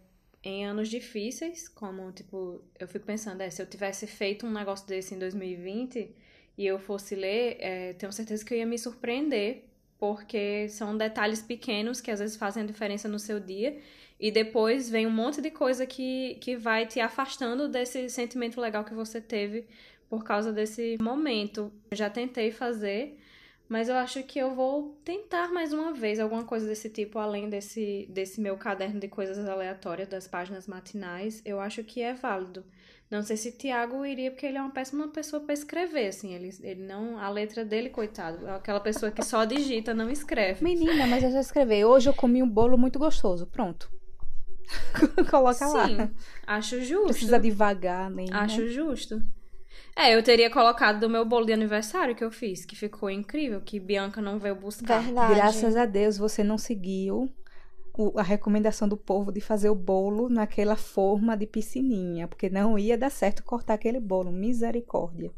em 0.44 0.66
anos 0.66 0.90
difíceis, 0.90 1.68
como, 1.68 2.12
tipo, 2.12 2.64
eu 2.80 2.88
fico 2.88 3.06
pensando, 3.06 3.42
é, 3.42 3.50
se 3.50 3.62
eu 3.62 3.68
tivesse 3.68 4.08
feito 4.08 4.48
um 4.48 4.52
negócio 4.52 4.88
desse 4.88 5.14
em 5.14 5.20
2020 5.20 6.16
e 6.58 6.66
eu 6.66 6.80
fosse 6.80 7.16
ler, 7.16 7.58
é, 7.60 7.94
tenho 7.94 8.12
certeza 8.12 8.44
que 8.44 8.54
eu 8.54 8.58
ia 8.58 8.66
me 8.66 8.80
surpreender, 8.80 9.66
porque 10.00 10.68
são 10.70 10.98
detalhes 10.98 11.42
pequenos 11.42 12.02
que 12.02 12.10
às 12.10 12.20
vezes 12.20 12.36
fazem 12.36 12.64
a 12.64 12.66
diferença 12.66 13.08
no 13.08 13.20
seu 13.20 13.40
dia 13.40 13.80
e 14.20 14.32
depois 14.32 14.90
vem 14.90 15.06
um 15.06 15.12
monte 15.12 15.42
de 15.42 15.52
coisa 15.52 15.86
que, 15.86 16.36
que 16.42 16.56
vai 16.56 16.86
te 16.86 17.00
afastando 17.00 17.68
desse 17.68 18.10
sentimento 18.10 18.60
legal 18.60 18.84
que 18.84 18.94
você 18.94 19.22
teve 19.22 19.68
por 20.10 20.24
causa 20.24 20.52
desse 20.52 20.98
momento. 21.02 21.72
Eu 21.92 21.98
já 21.98 22.10
tentei 22.10 22.52
fazer, 22.52 23.20
mas 23.70 23.90
eu 23.90 23.96
acho 23.96 24.24
que 24.24 24.40
eu 24.40 24.56
vou 24.56 24.98
tentar 25.04 25.50
mais 25.50 25.72
uma 25.72 25.94
vez 25.94 26.20
alguma 26.20 26.44
coisa 26.44 26.66
desse 26.66 26.90
tipo, 26.90 27.20
além 27.20 27.50
desse, 27.50 28.08
desse 28.10 28.42
meu 28.42 28.58
caderno 28.58 29.00
de 29.00 29.08
coisas 29.08 29.48
aleatórias 29.48 30.08
das 30.08 30.28
páginas 30.28 30.68
matinais. 30.68 31.42
Eu 31.46 31.60
acho 31.60 31.84
que 31.84 32.02
é 32.02 32.14
válido. 32.14 32.64
Não 33.10 33.22
sei 33.22 33.38
se 33.38 33.54
Tiago 33.54 34.06
iria, 34.06 34.32
porque 34.32 34.46
ele 34.46 34.58
é 34.58 34.62
uma 34.62 34.72
péssima 34.72 35.08
pessoa 35.08 35.42
para 35.42 35.54
escrever, 35.54 36.08
assim. 36.08 36.34
Ele, 36.34 36.54
ele 36.62 36.84
não. 36.84 37.18
A 37.18 37.30
letra 37.30 37.64
dele, 37.64 37.90
coitado, 37.90 38.46
é 38.46 38.56
aquela 38.56 38.82
pessoa 38.82 39.12
que 39.12 39.24
só 39.24 39.46
digita, 39.46 39.94
não 39.94 40.10
escreve. 40.10 40.62
Menina, 40.62 41.08
mas 41.08 41.24
eu 41.24 41.32
já 41.32 41.40
escrevi. 41.40 41.86
Hoje 41.86 42.10
eu 42.10 42.14
comi 42.14 42.44
um 42.44 42.50
bolo 42.50 42.78
muito 42.78 43.00
gostoso. 43.00 43.48
Pronto. 43.48 43.90
Coloca 45.30 45.68
Sim, 45.68 45.74
lá. 45.74 45.88
Sim, 45.88 46.12
acho 46.46 46.82
justo. 46.84 47.08
Precisa 47.08 47.40
devagar, 47.40 48.10
nem. 48.10 48.28
Acho 48.32 48.62
né? 48.62 48.68
justo. 48.68 49.22
É, 49.96 50.16
eu 50.16 50.22
teria 50.22 50.50
colocado 50.50 51.00
do 51.00 51.10
meu 51.10 51.26
bolo 51.26 51.46
de 51.46 51.54
aniversário 51.54 52.16
que 52.16 52.24
eu 52.24 52.30
fiz, 52.30 52.66
que 52.66 52.76
ficou 52.76 53.10
incrível, 53.10 53.60
que 53.62 53.80
Bianca 53.80 54.22
não 54.22 54.38
veio 54.38 54.56
buscar. 54.56 55.02
Verdade. 55.02 55.34
Graças 55.34 55.76
a 55.76 55.86
Deus 55.86 56.18
você 56.18 56.44
não 56.44 56.58
seguiu 56.58 57.32
a 58.16 58.22
recomendação 58.22 58.88
do 58.88 58.96
povo 58.96 59.32
de 59.32 59.42
fazer 59.42 59.70
o 59.70 59.76
bolo 59.76 60.30
naquela 60.30 60.76
forma 60.76 61.36
de 61.36 61.48
piscininha, 61.48 62.28
porque 62.28 62.48
não 62.48 62.78
ia 62.78 62.96
dar 62.96 63.10
certo 63.10 63.44
cortar 63.44 63.74
aquele 63.74 64.00
bolo. 64.00 64.32
Misericórdia. 64.32 65.32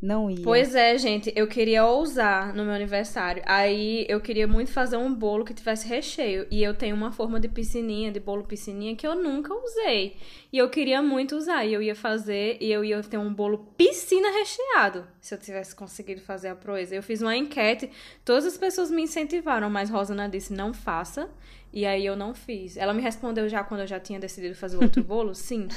Não 0.00 0.30
ia. 0.30 0.42
Pois 0.44 0.76
é, 0.76 0.96
gente, 0.96 1.32
eu 1.34 1.48
queria 1.48 1.84
ousar 1.84 2.54
no 2.54 2.64
meu 2.64 2.72
aniversário. 2.72 3.42
Aí 3.44 4.06
eu 4.08 4.20
queria 4.20 4.46
muito 4.46 4.70
fazer 4.70 4.96
um 4.96 5.12
bolo 5.12 5.44
que 5.44 5.52
tivesse 5.52 5.88
recheio. 5.88 6.46
E 6.50 6.62
eu 6.62 6.72
tenho 6.72 6.94
uma 6.94 7.10
forma 7.10 7.40
de 7.40 7.48
piscininha, 7.48 8.12
de 8.12 8.20
bolo 8.20 8.44
piscininha, 8.44 8.94
que 8.94 9.06
eu 9.06 9.16
nunca 9.16 9.52
usei. 9.52 10.16
E 10.52 10.58
eu 10.58 10.70
queria 10.70 11.02
muito 11.02 11.36
usar. 11.36 11.64
E 11.64 11.72
eu 11.72 11.82
ia 11.82 11.96
fazer, 11.96 12.58
e 12.60 12.70
eu 12.70 12.84
ia 12.84 13.02
ter 13.02 13.18
um 13.18 13.34
bolo 13.34 13.58
piscina 13.76 14.28
recheado. 14.30 15.04
Se 15.20 15.34
eu 15.34 15.38
tivesse 15.38 15.74
conseguido 15.74 16.20
fazer 16.20 16.48
a 16.48 16.54
proeza. 16.54 16.94
Eu 16.94 17.02
fiz 17.02 17.20
uma 17.20 17.36
enquete, 17.36 17.90
todas 18.24 18.46
as 18.46 18.56
pessoas 18.56 18.92
me 18.92 19.02
incentivaram, 19.02 19.68
mas 19.68 19.90
Rosana 19.90 20.28
disse: 20.28 20.52
não 20.52 20.72
faça. 20.72 21.28
E 21.72 21.84
aí 21.84 22.06
eu 22.06 22.16
não 22.16 22.32
fiz. 22.34 22.76
Ela 22.76 22.94
me 22.94 23.02
respondeu 23.02 23.48
já 23.48 23.62
quando 23.62 23.80
eu 23.80 23.86
já 23.86 24.00
tinha 24.00 24.18
decidido 24.18 24.54
fazer 24.54 24.78
outro 24.78 25.02
bolo, 25.04 25.34
sim. 25.34 25.68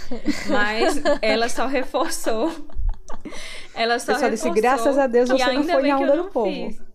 Mas 0.47 1.01
ela 1.21 1.49
só 1.49 1.65
reforçou 1.65 2.49
ela 3.73 3.99
só, 3.99 4.17
só 4.17 4.29
disse, 4.29 4.49
graças 4.51 4.97
a 4.97 5.07
Deus 5.07 5.29
você 5.29 5.53
não 5.53 5.63
foi 5.63 5.87
na 5.87 5.97
onda 5.97 6.17
do 6.17 6.29
povo. 6.29 6.51
Fiz. 6.51 6.91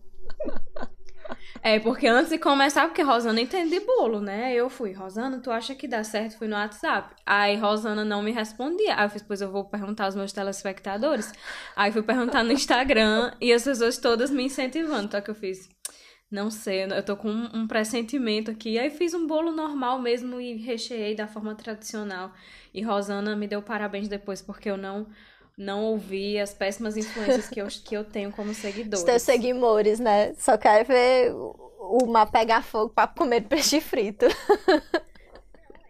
É, 1.63 1.79
porque 1.79 2.07
antes 2.07 2.31
de 2.31 2.37
começar, 2.37 2.87
porque 2.87 3.01
Rosana 3.01 3.41
entende 3.41 3.71
de 3.71 3.79
bolo, 3.81 4.21
né? 4.21 4.53
Eu 4.53 4.69
fui, 4.69 4.93
Rosana, 4.93 5.39
tu 5.39 5.51
acha 5.51 5.75
que 5.75 5.87
dá 5.87 6.03
certo? 6.03 6.37
Fui 6.37 6.47
no 6.47 6.55
WhatsApp. 6.55 7.13
Aí 7.25 7.57
Rosana 7.57 8.05
não 8.05 8.21
me 8.21 8.31
respondia. 8.31 8.95
Aí 8.95 9.05
eu 9.05 9.09
fiz, 9.09 9.21
pois 9.21 9.41
eu 9.41 9.51
vou 9.51 9.65
perguntar 9.65 10.05
aos 10.05 10.15
meus 10.15 10.31
telespectadores. 10.31 11.33
Aí 11.75 11.91
fui 11.91 12.03
perguntar 12.03 12.43
no 12.43 12.53
Instagram 12.53 13.33
e 13.41 13.51
as 13.51 13.63
pessoas 13.63 13.97
todas 13.97 14.29
me 14.29 14.43
incentivando. 14.43 15.11
Só 15.11 15.19
que 15.19 15.29
eu 15.29 15.35
fiz, 15.35 15.67
não 16.31 16.49
sei, 16.49 16.83
eu 16.83 17.03
tô 17.03 17.17
com 17.17 17.29
um 17.29 17.67
pressentimento 17.67 18.51
aqui. 18.51 18.79
Aí 18.79 18.89
fiz 18.89 19.13
um 19.13 19.27
bolo 19.27 19.51
normal 19.51 19.99
mesmo 19.99 20.39
e 20.39 20.55
recheei 20.55 21.15
da 21.15 21.27
forma 21.27 21.55
tradicional. 21.55 22.31
E 22.73 22.81
Rosana 22.81 23.35
me 23.35 23.47
deu 23.47 23.61
parabéns 23.61 24.07
depois, 24.07 24.41
porque 24.41 24.69
eu 24.69 24.77
não 24.77 25.07
não 25.57 25.83
ouvir 25.85 26.39
as 26.39 26.53
péssimas 26.53 26.95
influências 26.95 27.49
que 27.49 27.59
eu, 27.59 27.67
que 27.67 27.97
eu 27.97 28.03
tenho 28.03 28.31
como 28.31 28.53
seguidores. 28.53 28.99
Os 28.99 29.05
teus 29.05 29.23
seguidores, 29.23 29.99
né? 29.99 30.33
Só 30.35 30.57
quero 30.57 30.87
ver 30.87 31.33
o 31.33 32.05
mar 32.05 32.29
pegar 32.29 32.61
fogo 32.61 32.89
para 32.93 33.07
comer 33.07 33.41
peixe 33.41 33.81
frito. 33.81 34.25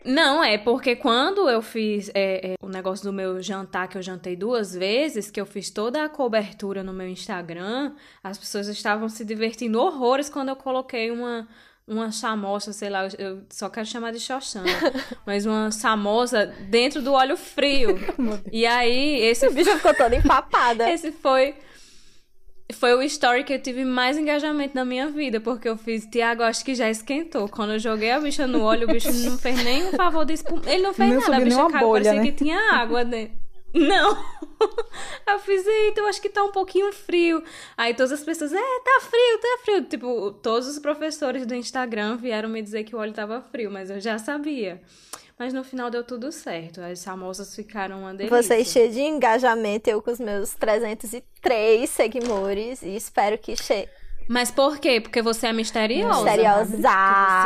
Não, 0.05 0.41
é 0.41 0.57
porque 0.57 0.95
quando 0.95 1.49
eu 1.49 1.61
fiz 1.61 2.09
é, 2.13 2.53
é, 2.53 2.55
o 2.61 2.69
negócio 2.69 3.03
do 3.03 3.11
meu 3.11 3.41
jantar, 3.41 3.89
que 3.89 3.97
eu 3.97 4.01
jantei 4.01 4.37
duas 4.37 4.73
vezes, 4.73 5.29
que 5.29 5.41
eu 5.41 5.45
fiz 5.45 5.69
toda 5.69 6.01
a 6.01 6.07
cobertura 6.07 6.81
no 6.81 6.93
meu 6.93 7.09
Instagram, 7.09 7.93
as 8.23 8.37
pessoas 8.37 8.69
estavam 8.69 9.09
se 9.09 9.25
divertindo 9.25 9.81
horrores 9.81 10.29
quando 10.29 10.47
eu 10.47 10.55
coloquei 10.55 11.11
uma, 11.11 11.45
uma 11.87 12.11
chamoça, 12.11 12.73
sei 12.73 12.89
lá, 12.89 13.07
eu 13.17 13.43
só 13.49 13.69
quero 13.69 13.87
chamar 13.87 14.11
de 14.11 14.19
xoxana, 14.19 14.67
mas 15.25 15.45
uma 15.45 15.71
samosa 15.71 16.45
dentro 16.69 17.01
do 17.01 17.13
óleo 17.13 17.37
frio. 17.37 17.97
e 18.51 18.65
aí, 18.65 19.21
esse. 19.21 19.47
O 19.47 19.53
bicho 19.53 19.71
ficou 19.77 19.93
toda 19.93 20.15
empapada. 20.15 20.89
esse 20.91 21.11
foi. 21.11 21.55
Foi 22.73 22.93
o 22.93 23.01
story 23.01 23.45
que 23.45 23.53
eu 23.53 23.61
tive 23.61 23.85
mais 23.85 24.17
engajamento 24.17 24.75
na 24.75 24.83
minha 24.83 25.07
vida, 25.07 25.39
porque 25.39 25.69
eu 25.69 25.77
fiz, 25.77 26.05
Tiago, 26.05 26.43
acho 26.43 26.65
que 26.65 26.75
já 26.75 26.89
esquentou. 26.89 27.47
Quando 27.47 27.71
eu 27.71 27.79
joguei 27.79 28.11
a 28.11 28.19
bicha 28.19 28.45
no 28.45 28.61
óleo, 28.61 28.89
o 28.89 28.91
bicho 28.91 29.09
não 29.13 29.37
fez 29.37 29.63
nem 29.63 29.87
um 29.87 29.91
favor 29.93 30.25
de 30.25 30.33
espuma. 30.33 30.61
Ele 30.65 30.83
não 30.83 30.93
fez 30.93 31.13
não 31.13 31.21
nada, 31.21 31.37
a 31.37 31.39
bicha 31.39 31.67
caiu, 31.69 31.87
bolha, 31.87 32.03
parecia 32.03 32.13
né? 32.13 32.25
que 32.25 32.31
tinha 32.33 32.59
água 32.73 33.05
dentro. 33.05 33.46
Não. 33.73 34.17
Eu 35.27 35.39
fiz, 35.39 35.67
eita, 35.67 35.99
eu 35.99 36.07
acho 36.07 36.21
que 36.21 36.29
tá 36.29 36.43
um 36.43 36.51
pouquinho 36.51 36.91
frio. 36.91 37.43
Aí 37.75 37.93
todas 37.93 38.13
as 38.13 38.23
pessoas, 38.23 38.53
é, 38.53 38.57
tá 38.57 39.01
frio, 39.01 39.39
tá 39.39 39.59
frio. 39.63 39.83
Tipo, 39.83 40.31
todos 40.31 40.67
os 40.67 40.79
professores 40.79 41.45
do 41.45 41.53
Instagram 41.53 42.17
vieram 42.17 42.49
me 42.49 42.61
dizer 42.61 42.85
que 42.85 42.95
o 42.95 42.99
óleo 42.99 43.13
tava 43.13 43.41
frio, 43.41 43.69
mas 43.69 43.89
eu 43.89 43.99
já 43.99 44.17
sabia. 44.17 44.81
Mas 45.37 45.53
no 45.53 45.63
final 45.63 45.91
deu 45.91 46.03
tudo 46.03 46.31
certo. 46.31 46.81
As 46.81 47.03
famosas 47.03 47.55
ficaram 47.55 47.99
uma 47.99 48.13
delícia. 48.13 48.41
Vocês 48.41 48.69
cheios 48.69 48.95
de 48.95 49.01
engajamento, 49.01 49.89
eu 49.89 50.01
com 50.01 50.11
os 50.11 50.19
meus 50.19 50.53
303 50.55 51.87
seguidores. 51.89 52.81
E 52.81 52.95
espero 52.95 53.37
que 53.37 53.55
chegue 53.55 53.89
Mas 54.29 54.51
por 54.51 54.77
quê? 54.79 54.99
Porque 54.99 55.21
você 55.21 55.47
é 55.47 55.53
misteriosa. 55.53 56.23
Misteriosa. 56.23 56.77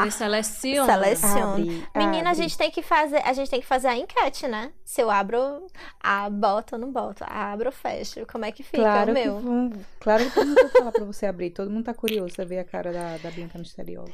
Você 0.03 0.11
seleciona. 0.11 0.93
Seleciona. 0.93 1.53
Abre, 1.53 1.83
Menina, 1.95 2.29
a 2.29 2.31
abre. 2.31 2.43
gente 2.43 2.57
tem 2.57 2.71
que 2.71 2.81
fazer, 2.81 3.21
a 3.23 3.33
gente 3.33 3.49
tem 3.49 3.61
que 3.61 3.67
fazer 3.67 3.87
a 3.87 3.95
enquete, 3.95 4.47
né? 4.47 4.71
Se 4.83 5.01
eu 5.01 5.11
abro, 5.11 5.67
a 5.99 6.29
boto 6.29 6.75
ou 6.75 6.81
não 6.81 6.91
boto, 6.91 7.23
abro 7.27 7.67
ou 7.67 7.71
fecho, 7.71 8.25
como 8.25 8.45
é 8.45 8.51
que 8.51 8.63
fica 8.63 8.77
Claro 8.81 9.11
o 9.11 9.15
que, 9.15 9.21
meu? 9.23 9.39
vão, 9.39 9.71
claro 9.99 10.25
que 10.25 10.31
todo 10.31 10.47
mundo 10.47 10.55
vai 10.61 10.69
falar 10.69 10.91
pra 10.91 11.05
você 11.05 11.25
abrir. 11.25 11.51
Todo 11.51 11.69
mundo 11.69 11.85
tá 11.85 11.93
curioso 11.93 12.35
pra 12.35 12.45
ver 12.45 12.59
a 12.59 12.63
cara 12.65 12.91
da, 12.91 13.17
da 13.17 13.29
Bianca 13.31 13.57
misteriosa. 13.59 14.11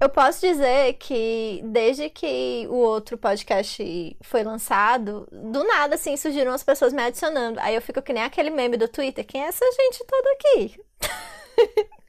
Eu 0.00 0.08
posso 0.08 0.40
dizer 0.40 0.94
que 0.94 1.60
desde 1.62 2.08
que 2.08 2.66
o 2.70 2.74
outro 2.76 3.18
podcast 3.18 4.16
foi 4.22 4.42
lançado, 4.42 5.28
do 5.30 5.62
nada, 5.62 5.94
assim, 5.96 6.16
surgiram 6.16 6.52
as 6.52 6.62
pessoas 6.62 6.90
me 6.92 7.02
adicionando. 7.02 7.60
Aí 7.60 7.74
eu 7.74 7.82
fico 7.82 8.00
que 8.00 8.12
nem 8.12 8.22
aquele 8.22 8.48
meme 8.48 8.78
do 8.78 8.88
Twitter. 8.88 9.26
Quem 9.26 9.42
é 9.44 9.48
essa 9.48 9.64
gente 9.64 10.02
toda 10.06 10.30
aqui? 10.32 10.80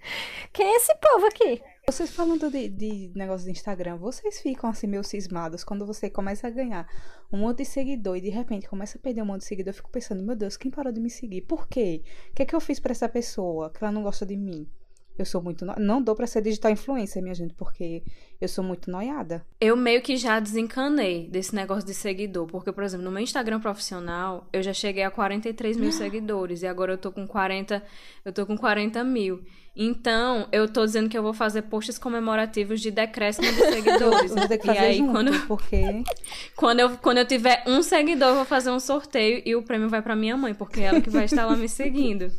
Quem 0.54 0.66
é 0.66 0.76
esse 0.76 0.94
povo 0.96 1.26
aqui? 1.28 1.62
Vocês 1.88 2.12
falando 2.12 2.50
de, 2.50 2.70
de 2.70 3.12
negócio 3.16 3.46
de 3.46 3.52
Instagram, 3.52 3.98
vocês 3.98 4.40
ficam 4.40 4.70
assim 4.70 4.88
meio 4.88 5.04
cismados 5.04 5.64
quando 5.64 5.86
você 5.86 6.10
começa 6.10 6.48
a 6.48 6.50
ganhar 6.50 6.88
um 7.32 7.40
monte 7.40 7.60
de 7.60 7.66
seguidor 7.66 8.18
e 8.18 8.22
de 8.22 8.30
repente 8.30 8.68
começa 8.68 8.98
a 8.98 9.02
perder 9.02 9.22
um 9.22 9.26
monte 9.26 9.42
de 9.42 9.48
seguidor. 9.48 9.72
Eu 9.72 9.76
fico 9.76 9.90
pensando, 9.90 10.24
meu 10.24 10.36
Deus, 10.36 10.58
quem 10.58 10.70
parou 10.72 10.92
de 10.92 11.00
me 11.00 11.10
seguir? 11.10 11.42
Por 11.42 11.68
quê? 11.68 12.04
O 12.30 12.34
que 12.34 12.44
é 12.44 12.46
que 12.46 12.56
eu 12.56 12.62
fiz 12.62 12.80
pra 12.80 12.92
essa 12.92 13.10
pessoa 13.10 13.72
que 13.72 13.84
ela 13.84 13.92
não 13.92 14.04
gosta 14.04 14.26
de 14.26 14.38
mim? 14.38 14.70
Eu 15.18 15.26
sou 15.26 15.42
muito. 15.42 15.66
No... 15.66 15.76
Não 15.78 16.02
dou 16.02 16.16
pra 16.16 16.26
ser 16.26 16.42
digital 16.42 16.72
influencer, 16.72 17.22
minha 17.22 17.36
gente, 17.36 17.54
porque 17.54 18.04
eu 18.40 18.48
sou 18.48 18.64
muito 18.64 18.90
noiada. 18.90 19.46
Eu 19.60 19.76
meio 19.76 20.02
que 20.02 20.18
já 20.18 20.40
desencanei 20.40 21.28
desse 21.28 21.54
negócio 21.54 21.86
de 21.86 21.94
seguidor. 21.94 22.48
Porque, 22.48 22.72
por 22.72 22.84
exemplo, 22.84 23.06
no 23.06 23.12
meu 23.12 23.22
Instagram 23.22 23.60
profissional, 23.60 24.48
eu 24.52 24.64
já 24.64 24.74
cheguei 24.74 25.04
a 25.04 25.12
43 25.12 25.78
mil 25.78 25.92
seguidores. 25.94 26.64
E 26.64 26.68
agora 26.68 26.94
eu 26.94 26.98
tô 26.98 27.12
com 27.12 27.28
40. 27.28 27.84
Eu 28.26 28.34
tô 28.34 28.46
com 28.46 28.58
40 28.58 29.04
mil. 29.04 29.44
Então, 29.76 30.48
eu 30.52 30.68
tô 30.68 30.86
dizendo 30.86 31.08
que 31.08 31.18
eu 31.18 31.24
vou 31.24 31.34
fazer 31.34 31.62
posts 31.64 31.98
comemorativos 31.98 32.82
de 32.82 32.92
decréscimo 32.92 33.48
de 33.48 33.60
seguidores. 33.72 34.34
Vou 34.34 34.48
ter 34.48 34.58
que 34.58 34.66
e 34.66 34.74
fazer 34.74 34.80
aí, 34.80 34.98
junto, 34.98 35.12
quando, 35.12 35.48
porque. 35.48 36.04
quando, 36.56 36.80
eu, 36.80 36.98
quando 36.98 37.18
eu 37.20 37.26
tiver 37.26 37.64
um 37.68 37.82
seguidor, 37.82 38.30
eu 38.30 38.36
vou 38.36 38.46
fazer 38.46 38.72
um 38.72 38.80
sorteio 38.80 39.42
e 39.46 39.56
o 39.56 39.64
prêmio 39.64 39.88
vai 39.88 40.02
pra 40.02 40.16
minha 40.16 40.36
mãe, 40.36 40.54
porque 40.54 40.82
é 40.82 40.86
ela 40.86 41.02
que 41.02 41.10
vai 41.10 41.26
estar 41.26 41.46
lá 41.46 41.56
me 41.56 41.70
seguindo. 41.70 42.32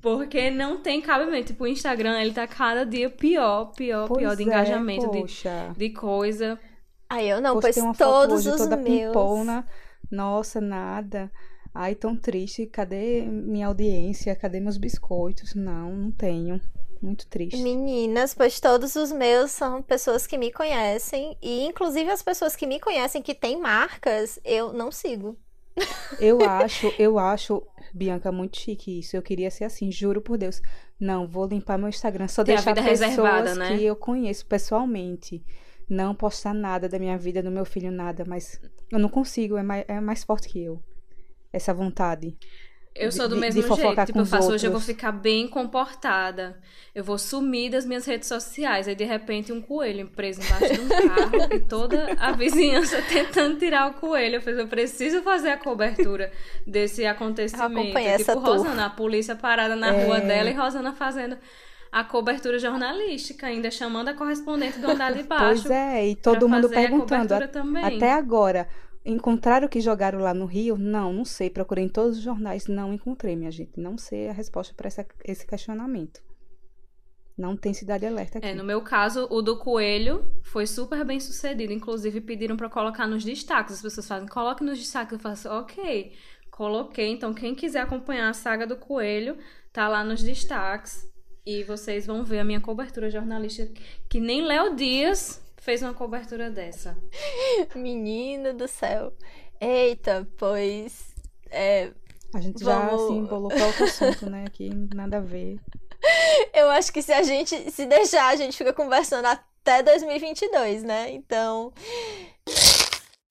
Porque 0.00 0.50
não 0.50 0.80
tem 0.80 1.00
cabimento. 1.00 1.48
Tipo, 1.48 1.64
o 1.64 1.66
Instagram, 1.66 2.20
ele 2.20 2.32
tá 2.32 2.46
cada 2.46 2.84
dia 2.84 3.10
pior, 3.10 3.72
pior, 3.76 4.08
Pois 4.08 4.18
pior 4.20 4.36
de 4.36 4.42
é, 4.42 4.46
engajamento, 4.46 5.10
de, 5.10 5.20
poxa. 5.20 5.72
de 5.76 5.90
coisa. 5.90 6.58
Aí 7.08 7.28
eu 7.28 7.40
não, 7.40 7.54
Postei 7.54 7.72
pois 7.74 7.84
uma 7.84 7.94
foto 7.94 8.10
todos 8.10 8.46
hoje 8.46 8.50
os 8.50 8.56
toda 8.62 8.76
meus. 8.76 9.06
pimpona. 9.06 9.66
Nossa, 10.10 10.60
nada. 10.60 11.30
Ai, 11.74 11.94
tão 11.94 12.16
triste. 12.16 12.66
Cadê 12.66 13.22
minha 13.22 13.66
audiência? 13.66 14.34
Cadê 14.36 14.60
meus 14.60 14.76
biscoitos? 14.76 15.54
Não, 15.54 15.90
não 15.94 16.10
tenho. 16.12 16.60
Muito 17.02 17.26
triste. 17.26 17.60
Meninas, 17.60 18.32
pois 18.34 18.58
todos 18.58 18.96
os 18.96 19.12
meus 19.12 19.50
são 19.50 19.82
pessoas 19.82 20.26
que 20.26 20.38
me 20.38 20.50
conhecem. 20.50 21.36
E 21.42 21.64
inclusive 21.64 22.10
as 22.10 22.22
pessoas 22.22 22.56
que 22.56 22.66
me 22.66 22.80
conhecem 22.80 23.20
que 23.20 23.34
têm 23.34 23.60
marcas, 23.60 24.38
eu 24.44 24.72
não 24.72 24.90
sigo. 24.90 25.36
Eu 26.20 26.40
acho, 26.42 26.92
eu 26.98 27.18
acho, 27.18 27.62
Bianca, 27.92 28.30
muito 28.30 28.58
chique 28.58 29.00
isso. 29.00 29.16
Eu 29.16 29.22
queria 29.22 29.50
ser 29.50 29.64
assim, 29.64 29.90
juro 29.90 30.20
por 30.20 30.38
Deus. 30.38 30.60
Não, 30.98 31.26
vou 31.26 31.46
limpar 31.46 31.78
meu 31.78 31.88
Instagram. 31.88 32.28
Só 32.28 32.44
Ter 32.44 32.52
a 32.52 32.54
deixar 32.56 32.74
pessoas 32.74 33.56
né? 33.56 33.76
que 33.76 33.84
eu 33.84 33.96
conheço 33.96 34.46
pessoalmente. 34.46 35.44
Não 35.88 36.14
postar 36.14 36.54
nada 36.54 36.88
da 36.88 36.98
minha 36.98 37.18
vida, 37.18 37.42
do 37.42 37.50
meu 37.50 37.64
filho, 37.64 37.90
nada. 37.90 38.24
Mas 38.26 38.60
eu 38.90 38.98
não 38.98 39.08
consigo, 39.08 39.56
é 39.56 39.62
mais, 39.62 39.84
é 39.88 40.00
mais 40.00 40.24
forte 40.24 40.48
que 40.48 40.62
eu. 40.62 40.82
Essa 41.52 41.74
vontade. 41.74 42.36
Eu 42.96 43.08
De- 43.08 43.14
sou 43.16 43.26
do 43.28 43.34
de- 43.34 43.40
de 43.40 43.46
mesmo 43.46 43.60
jeito. 43.62 43.76
fofocar 43.76 44.06
Tipo, 44.06 44.20
eu 44.20 44.26
faço 44.26 44.52
hoje, 44.52 44.66
eu 44.66 44.70
vou 44.70 44.78
outros. 44.78 44.94
ficar 44.94 45.10
bem 45.10 45.48
comportada. 45.48 46.56
Eu 46.94 47.02
vou 47.02 47.18
sumir 47.18 47.70
das 47.72 47.84
minhas 47.84 48.06
redes 48.06 48.28
sociais. 48.28 48.86
Aí, 48.86 48.94
de 48.94 49.02
repente, 49.02 49.52
um 49.52 49.60
coelho 49.60 50.06
preso 50.14 50.40
embaixo 50.40 50.74
de 50.74 50.80
um 50.80 50.88
carro 50.88 51.52
e 51.54 51.58
toda 51.58 52.14
a 52.18 52.30
vizinhança 52.32 53.02
tentando 53.08 53.58
tirar 53.58 53.90
o 53.90 53.94
coelho. 53.94 54.36
Eu 54.36 54.40
falei, 54.42 54.60
eu 54.62 54.68
preciso 54.68 55.22
fazer 55.22 55.50
a 55.50 55.56
cobertura 55.56 56.30
desse 56.64 57.04
acontecimento. 57.04 57.92
tipo, 58.16 58.32
tour. 58.32 58.42
Rosana, 58.42 58.86
a 58.86 58.90
polícia 58.90 59.34
parada 59.34 59.74
na 59.74 59.88
É. 59.92 60.04
rua 60.04 60.20
dela 60.20 60.48
e 60.48 60.52
Rosana 60.52 60.92
fazendo 60.92 61.36
a 61.90 62.04
cobertura 62.04 62.58
jornalística, 62.60 63.46
ainda 63.48 63.70
chamando 63.72 64.08
a 64.08 64.14
correspondente 64.14 64.78
do 64.78 64.88
andar 64.90 65.12
de 65.12 65.24
baixo. 65.24 65.62
Pois 65.62 65.70
é, 65.70 66.06
e 66.08 66.14
todo 66.16 66.48
mundo 66.48 66.68
perguntando. 66.68 67.34
a-. 67.34 67.86
Até 67.88 68.12
agora, 68.12 68.68
encontraram 69.04 69.66
o 69.66 69.70
que 69.70 69.80
jogaram 69.80 70.18
lá 70.18 70.32
no 70.32 70.46
Rio? 70.46 70.76
Não, 70.78 71.12
não 71.12 71.24
sei. 71.24 71.50
Procurei 71.50 71.84
em 71.84 71.88
todos 71.88 72.18
os 72.18 72.22
jornais, 72.22 72.66
não 72.66 72.92
encontrei, 72.92 73.36
minha 73.36 73.50
gente. 73.50 73.78
Não 73.78 73.98
sei 73.98 74.28
a 74.28 74.32
resposta 74.32 74.74
para 74.74 74.88
esse 75.24 75.46
questionamento. 75.46 76.22
Não 77.36 77.56
tem 77.56 77.74
cidade 77.74 78.06
alerta 78.06 78.38
aqui. 78.38 78.46
É, 78.46 78.54
no 78.54 78.62
meu 78.62 78.80
caso, 78.80 79.26
o 79.28 79.42
do 79.42 79.58
coelho 79.58 80.24
foi 80.42 80.66
super 80.66 81.04
bem 81.04 81.18
sucedido. 81.18 81.72
Inclusive, 81.72 82.20
pediram 82.20 82.56
pra 82.56 82.70
colocar 82.70 83.06
nos 83.06 83.24
destaques. 83.24 83.74
As 83.74 83.82
pessoas 83.82 84.06
fazem, 84.06 84.28
coloque 84.28 84.62
nos 84.62 84.78
destaques. 84.78 85.12
Eu 85.12 85.18
faço, 85.18 85.48
ok. 85.48 86.12
Coloquei. 86.50 87.10
Então, 87.10 87.34
quem 87.34 87.54
quiser 87.54 87.80
acompanhar 87.80 88.30
a 88.30 88.32
saga 88.32 88.66
do 88.66 88.76
coelho, 88.76 89.36
tá 89.72 89.88
lá 89.88 90.04
nos 90.04 90.22
destaques. 90.22 91.12
E 91.44 91.62
vocês 91.64 92.06
vão 92.06 92.24
ver 92.24 92.38
a 92.38 92.44
minha 92.44 92.60
cobertura 92.60 93.10
jornalística, 93.10 93.78
que 94.08 94.18
nem 94.18 94.40
Léo 94.40 94.74
Dias 94.76 95.43
fez 95.64 95.82
uma 95.82 95.94
cobertura 95.94 96.50
dessa. 96.50 96.96
Menino 97.74 98.52
do 98.52 98.68
céu. 98.68 99.12
Eita, 99.60 100.28
pois. 100.36 101.14
É, 101.50 101.90
A 102.34 102.40
gente 102.40 102.62
já 102.62 102.78
Vamos- 102.86 103.04
assim, 103.04 103.26
pra 103.26 103.38
outro 103.38 103.84
assunto, 103.84 104.28
né? 104.28 104.44
Aqui 104.46 104.70
nada 104.94 105.18
a 105.18 105.20
ver. 105.20 105.58
eu 106.52 106.68
acho 106.70 106.92
que 106.92 107.00
se 107.00 107.12
a 107.12 107.22
gente 107.22 107.70
se 107.70 107.86
deixar, 107.86 108.28
a 108.28 108.36
gente 108.36 108.56
fica 108.56 108.72
conversando 108.72 109.26
até 109.26 109.82
2022, 109.82 110.82
né? 110.82 111.10
Então. 111.12 111.72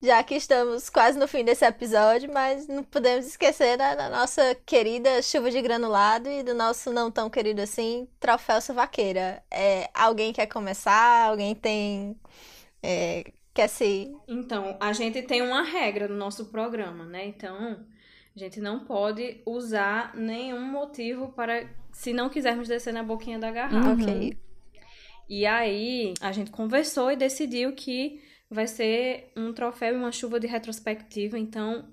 Já 0.04 0.22
que 0.22 0.34
estamos 0.34 0.90
quase 0.90 1.18
no 1.18 1.26
fim 1.26 1.42
desse 1.42 1.64
episódio, 1.64 2.30
mas 2.30 2.68
não 2.68 2.84
podemos 2.84 3.26
esquecer 3.26 3.78
da, 3.78 3.94
da 3.94 4.10
nossa 4.10 4.54
querida 4.66 5.22
chuva 5.22 5.50
de 5.50 5.62
granulado 5.62 6.28
e 6.28 6.42
do 6.42 6.52
nosso 6.52 6.92
não 6.92 7.10
tão 7.10 7.30
querido 7.30 7.62
assim, 7.62 8.06
troféu 8.20 8.60
suvaqueira. 8.60 9.42
É, 9.50 9.88
alguém 9.94 10.30
quer 10.30 10.46
começar? 10.46 11.26
Alguém 11.26 11.54
tem. 11.54 12.16
é, 12.82 13.32
quer 13.54 13.66
se. 13.66 14.14
Então, 14.28 14.76
a 14.78 14.92
gente 14.92 15.22
tem 15.22 15.40
uma 15.40 15.62
regra 15.62 16.06
no 16.06 16.16
nosso 16.16 16.46
programa, 16.50 17.06
né? 17.06 17.24
Então, 17.24 17.80
a 18.36 18.38
gente 18.38 18.60
não 18.60 18.80
pode 18.80 19.40
usar 19.46 20.14
nenhum 20.14 20.60
motivo 20.60 21.32
para, 21.32 21.66
se 21.92 22.12
não 22.12 22.28
quisermos 22.28 22.68
descer 22.68 22.92
na 22.92 23.02
boquinha 23.02 23.38
da 23.38 23.50
garrafa. 23.50 23.88
Uhum. 23.88 24.02
Ok. 24.02 24.38
E 25.30 25.46
aí, 25.46 26.12
a 26.20 26.30
gente 26.30 26.50
conversou 26.50 27.10
e 27.10 27.16
decidiu 27.16 27.72
que 27.72 28.20
vai 28.54 28.66
ser 28.66 29.30
um 29.36 29.52
troféu 29.52 29.94
e 29.94 29.98
uma 29.98 30.12
chuva 30.12 30.38
de 30.40 30.46
retrospectiva. 30.46 31.38
Então, 31.38 31.88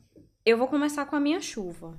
eu 0.45 0.57
vou 0.57 0.67
começar 0.67 1.05
com 1.05 1.15
a 1.15 1.19
minha 1.19 1.41
chuva. 1.41 1.97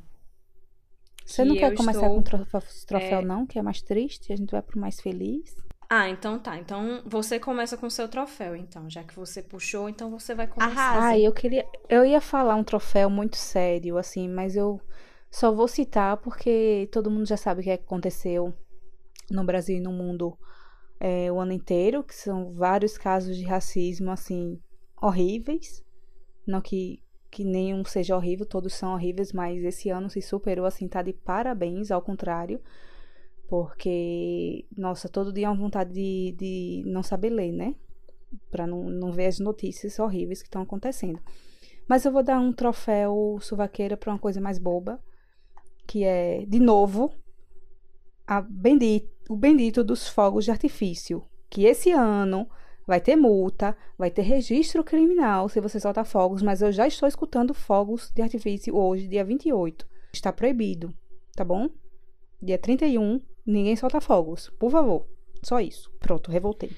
Você 1.24 1.42
Que 1.42 1.48
não 1.48 1.56
quer 1.56 1.74
começar 1.74 2.00
estou- 2.00 2.14
com 2.16 2.22
troféu, 2.22 2.62
troféu 2.86 3.18
é, 3.20 3.24
não? 3.24 3.46
Que 3.46 3.58
é 3.58 3.62
mais 3.62 3.80
triste? 3.82 4.32
A 4.32 4.36
gente 4.36 4.50
vai 4.50 4.62
pro 4.62 4.80
mais 4.80 5.00
feliz? 5.00 5.54
Ah, 5.88 6.08
então 6.08 6.38
tá. 6.38 6.58
Então, 6.58 7.02
você 7.04 7.38
começa 7.38 7.76
com 7.76 7.86
o 7.86 7.90
seu 7.90 8.08
troféu, 8.08 8.56
então. 8.56 8.88
Já 8.88 9.04
que 9.04 9.14
você 9.14 9.42
puxou, 9.42 9.88
então 9.88 10.10
você 10.10 10.34
vai 10.34 10.46
começar. 10.46 10.70
Arrasa. 10.72 11.06
Ah, 11.08 11.18
eu 11.18 11.32
queria. 11.32 11.66
Eu 11.88 12.04
ia 12.04 12.20
falar 12.20 12.56
um 12.56 12.64
troféu 12.64 13.08
muito 13.10 13.36
sério, 13.36 13.98
assim, 13.98 14.28
mas 14.28 14.56
eu 14.56 14.80
só 15.30 15.52
vou 15.52 15.68
citar 15.68 16.16
porque 16.16 16.88
todo 16.90 17.10
mundo 17.10 17.26
já 17.26 17.36
sabe 17.36 17.60
o 17.60 17.64
que 17.64 17.70
aconteceu 17.70 18.52
no 19.30 19.44
Brasil 19.44 19.76
e 19.76 19.80
no 19.80 19.92
mundo 19.92 20.36
é, 21.04 21.32
o 21.32 21.40
ano 21.40 21.50
inteiro, 21.50 22.04
que 22.04 22.14
são 22.14 22.52
vários 22.52 22.96
casos 22.96 23.36
de 23.36 23.42
racismo, 23.42 24.12
assim, 24.12 24.60
horríveis. 25.02 25.84
Não 26.46 26.60
que, 26.60 27.02
que 27.28 27.42
nenhum 27.44 27.84
seja 27.84 28.16
horrível, 28.16 28.46
todos 28.46 28.72
são 28.72 28.92
horríveis, 28.94 29.32
mas 29.32 29.64
esse 29.64 29.90
ano 29.90 30.08
se 30.08 30.22
superou, 30.22 30.64
assim, 30.64 30.86
tá 30.86 31.02
de 31.02 31.12
parabéns, 31.12 31.90
ao 31.90 32.00
contrário. 32.00 32.60
Porque, 33.48 34.64
nossa, 34.78 35.08
todo 35.08 35.32
dia 35.32 35.46
é 35.46 35.50
uma 35.50 35.60
vontade 35.60 35.92
de, 35.92 36.36
de 36.38 36.84
não 36.86 37.02
saber 37.02 37.30
ler, 37.30 37.50
né? 37.50 37.74
Pra 38.48 38.64
não, 38.64 38.84
não 38.84 39.10
ver 39.10 39.26
as 39.26 39.40
notícias 39.40 39.98
horríveis 39.98 40.40
que 40.40 40.46
estão 40.46 40.62
acontecendo. 40.62 41.20
Mas 41.88 42.04
eu 42.04 42.12
vou 42.12 42.22
dar 42.22 42.38
um 42.38 42.52
troféu 42.52 43.38
suvaqueira 43.40 43.96
pra 43.96 44.12
uma 44.12 44.20
coisa 44.20 44.40
mais 44.40 44.56
boba, 44.56 45.02
que 45.84 46.04
é, 46.04 46.46
de 46.46 46.60
novo, 46.60 47.12
a 48.24 48.40
bendito, 48.40 49.11
o 49.28 49.36
bendito 49.36 49.84
dos 49.84 50.08
fogos 50.08 50.44
de 50.44 50.50
artifício. 50.50 51.24
Que 51.48 51.64
esse 51.64 51.90
ano 51.90 52.48
vai 52.86 53.00
ter 53.00 53.16
multa, 53.16 53.76
vai 53.96 54.10
ter 54.10 54.22
registro 54.22 54.82
criminal 54.82 55.48
se 55.48 55.60
você 55.60 55.78
soltar 55.78 56.04
fogos, 56.04 56.42
mas 56.42 56.62
eu 56.62 56.72
já 56.72 56.86
estou 56.86 57.08
escutando 57.08 57.54
fogos 57.54 58.10
de 58.14 58.22
artifício 58.22 58.76
hoje, 58.76 59.06
dia 59.06 59.24
28. 59.24 59.86
Está 60.12 60.32
proibido, 60.32 60.94
tá 61.34 61.44
bom? 61.44 61.68
Dia 62.40 62.58
31, 62.58 63.20
ninguém 63.46 63.76
solta 63.76 64.00
fogos, 64.00 64.50
por 64.58 64.70
favor. 64.70 65.06
Só 65.42 65.60
isso. 65.60 65.90
Pronto, 65.98 66.30
revoltei. 66.30 66.70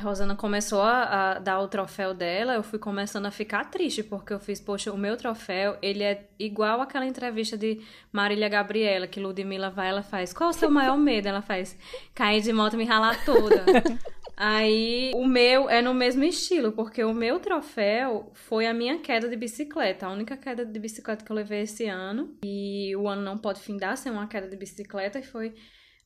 Rosana 0.00 0.34
começou 0.34 0.80
a, 0.80 1.02
a, 1.32 1.38
dar 1.38 1.60
o 1.60 1.68
troféu 1.68 2.14
dela, 2.14 2.54
eu 2.54 2.62
fui 2.62 2.78
começando 2.78 3.26
a 3.26 3.30
ficar 3.30 3.70
triste, 3.70 4.02
porque 4.02 4.32
eu 4.32 4.40
fiz, 4.40 4.60
poxa, 4.60 4.92
o 4.92 4.98
meu 4.98 5.16
troféu, 5.16 5.76
ele 5.82 6.02
é 6.02 6.28
igual 6.38 6.80
aquela 6.80 7.06
entrevista 7.06 7.56
de 7.56 7.80
Marília 8.10 8.48
Gabriela, 8.48 9.06
que 9.06 9.20
Ludmilla 9.20 9.70
vai, 9.70 9.88
ela 9.88 10.02
faz, 10.02 10.32
qual 10.32 10.50
o 10.50 10.52
seu 10.52 10.70
maior 10.70 10.96
medo? 10.96 11.28
Ela 11.28 11.42
faz, 11.42 11.76
cair 12.14 12.40
de 12.40 12.52
moto 12.52 12.74
e 12.74 12.76
me 12.78 12.84
ralar 12.84 13.24
toda. 13.24 13.64
Aí, 14.36 15.12
o 15.14 15.26
meu 15.26 15.68
é 15.68 15.82
no 15.82 15.94
mesmo 15.94 16.24
estilo, 16.24 16.72
porque 16.72 17.04
o 17.04 17.12
meu 17.12 17.38
troféu 17.38 18.30
foi 18.32 18.66
a 18.66 18.74
minha 18.74 18.98
queda 18.98 19.28
de 19.28 19.36
bicicleta, 19.36 20.06
a 20.06 20.10
única 20.10 20.36
queda 20.36 20.64
de 20.64 20.80
bicicleta 20.80 21.24
que 21.24 21.30
eu 21.30 21.36
levei 21.36 21.62
esse 21.62 21.86
ano, 21.86 22.34
e 22.44 22.96
o 22.96 23.06
ano 23.06 23.22
não 23.22 23.36
pode 23.38 23.60
findar 23.60 23.96
sem 23.96 24.10
uma 24.10 24.26
queda 24.26 24.48
de 24.48 24.56
bicicleta, 24.56 25.18
e 25.18 25.22
foi 25.22 25.54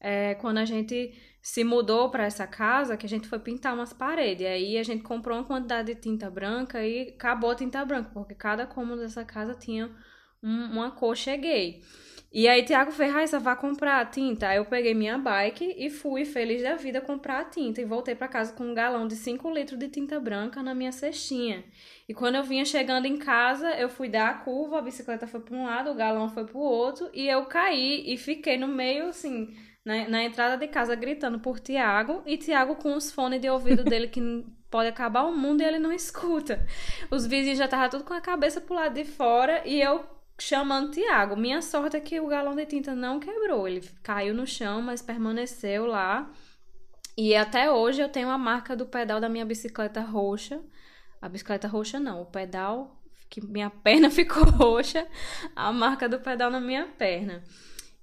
é, 0.00 0.34
quando 0.34 0.58
a 0.58 0.64
gente 0.64 1.14
se 1.40 1.62
mudou 1.62 2.10
para 2.10 2.24
essa 2.24 2.46
casa 2.46 2.96
que 2.96 3.06
a 3.06 3.08
gente 3.08 3.28
foi 3.28 3.38
pintar 3.38 3.74
umas 3.74 3.92
paredes. 3.92 4.46
Aí 4.46 4.76
a 4.76 4.82
gente 4.82 5.02
comprou 5.02 5.38
uma 5.38 5.44
quantidade 5.44 5.94
de 5.94 6.00
tinta 6.00 6.28
branca 6.28 6.84
e 6.84 7.10
acabou 7.10 7.50
a 7.50 7.54
tinta 7.54 7.84
branca, 7.84 8.10
porque 8.12 8.34
cada 8.34 8.66
cômodo 8.66 9.02
dessa 9.02 9.24
casa 9.24 9.54
tinha 9.54 9.90
um, 10.42 10.64
uma 10.72 10.90
cor 10.90 11.16
cheguei. 11.16 11.82
E 12.32 12.48
aí 12.48 12.64
Tiago 12.64 12.90
fez, 12.90 13.12
Raíssa, 13.12 13.38
vá 13.38 13.56
comprar 13.56 14.00
a 14.00 14.04
tinta. 14.04 14.48
Aí 14.48 14.58
eu 14.58 14.64
peguei 14.66 14.92
minha 14.92 15.16
bike 15.16 15.74
e 15.78 15.88
fui 15.88 16.24
feliz 16.24 16.62
da 16.62 16.74
vida 16.74 17.00
comprar 17.00 17.40
a 17.40 17.44
tinta. 17.44 17.80
E 17.80 17.84
voltei 17.84 18.14
para 18.14 18.28
casa 18.28 18.52
com 18.52 18.64
um 18.64 18.74
galão 18.74 19.06
de 19.06 19.16
5 19.16 19.48
litros 19.50 19.78
de 19.78 19.88
tinta 19.88 20.20
branca 20.20 20.62
na 20.62 20.74
minha 20.74 20.92
cestinha. 20.92 21.64
E 22.08 22.12
quando 22.12 22.34
eu 22.34 22.42
vinha 22.42 22.64
chegando 22.64 23.06
em 23.06 23.16
casa, 23.16 23.70
eu 23.76 23.88
fui 23.88 24.08
dar 24.08 24.28
a 24.28 24.34
curva, 24.34 24.78
a 24.78 24.82
bicicleta 24.82 25.26
foi 25.26 25.40
para 25.40 25.56
um 25.56 25.64
lado, 25.64 25.90
o 25.90 25.94
galão 25.94 26.28
foi 26.28 26.44
para 26.44 26.58
o 26.58 26.60
outro. 26.60 27.08
E 27.14 27.26
eu 27.26 27.46
caí 27.46 28.04
e 28.12 28.18
fiquei 28.18 28.58
no 28.58 28.68
meio, 28.68 29.08
assim, 29.08 29.56
na, 29.86 30.08
na 30.08 30.24
entrada 30.24 30.56
de 30.56 30.66
casa 30.66 30.96
gritando 30.96 31.38
por 31.38 31.60
Tiago 31.60 32.20
e 32.26 32.36
Tiago 32.36 32.74
com 32.74 32.96
os 32.96 33.12
fones 33.12 33.40
de 33.40 33.48
ouvido 33.48 33.84
dele 33.84 34.08
que 34.08 34.20
pode 34.68 34.88
acabar 34.88 35.22
o 35.22 35.32
mundo 35.32 35.62
e 35.62 35.64
ele 35.64 35.78
não 35.78 35.92
escuta. 35.92 36.66
Os 37.08 37.24
vizinhos 37.24 37.56
já 37.56 37.66
estavam 37.66 37.88
tudo 37.88 38.02
com 38.02 38.12
a 38.12 38.20
cabeça 38.20 38.60
pro 38.60 38.74
lado 38.74 38.94
de 38.94 39.04
fora 39.04 39.62
e 39.64 39.80
eu 39.80 40.04
chamando 40.36 40.90
Tiago. 40.90 41.36
Minha 41.36 41.62
sorte 41.62 41.96
é 41.96 42.00
que 42.00 42.18
o 42.18 42.26
galão 42.26 42.56
de 42.56 42.66
tinta 42.66 42.96
não 42.96 43.20
quebrou. 43.20 43.68
Ele 43.68 43.80
caiu 44.02 44.34
no 44.34 44.44
chão, 44.44 44.82
mas 44.82 45.00
permaneceu 45.00 45.86
lá. 45.86 46.28
E 47.16 47.36
até 47.36 47.70
hoje 47.70 48.02
eu 48.02 48.08
tenho 48.08 48.28
a 48.28 48.36
marca 48.36 48.74
do 48.74 48.86
pedal 48.86 49.20
da 49.20 49.28
minha 49.28 49.46
bicicleta 49.46 50.00
roxa. 50.00 50.60
A 51.22 51.28
bicicleta 51.28 51.68
roxa 51.68 52.00
não, 52.00 52.22
o 52.22 52.26
pedal 52.26 53.00
que 53.30 53.40
minha 53.40 53.70
perna 53.84 54.10
ficou 54.10 54.44
roxa, 54.44 55.06
a 55.54 55.72
marca 55.72 56.08
do 56.08 56.18
pedal 56.18 56.50
na 56.50 56.60
minha 56.60 56.86
perna. 56.98 57.44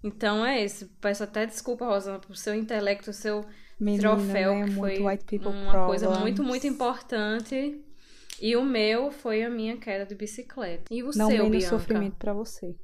Então 0.03 0.45
é 0.45 0.63
isso. 0.63 0.89
Peço 0.99 1.23
até 1.23 1.45
desculpa, 1.45 1.85
Rosana, 1.85 2.19
por 2.19 2.35
seu 2.35 2.53
intelecto, 2.53 3.13
seu 3.13 3.45
Menina, 3.79 4.01
troféu, 4.01 4.55
né? 4.55 4.65
que 4.65 4.71
foi 4.73 4.99
uma 4.99 5.71
problems. 5.71 5.85
coisa 5.85 6.09
muito, 6.19 6.43
muito 6.43 6.67
importante. 6.67 7.81
E 8.41 8.55
o 8.55 8.63
meu 8.63 9.11
foi 9.11 9.43
a 9.43 9.49
minha 9.49 9.77
queda 9.77 10.05
de 10.05 10.15
bicicleta. 10.15 10.93
E 10.93 11.01
o 11.01 11.11
não 11.15 11.29
seu, 11.29 11.49
menos 11.49 11.65
sofrimento 11.65 12.17
para 12.17 12.33
você. 12.33 12.75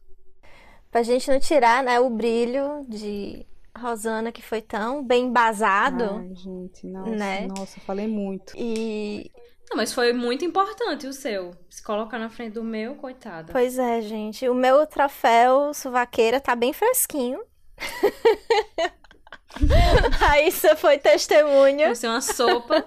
Pra 0.90 1.04
gente 1.04 1.30
não 1.30 1.40
tirar, 1.40 1.84
né, 1.84 2.00
o 2.00 2.10
brilho 2.10 2.86
de 2.88 3.46
Rosana, 3.78 4.32
que 4.32 4.42
foi 4.42 4.62
tão 4.62 5.04
bem 5.04 5.26
embasado. 5.26 6.04
Ai, 6.04 6.34
gente, 6.36 6.88
nossa, 6.88 7.16
né? 7.16 7.48
nossa, 7.48 7.80
falei 7.82 8.08
muito. 8.08 8.54
E 8.56 9.30
não, 9.70 9.78
mas 9.78 9.94
foi 9.94 10.12
muito 10.14 10.44
importante 10.44 11.06
o 11.06 11.14
seu. 11.14 11.52
Se 11.70 11.84
colocar 11.84 12.18
na 12.18 12.30
frente 12.30 12.54
do 12.54 12.64
meu, 12.64 12.96
coitada. 12.96 13.52
Pois 13.52 13.78
é, 13.78 14.02
gente. 14.02 14.50
O 14.50 14.56
meu 14.56 14.88
troféu 14.88 15.74
suvaqueira 15.76 16.42
tá 16.42 16.56
bem 16.56 16.74
fresquinho. 16.74 17.40
Raíssa 20.18 20.76
foi 20.76 20.98
testemunha. 20.98 21.88
Vai 21.88 21.96
ser 21.96 22.08
uma 22.08 22.22
sopa. 22.22 22.84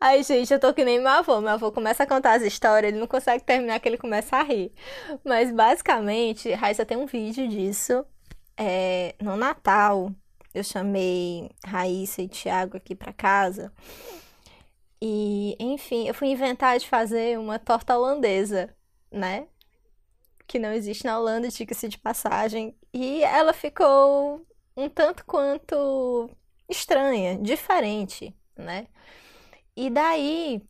Ai, 0.00 0.22
gente, 0.22 0.52
eu 0.52 0.60
tô 0.60 0.72
que 0.72 0.84
nem 0.84 1.00
meu 1.00 1.08
avô. 1.08 1.40
Meu 1.40 1.50
avô 1.50 1.72
começa 1.72 2.04
a 2.04 2.06
contar 2.06 2.34
as 2.34 2.42
histórias, 2.42 2.92
ele 2.92 3.00
não 3.00 3.08
consegue 3.08 3.42
terminar 3.42 3.80
que 3.80 3.88
ele 3.88 3.98
começa 3.98 4.36
a 4.36 4.42
rir. 4.42 4.72
Mas, 5.24 5.50
basicamente, 5.50 6.52
Raíssa 6.52 6.86
tem 6.86 6.96
um 6.96 7.06
vídeo 7.06 7.48
disso. 7.48 8.06
É, 8.56 9.16
no 9.20 9.36
Natal, 9.36 10.12
eu 10.54 10.62
chamei 10.62 11.50
Raíssa 11.66 12.22
e 12.22 12.28
Thiago 12.28 12.76
aqui 12.76 12.94
pra 12.94 13.12
casa. 13.12 13.72
E, 15.08 15.56
enfim, 15.60 16.08
eu 16.08 16.14
fui 16.14 16.28
inventar 16.28 16.78
de 16.80 16.88
fazer 16.88 17.38
uma 17.38 17.60
torta 17.60 17.96
holandesa, 17.96 18.74
né? 19.08 19.46
Que 20.48 20.58
não 20.58 20.72
existe 20.72 21.04
na 21.04 21.16
Holanda, 21.16 21.48
diga-se 21.48 21.88
de 21.88 21.96
passagem. 21.96 22.76
E 22.92 23.22
ela 23.22 23.52
ficou 23.52 24.44
um 24.76 24.88
tanto 24.88 25.24
quanto 25.24 26.28
estranha, 26.68 27.38
diferente, 27.38 28.36
né? 28.56 28.88
E 29.76 29.88
daí, 29.90 30.60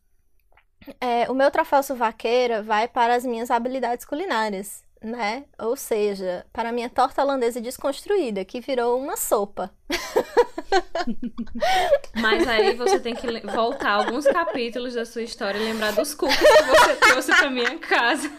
é, 1.01 1.31
o 1.31 1.35
meu 1.35 1.51
troféu 1.51 1.83
suvaqueira 1.83 2.63
vai 2.63 2.87
para 2.89 3.15
as 3.15 3.25
minhas 3.25 3.51
habilidades 3.51 4.05
culinárias 4.05 4.86
né? 5.07 5.45
Ou 5.59 5.77
seja, 5.77 6.45
para 6.53 6.73
minha 6.73 6.91
torta 6.91 7.23
holandesa 7.23 7.61
desconstruída, 7.61 8.45
que 8.45 8.61
virou 8.61 9.01
uma 9.01 9.17
sopa. 9.17 9.73
Mas 12.21 12.47
aí 12.47 12.75
você 12.75 12.99
tem 12.99 13.15
que 13.15 13.41
voltar 13.47 13.93
alguns 13.93 14.27
capítulos 14.27 14.95
da 14.95 15.05
sua 15.05 15.23
história 15.23 15.59
e 15.59 15.63
lembrar 15.63 15.93
dos 15.93 16.15
cookies 16.15 16.39
que 16.39 16.63
você 16.65 16.97
trouxe 16.97 17.37
para 17.37 17.51
minha 17.51 17.79
casa. 17.79 18.31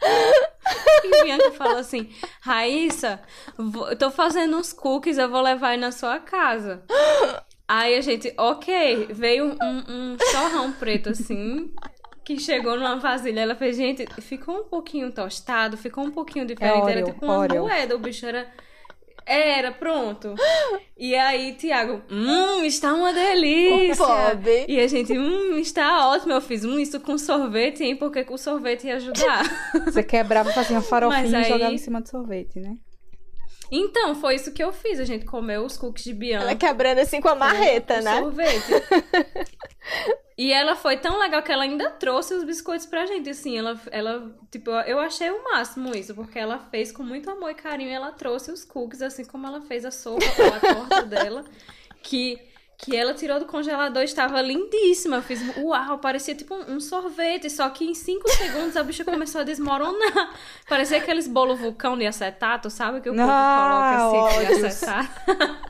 E 1.04 1.22
Bianca 1.22 1.52
falou 1.52 1.78
assim: 1.78 2.12
Raíssa, 2.40 3.20
eu 3.88 3.96
tô 3.96 4.10
fazendo 4.10 4.56
uns 4.56 4.72
cookies, 4.72 5.18
eu 5.18 5.28
vou 5.28 5.40
levar 5.40 5.68
aí 5.68 5.76
na 5.76 5.92
sua 5.92 6.18
casa. 6.18 6.82
Aí 7.68 7.96
a 7.96 8.00
gente, 8.00 8.32
ok, 8.36 9.08
veio 9.10 9.56
um, 9.62 10.16
um 10.64 10.72
preto 10.72 11.10
assim, 11.10 11.72
que 12.24 12.38
chegou 12.38 12.76
numa 12.76 12.96
vasilha. 12.96 13.40
Ela 13.40 13.54
fez, 13.54 13.76
gente, 13.76 14.06
ficou 14.20 14.60
um 14.60 14.64
pouquinho 14.64 15.10
tostado, 15.12 15.76
ficou 15.76 16.04
um 16.04 16.10
pouquinho 16.10 16.46
diferente. 16.46 16.88
É 16.88 16.92
era 16.92 17.02
tipo 17.02 17.24
uma 17.24 17.38
Oreo. 17.38 17.62
moeda, 17.62 17.96
o 17.96 17.98
bicho 17.98 18.26
era. 18.26 18.50
Era, 19.24 19.70
pronto. 19.70 20.34
E 20.96 21.14
aí, 21.14 21.54
Tiago, 21.54 22.02
hum, 22.10 22.64
está 22.64 22.92
uma 22.92 23.12
delícia. 23.12 24.02
E 24.66 24.80
a 24.80 24.86
gente, 24.88 25.16
hum, 25.16 25.56
está 25.58 26.08
ótimo. 26.08 26.32
Eu 26.32 26.40
fiz, 26.40 26.64
hum, 26.64 26.78
isso 26.78 26.98
com 26.98 27.16
sorvete, 27.16 27.84
hein? 27.84 27.96
Porque 27.96 28.24
com 28.24 28.36
sorvete 28.36 28.88
ia 28.88 28.96
ajudar. 28.96 29.44
Você 29.84 30.02
quebrava, 30.02 30.52
fazia 30.52 30.76
uma 30.76 30.82
farofinha 30.82 31.38
aí... 31.38 31.44
e 31.44 31.48
jogava 31.48 31.72
em 31.72 31.78
cima 31.78 32.00
do 32.00 32.08
sorvete, 32.08 32.58
né? 32.58 32.76
Então, 33.74 34.14
foi 34.14 34.34
isso 34.34 34.52
que 34.52 34.62
eu 34.62 34.70
fiz. 34.70 35.00
A 35.00 35.04
gente 35.04 35.24
comeu 35.24 35.64
os 35.64 35.78
cookies 35.78 36.04
de 36.04 36.12
Bianca. 36.12 36.44
Ela 36.44 36.54
quebrando 36.54 36.98
assim 36.98 37.22
com 37.22 37.28
a 37.28 37.34
marreta, 37.34 37.96
com 37.96 38.04
né? 38.04 38.20
Sorvete. 38.20 38.72
e 40.36 40.52
ela 40.52 40.76
foi 40.76 40.98
tão 40.98 41.18
legal 41.18 41.42
que 41.42 41.50
ela 41.50 41.62
ainda 41.62 41.90
trouxe 41.92 42.34
os 42.34 42.44
biscoitos 42.44 42.84
pra 42.84 43.06
gente. 43.06 43.30
Assim, 43.30 43.56
ela, 43.56 43.80
ela, 43.90 44.30
tipo, 44.50 44.70
eu 44.70 44.98
achei 44.98 45.30
o 45.30 45.42
máximo 45.42 45.96
isso, 45.96 46.14
porque 46.14 46.38
ela 46.38 46.58
fez 46.70 46.92
com 46.92 47.02
muito 47.02 47.30
amor 47.30 47.50
e 47.50 47.54
carinho. 47.54 47.88
E 47.88 47.94
ela 47.94 48.12
trouxe 48.12 48.52
os 48.52 48.62
cookies, 48.62 49.00
assim 49.00 49.24
como 49.24 49.46
ela 49.46 49.62
fez 49.62 49.86
a 49.86 49.90
sopa 49.90 50.22
ou 50.38 50.48
a 50.48 50.60
torta 50.60 51.02
dela. 51.08 51.42
Que 52.02 52.51
que 52.78 52.96
ela 52.96 53.14
tirou 53.14 53.38
do 53.38 53.46
congelador 53.46 54.02
estava 54.02 54.40
lindíssima. 54.42 55.16
Eu 55.16 55.22
fiz, 55.22 55.40
uau, 55.56 55.98
parecia 55.98 56.34
tipo 56.34 56.54
um, 56.54 56.80
sorvete, 56.80 57.48
só 57.48 57.68
que 57.70 57.84
em 57.84 57.94
5 57.94 58.28
segundos 58.30 58.76
a 58.76 58.82
bicha 58.82 59.04
começou 59.04 59.40
a 59.40 59.44
desmoronar. 59.44 60.34
Parecia 60.68 60.98
aqueles 60.98 61.28
bolo 61.28 61.54
vulcão 61.54 61.96
de 61.96 62.06
acetato, 62.06 62.70
sabe? 62.70 63.00
Que 63.00 63.10
o 63.10 63.14
povo 63.14 63.28
ah, 63.30 64.08
coloca 64.10 64.28
assim 64.28 64.46
de 64.46 64.66
acetato. 64.66 65.10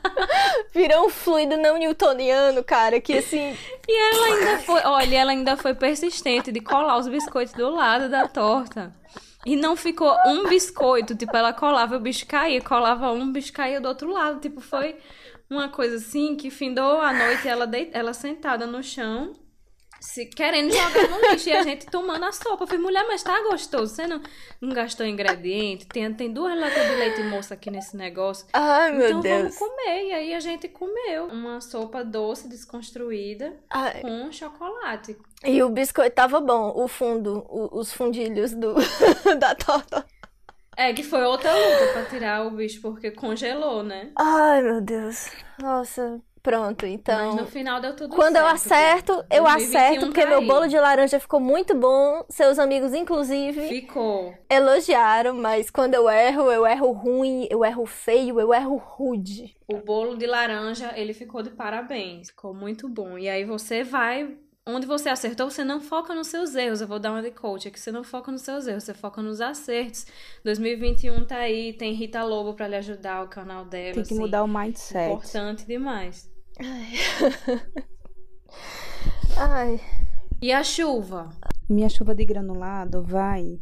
Virou 0.73 1.05
um 1.05 1.09
fluido 1.09 1.57
não 1.57 1.77
newtoniano, 1.77 2.63
cara, 2.63 2.99
que 2.99 3.17
assim. 3.17 3.55
E 3.87 4.15
ela 4.15 4.25
ainda 4.25 4.59
foi, 4.63 4.81
olha, 4.83 5.17
ela 5.17 5.31
ainda 5.31 5.55
foi 5.55 5.75
persistente 5.75 6.51
de 6.51 6.61
colar 6.61 6.97
os 6.97 7.07
biscoitos 7.07 7.53
do 7.53 7.69
lado 7.69 8.09
da 8.09 8.27
torta. 8.27 8.93
E 9.45 9.57
não 9.57 9.75
ficou 9.75 10.15
um 10.25 10.47
biscoito, 10.47 11.15
tipo, 11.15 11.35
ela 11.35 11.51
colava, 11.51 11.97
o 11.97 11.99
bicho 11.99 12.25
caía, 12.25 12.61
colava 12.61 13.11
um, 13.11 13.23
o 13.23 13.31
bicho 13.31 13.51
caía 13.51 13.81
do 13.81 13.89
outro 13.89 14.09
lado, 14.09 14.39
tipo, 14.39 14.61
foi 14.61 14.95
uma 15.53 15.69
coisa 15.69 15.97
assim 15.97 16.35
que 16.35 16.49
findou 16.49 16.99
a 16.99 17.13
noite 17.13 17.47
ela, 17.47 17.65
deit... 17.65 17.91
ela 17.93 18.13
sentada 18.13 18.65
no 18.65 18.83
chão, 18.83 19.33
se 20.03 20.25
querendo 20.25 20.73
jogar 20.73 21.07
no 21.07 21.29
lixo 21.29 21.47
e 21.47 21.53
a 21.53 21.63
gente 21.63 21.85
tomando 21.85 22.25
a 22.25 22.31
sopa. 22.31 22.63
Eu 22.63 22.67
falei, 22.67 22.81
mulher, 22.81 23.05
mas 23.07 23.23
tá 23.23 23.41
gostoso. 23.43 23.95
Você 23.95 24.05
não, 24.05 24.21
não 24.59 24.73
gastou 24.73 25.05
ingrediente? 25.05 25.85
Tem, 25.85 26.13
tem 26.13 26.31
duas 26.31 26.59
latas 26.59 26.89
de 26.89 26.95
leite 26.95 27.23
moça 27.23 27.53
aqui 27.53 27.71
nesse 27.71 27.95
negócio. 27.95 28.45
Ai, 28.51 28.91
meu 28.91 29.07
então 29.07 29.21
Deus. 29.21 29.37
vamos 29.37 29.57
comer. 29.57 30.07
E 30.07 30.13
aí 30.13 30.33
a 30.33 30.41
gente 30.41 30.67
comeu 30.67 31.27
uma 31.27 31.61
sopa 31.61 32.03
doce, 32.03 32.49
desconstruída, 32.49 33.55
Ai. 33.69 34.01
com 34.01 34.29
chocolate. 34.31 35.17
E 35.45 35.63
o 35.63 35.69
biscoito 35.69 36.15
tava 36.15 36.41
bom, 36.41 36.73
o 36.75 36.87
fundo, 36.87 37.45
o, 37.47 37.79
os 37.79 37.93
fundilhos 37.93 38.53
do, 38.53 38.75
da 39.39 39.55
torta. 39.55 40.05
É, 40.75 40.93
que 40.93 41.03
foi 41.03 41.23
outra 41.23 41.51
luta 41.53 41.93
pra 41.93 42.05
tirar 42.05 42.45
o 42.45 42.51
bicho, 42.51 42.81
porque 42.81 43.11
congelou, 43.11 43.83
né? 43.83 44.11
Ai, 44.15 44.61
meu 44.61 44.81
Deus. 44.81 45.29
Nossa. 45.59 46.21
Pronto, 46.41 46.85
então. 46.85 47.27
Mas 47.27 47.41
no 47.41 47.47
final 47.47 47.79
deu 47.79 47.95
tudo 47.95 48.13
Quando 48.13 48.33
certo. 48.35 48.45
eu 48.45 48.47
acerto, 48.53 49.11
eu 49.31 49.43
2021 49.45 49.45
acerto, 49.45 50.05
porque 50.07 50.21
tá 50.23 50.27
meu 50.27 50.39
aí. 50.39 50.45
bolo 50.47 50.67
de 50.67 50.77
laranja 50.77 51.17
ficou 51.17 51.39
muito 51.39 51.73
bom. 51.73 52.25
Seus 52.27 52.59
amigos, 52.59 52.93
inclusive, 52.93 53.65
Ficou. 53.69 54.33
elogiaram, 54.49 55.33
mas 55.35 55.69
quando 55.69 55.93
eu 55.93 56.09
erro, 56.09 56.51
eu 56.51 56.67
erro 56.67 56.91
ruim, 56.91 57.47
eu 57.49 57.63
erro 57.63 57.85
feio, 57.85 58.41
eu 58.41 58.53
erro 58.53 58.75
rude. 58.75 59.55
O 59.69 59.77
bolo 59.77 60.17
de 60.17 60.27
laranja, 60.27 60.91
ele 60.97 61.13
ficou 61.13 61.41
de 61.41 61.49
parabéns. 61.51 62.29
Ficou 62.29 62.53
muito 62.53 62.89
bom. 62.89 63.17
E 63.17 63.29
aí 63.29 63.45
você 63.45 63.81
vai. 63.81 64.35
Onde 64.65 64.87
você 64.87 65.09
acertou, 65.09 65.49
você 65.49 65.61
não 65.63 65.81
foca 65.81 66.15
nos 66.15 66.27
seus 66.27 66.55
erros. 66.55 66.79
Eu 66.79 66.87
vou 66.87 66.97
dar 66.97 67.11
uma 67.11 67.21
de 67.21 67.31
coach 67.31 67.67
aqui. 67.67 67.77
Você 67.77 67.91
não 67.91 68.03
foca 68.03 68.31
nos 68.31 68.43
seus 68.43 68.65
erros, 68.65 68.85
você 68.85 68.93
foca 68.93 69.21
nos 69.21 69.41
acertos. 69.41 70.05
2021 70.45 71.25
tá 71.25 71.35
aí, 71.37 71.73
tem 71.73 71.93
Rita 71.93 72.23
Lobo 72.23 72.53
pra 72.53 72.67
lhe 72.69 72.75
ajudar, 72.77 73.23
o 73.23 73.27
canal 73.27 73.65
dela. 73.65 73.95
Tem 73.95 74.03
que 74.03 74.13
assim. 74.13 74.19
mudar 74.19 74.41
o 74.43 74.47
mindset. 74.47 75.11
Importante 75.11 75.65
demais. 75.65 76.31
Ai, 79.35 79.81
E 80.41 80.51
a 80.53 80.63
chuva? 80.63 81.29
Minha 81.67 81.89
chuva 81.89 82.15
de 82.15 82.23
granulado 82.23 83.03
vai 83.03 83.59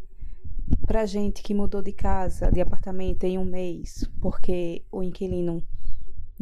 pra 0.85 1.05
gente 1.05 1.41
que 1.41 1.53
mudou 1.53 1.81
de 1.81 1.93
casa, 1.93 2.51
de 2.51 2.61
apartamento 2.61 3.23
em 3.23 3.37
um 3.39 3.45
mês, 3.45 4.07
porque 4.19 4.83
o 4.91 5.01
inquilino 5.01 5.63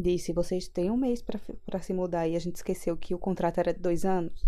disse: 0.00 0.32
vocês 0.32 0.68
têm 0.68 0.90
um 0.90 0.96
mês 0.96 1.22
pra 1.22 1.80
se 1.80 1.92
mudar 1.92 2.26
e 2.26 2.36
a 2.36 2.38
gente 2.38 2.56
esqueceu 2.56 2.96
que 2.96 3.14
o 3.14 3.18
contrato 3.18 3.58
era 3.58 3.72
de 3.72 3.80
dois 3.80 4.04
anos. 4.04 4.44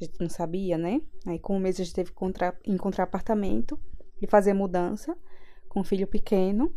A 0.00 0.04
gente 0.04 0.20
não 0.20 0.28
sabia, 0.28 0.76
né? 0.76 1.00
Aí, 1.26 1.38
com 1.38 1.56
um 1.56 1.60
mês, 1.60 1.80
a 1.80 1.84
gente 1.84 1.94
teve 1.94 2.10
que 2.10 2.16
encontrar, 2.16 2.58
encontrar 2.66 3.04
apartamento 3.04 3.78
e 4.20 4.26
fazer 4.26 4.52
mudança 4.52 5.16
com 5.68 5.80
um 5.80 5.84
filho 5.84 6.06
pequeno. 6.06 6.74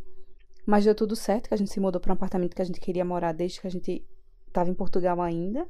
Mas 0.65 0.85
deu 0.85 0.93
tudo 0.93 1.15
certo, 1.15 1.47
que 1.47 1.53
a 1.53 1.57
gente 1.57 1.71
se 1.71 1.79
mudou 1.79 1.99
para 1.99 2.11
um 2.11 2.13
apartamento 2.13 2.55
que 2.55 2.61
a 2.61 2.65
gente 2.65 2.79
queria 2.79 3.03
morar 3.03 3.33
desde 3.33 3.59
que 3.59 3.67
a 3.67 3.71
gente 3.71 4.05
estava 4.47 4.69
em 4.69 4.73
Portugal 4.73 5.19
ainda. 5.21 5.67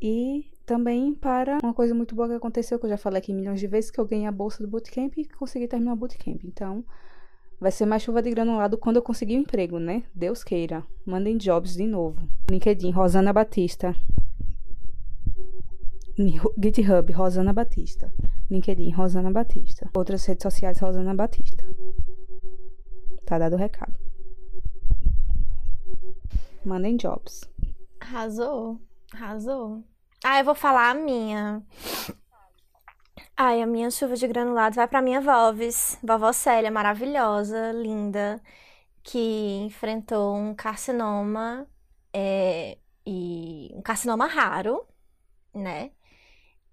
E 0.00 0.50
também 0.64 1.14
para 1.14 1.58
uma 1.62 1.74
coisa 1.74 1.94
muito 1.94 2.14
boa 2.14 2.28
que 2.28 2.34
aconteceu, 2.34 2.78
que 2.78 2.86
eu 2.86 2.90
já 2.90 2.96
falei 2.96 3.18
aqui 3.18 3.32
milhões 3.32 3.60
de 3.60 3.66
vezes, 3.66 3.90
que 3.90 4.00
eu 4.00 4.06
ganhei 4.06 4.26
a 4.26 4.32
bolsa 4.32 4.62
do 4.62 4.68
bootcamp 4.68 5.16
e 5.16 5.24
consegui 5.26 5.68
terminar 5.68 5.92
o 5.92 5.96
bootcamp. 5.96 6.42
Então, 6.44 6.84
vai 7.62 7.70
ser 7.70 7.86
mais 7.86 8.02
chuva 8.02 8.20
de 8.20 8.30
granulado 8.30 8.76
quando 8.76 8.96
eu 8.96 9.02
conseguir 9.02 9.36
o 9.36 9.40
emprego, 9.40 9.78
né? 9.78 10.02
Deus 10.12 10.42
queira. 10.42 10.84
Mandem 11.06 11.36
jobs 11.38 11.74
de 11.74 11.86
novo. 11.86 12.28
LinkedIn, 12.50 12.90
Rosana 12.90 13.32
Batista. 13.32 13.94
GitHub, 16.60 17.12
Rosana 17.12 17.52
Batista. 17.52 18.12
LinkedIn, 18.50 18.90
Rosana 18.90 19.30
Batista. 19.30 19.88
Outras 19.96 20.24
redes 20.26 20.42
sociais, 20.42 20.80
Rosana 20.80 21.14
Batista. 21.14 21.64
Tá 23.24 23.38
dado 23.38 23.54
o 23.54 23.58
recado. 23.58 23.96
Mandem 26.64 26.96
jobs. 26.96 27.48
arrasou, 28.00 28.80
arrasou. 29.14 29.84
Ah, 30.24 30.40
eu 30.40 30.44
vou 30.44 30.54
falar 30.54 30.90
a 30.90 30.94
minha. 30.94 31.62
Ai, 33.36 33.62
a 33.62 33.66
minha 33.66 33.90
chuva 33.90 34.14
de 34.16 34.26
granulados 34.28 34.76
vai 34.76 34.86
pra 34.86 35.02
minha 35.02 35.20
Volves, 35.20 35.98
vovó 36.02 36.32
Célia, 36.32 36.70
maravilhosa, 36.70 37.72
linda, 37.72 38.40
que 39.02 39.18
enfrentou 39.64 40.36
um 40.36 40.54
carcinoma, 40.54 41.66
é, 42.12 42.78
e 43.06 43.70
um 43.74 43.82
carcinoma 43.82 44.26
raro, 44.26 44.86
né? 45.54 45.92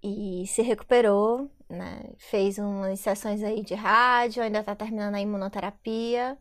E 0.02 0.46
se 0.48 0.62
recuperou, 0.62 1.50
né? 1.68 2.12
Fez 2.18 2.58
umas 2.58 3.00
sessões 3.00 3.42
aí 3.42 3.62
de 3.62 3.74
rádio, 3.74 4.42
ainda 4.42 4.62
tá 4.64 4.74
terminando 4.76 5.16
a 5.16 5.20
imunoterapia. 5.20 6.38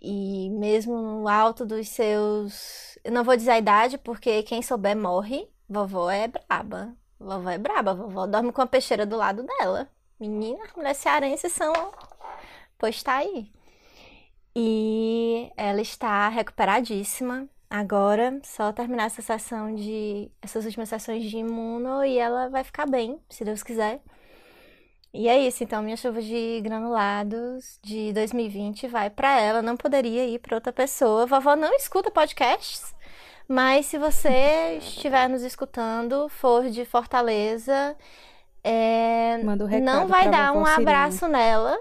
E 0.00 0.50
mesmo 0.50 1.00
no 1.00 1.28
alto 1.28 1.64
dos 1.64 1.88
seus. 1.88 2.98
Eu 3.04 3.12
não 3.12 3.24
vou 3.24 3.36
dizer 3.36 3.52
a 3.52 3.58
idade, 3.58 3.98
porque 3.98 4.42
quem 4.42 4.62
souber 4.62 4.96
morre. 4.96 5.48
Vovó 5.68 6.10
é 6.10 6.28
braba. 6.28 6.96
Vovó 7.22 7.50
é 7.50 7.58
braba. 7.58 7.94
Vovó 7.94 8.26
dorme 8.26 8.52
com 8.52 8.62
a 8.62 8.66
peixeira 8.66 9.06
do 9.06 9.16
lado 9.16 9.42
dela. 9.44 9.88
Menina, 10.18 10.64
mulheres 10.76 10.98
cearenses 10.98 11.52
são. 11.52 11.72
Pois 12.78 13.02
tá 13.02 13.16
aí. 13.16 13.50
E 14.54 15.50
ela 15.56 15.80
está 15.80 16.28
recuperadíssima. 16.28 17.48
Agora, 17.70 18.38
só 18.44 18.70
terminar 18.72 19.06
essa 19.06 19.22
sessão 19.22 19.74
de. 19.74 20.30
essas 20.42 20.66
últimas 20.66 20.88
sessões 20.90 21.24
de 21.24 21.38
imuno 21.38 22.04
e 22.04 22.18
ela 22.18 22.50
vai 22.50 22.62
ficar 22.64 22.86
bem, 22.86 23.18
se 23.30 23.44
Deus 23.44 23.62
quiser. 23.62 24.02
E 25.14 25.28
é 25.28 25.38
isso, 25.38 25.62
então 25.62 25.82
minha 25.82 25.96
chuva 25.96 26.22
de 26.22 26.60
granulados 26.62 27.78
de 27.82 28.12
2020 28.14 28.88
vai 28.88 29.10
pra 29.10 29.38
ela, 29.40 29.60
não 29.62 29.76
poderia 29.76 30.26
ir 30.26 30.38
pra 30.38 30.56
outra 30.56 30.72
pessoa. 30.72 31.26
Vovó 31.26 31.54
não 31.56 31.74
escuta 31.74 32.10
podcasts, 32.10 32.94
mas 33.48 33.86
se 33.86 33.98
você 33.98 34.78
estiver 34.78 35.28
nos 35.28 35.42
escutando, 35.42 36.28
for 36.28 36.68
de 36.70 36.84
Fortaleza, 36.84 37.96
é, 38.64 39.36
recado 39.36 39.80
não 39.80 40.06
vai 40.06 40.28
dar 40.30 40.52
um 40.52 40.64
abraço 40.64 41.26
nela, 41.28 41.78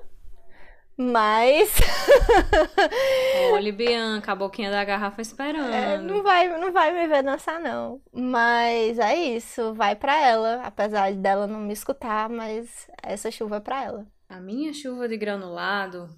mas 0.97 1.73
Olha, 3.53 3.73
Bianca, 3.73 4.31
a 4.31 4.35
boquinha 4.35 4.69
da 4.69 4.83
garrafa 4.83 5.21
é, 5.21 5.23
esperando. 5.23 6.03
não 6.03 6.23
vai, 6.23 6.47
não 6.59 6.71
vai 6.71 6.91
me 6.93 7.07
ver 7.07 7.23
dançar 7.23 7.59
não. 7.59 8.01
Mas 8.11 8.99
é 8.99 9.15
isso, 9.15 9.73
vai 9.73 9.95
pra 9.95 10.19
ela, 10.19 10.61
apesar 10.63 11.13
dela 11.13 11.47
não 11.47 11.59
me 11.59 11.73
escutar, 11.73 12.29
mas 12.29 12.87
essa 13.01 13.31
chuva 13.31 13.57
é 13.57 13.59
pra 13.59 13.83
ela. 13.83 14.07
A 14.29 14.39
minha 14.39 14.73
chuva 14.73 15.07
de 15.07 15.17
granulado 15.17 16.09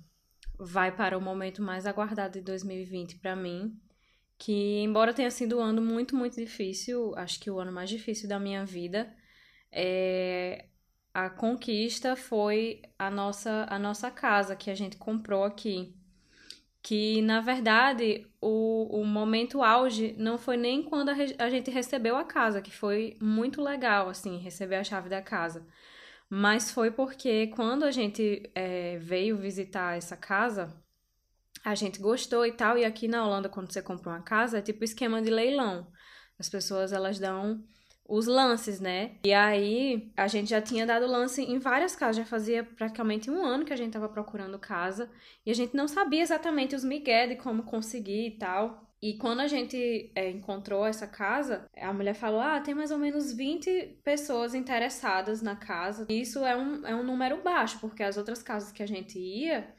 vai 0.59 0.91
para 0.91 1.17
o 1.17 1.21
momento 1.21 1.61
mais 1.61 1.85
aguardado 1.85 2.33
de 2.33 2.41
2020 2.41 3.17
para 3.17 3.35
mim, 3.35 3.73
que 4.37 4.81
embora 4.81 5.13
tenha 5.13 5.31
sido 5.31 5.57
um 5.59 5.61
ano 5.61 5.81
muito, 5.81 6.15
muito 6.15 6.35
difícil, 6.35 7.13
acho 7.15 7.39
que 7.39 7.49
o 7.49 7.59
ano 7.59 7.71
mais 7.71 7.89
difícil 7.89 8.27
da 8.27 8.39
minha 8.39 8.65
vida, 8.65 9.13
é, 9.71 10.65
a 11.13 11.29
conquista 11.29 12.15
foi 12.15 12.81
a 12.97 13.09
nossa, 13.11 13.67
a 13.69 13.77
nossa 13.77 14.09
casa 14.09 14.55
que 14.55 14.69
a 14.71 14.75
gente 14.75 14.97
comprou 14.97 15.43
aqui. 15.43 15.95
Que, 16.81 17.21
na 17.21 17.39
verdade, 17.39 18.27
o, 18.41 18.99
o 19.01 19.05
momento 19.05 19.63
auge 19.63 20.15
não 20.17 20.37
foi 20.37 20.57
nem 20.57 20.83
quando 20.83 21.09
a, 21.09 21.13
a 21.39 21.49
gente 21.49 21.71
recebeu 21.71 22.17
a 22.17 22.25
casa, 22.25 22.61
que 22.61 22.71
foi 22.71 23.15
muito 23.21 23.61
legal, 23.61 24.09
assim, 24.09 24.37
receber 24.37 24.75
a 24.75 24.83
chave 24.83 25.07
da 25.09 25.21
casa. 25.21 25.65
Mas 26.29 26.71
foi 26.71 26.91
porque 26.91 27.47
quando 27.47 27.83
a 27.83 27.91
gente 27.91 28.49
é, 28.55 28.97
veio 28.97 29.37
visitar 29.37 29.97
essa 29.97 30.17
casa, 30.17 30.73
a 31.63 31.75
gente 31.75 31.99
gostou 31.99 32.45
e 32.45 32.51
tal. 32.51 32.77
E 32.77 32.85
aqui 32.85 33.07
na 33.07 33.25
Holanda, 33.25 33.49
quando 33.49 33.71
você 33.71 33.81
compra 33.81 34.09
uma 34.09 34.21
casa, 34.21 34.57
é 34.57 34.61
tipo 34.61 34.83
esquema 34.83 35.21
de 35.21 35.29
leilão. 35.29 35.87
As 36.37 36.49
pessoas, 36.49 36.91
elas 36.91 37.19
dão 37.19 37.63
os 38.07 38.27
lances, 38.27 38.79
né? 38.79 39.15
E 39.23 39.33
aí, 39.33 40.11
a 40.17 40.27
gente 40.27 40.49
já 40.49 40.61
tinha 40.61 40.85
dado 40.85 41.07
lance 41.07 41.41
em 41.41 41.59
várias 41.59 41.95
casas. 41.95 42.17
Já 42.17 42.25
fazia 42.25 42.63
praticamente 42.63 43.31
um 43.31 43.45
ano 43.45 43.65
que 43.65 43.73
a 43.73 43.77
gente 43.77 43.93
tava 43.93 44.09
procurando 44.09 44.59
casa. 44.59 45.09
E 45.45 45.51
a 45.51 45.55
gente 45.55 45.75
não 45.75 45.87
sabia 45.87 46.21
exatamente 46.21 46.75
os 46.75 46.83
migué 46.83 47.27
de 47.27 47.35
como 47.35 47.63
conseguir 47.63 48.27
e 48.27 48.37
tal. 48.37 48.83
E 49.03 49.17
quando 49.17 49.41
a 49.41 49.47
gente 49.47 50.09
é, 50.15 50.29
encontrou 50.29 50.85
essa 50.85 51.05
casa, 51.05 51.65
a 51.75 51.91
mulher 51.91 52.13
falou: 52.13 52.39
Ah, 52.39 52.61
tem 52.61 52.73
mais 52.73 52.89
ou 52.89 52.97
menos 52.97 53.33
20 53.33 53.99
pessoas 54.01 54.55
interessadas 54.55 55.41
na 55.41 55.57
casa. 55.57 56.05
E 56.07 56.21
isso 56.21 56.45
é 56.45 56.55
um, 56.55 56.87
é 56.87 56.95
um 56.95 57.03
número 57.03 57.43
baixo, 57.43 57.79
porque 57.81 58.01
as 58.01 58.15
outras 58.15 58.41
casas 58.41 58.71
que 58.71 58.81
a 58.81 58.87
gente 58.87 59.19
ia, 59.19 59.75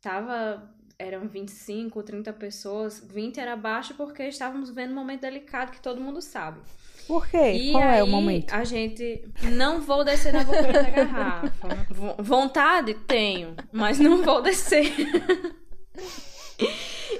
tava, 0.00 0.72
eram 0.98 1.28
25, 1.28 2.02
30 2.02 2.32
pessoas. 2.32 3.00
20 3.00 3.38
era 3.38 3.56
baixo 3.56 3.94
porque 3.94 4.24
estávamos 4.24 4.70
vendo 4.70 4.92
um 4.92 4.94
momento 4.96 5.20
delicado 5.22 5.70
que 5.72 5.80
todo 5.80 6.00
mundo 6.00 6.20
sabe. 6.20 6.60
Por 7.06 7.26
quê? 7.26 7.52
E 7.52 7.72
Qual 7.72 7.82
é 7.82 8.02
o 8.02 8.06
aí, 8.06 8.10
momento? 8.10 8.52
A 8.52 8.64
gente 8.64 9.24
não 9.52 9.80
vou 9.80 10.04
descer 10.04 10.32
na 10.32 10.44
boquinha 10.44 10.72
da 10.72 10.90
garrafa. 10.90 11.68
Vo- 11.88 12.16
Vontade? 12.22 12.94
Tenho, 12.94 13.54
mas 13.72 13.98
não 13.98 14.22
vou 14.22 14.42
descer. 14.42 14.92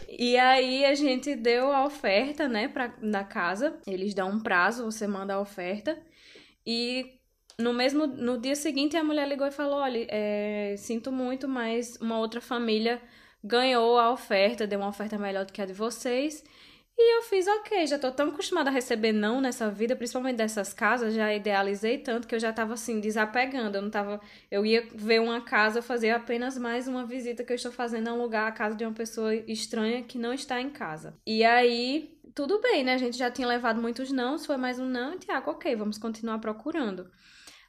E 0.09 0.37
aí 0.37 0.85
a 0.85 0.95
gente 0.97 1.37
deu 1.37 1.73
a 1.73 1.85
oferta, 1.85 2.49
né, 2.49 2.67
pra, 2.67 2.89
da 3.01 3.23
casa. 3.23 3.79
Eles 3.87 4.13
dão 4.15 4.31
um 4.31 4.41
prazo, 4.41 4.85
você 4.85 5.07
manda 5.07 5.35
a 5.35 5.41
oferta. 5.41 5.97
E 6.67 7.07
no 7.59 7.73
mesmo, 7.73 8.07
no 8.07 8.37
dia 8.39 8.57
seguinte 8.57 8.97
a 8.97 9.05
mulher 9.05 9.29
ligou 9.29 9.47
e 9.47 9.53
falou: 9.53 9.79
olha, 9.79 10.07
é, 10.11 10.75
sinto 10.77 11.13
muito, 11.13 11.47
mas 11.49 11.97
uma 12.01 12.19
outra 12.19 12.41
família 12.41 13.01
ganhou 13.43 13.99
a 13.99 14.13
oferta, 14.13 14.67
deu 14.67 14.79
uma 14.79 14.89
oferta 14.89 15.19
melhor 15.19 15.45
do 15.45 15.53
que 15.53 15.63
a 15.63 15.67
de 15.67 15.73
vocês. 15.73 16.45
E 17.01 17.17
eu 17.17 17.23
fiz, 17.23 17.47
ok, 17.47 17.87
já 17.87 17.97
tô 17.97 18.11
tão 18.11 18.29
acostumada 18.29 18.71
a 18.71 18.73
receber 18.73 19.13
não 19.13 19.41
nessa 19.41 19.71
vida, 19.71 19.95
principalmente 19.95 20.37
dessas 20.37 20.75
casas, 20.75 21.15
já 21.15 21.33
idealizei 21.33 21.99
tanto 21.99 22.27
que 22.27 22.35
eu 22.35 22.41
já 22.41 22.53
tava 22.53 22.75
assim, 22.75 22.99
desapegando. 22.99 23.79
Eu 23.79 23.83
não 23.83 23.91
tava. 23.91 24.21
Eu 24.51 24.67
ia 24.67 24.85
ver 24.93 25.21
uma 25.21 25.41
casa, 25.41 25.81
fazia 25.81 26.17
apenas 26.17 26.59
mais 26.59 26.89
uma 26.89 27.07
visita 27.07 27.45
que 27.45 27.53
eu 27.53 27.57
estou 27.57 27.71
fazendo 27.71 28.09
a 28.09 28.13
um 28.13 28.21
lugar, 28.21 28.49
a 28.49 28.53
casa 28.53 28.75
de 28.75 28.85
uma 28.85 28.93
pessoa 28.93 29.33
estranha 29.33 30.03
que 30.03 30.19
não 30.19 30.33
está 30.35 30.61
em 30.61 30.71
casa. 30.71 31.17
E 31.25 31.45
aí, 31.45 32.19
tudo 32.35 32.61
bem, 32.61 32.83
né? 32.83 32.95
A 32.95 32.99
gente 32.99 33.17
já 33.17 33.31
tinha 33.31 33.47
levado 33.47 33.81
muitos 33.81 34.11
não, 34.11 34.37
foi 34.37 34.57
mais 34.57 34.81
um 34.81 34.85
não, 34.85 35.15
e 35.15 35.19
Tiago, 35.19 35.53
ok, 35.53 35.77
vamos 35.77 35.99
continuar 35.99 36.41
procurando. 36.41 37.09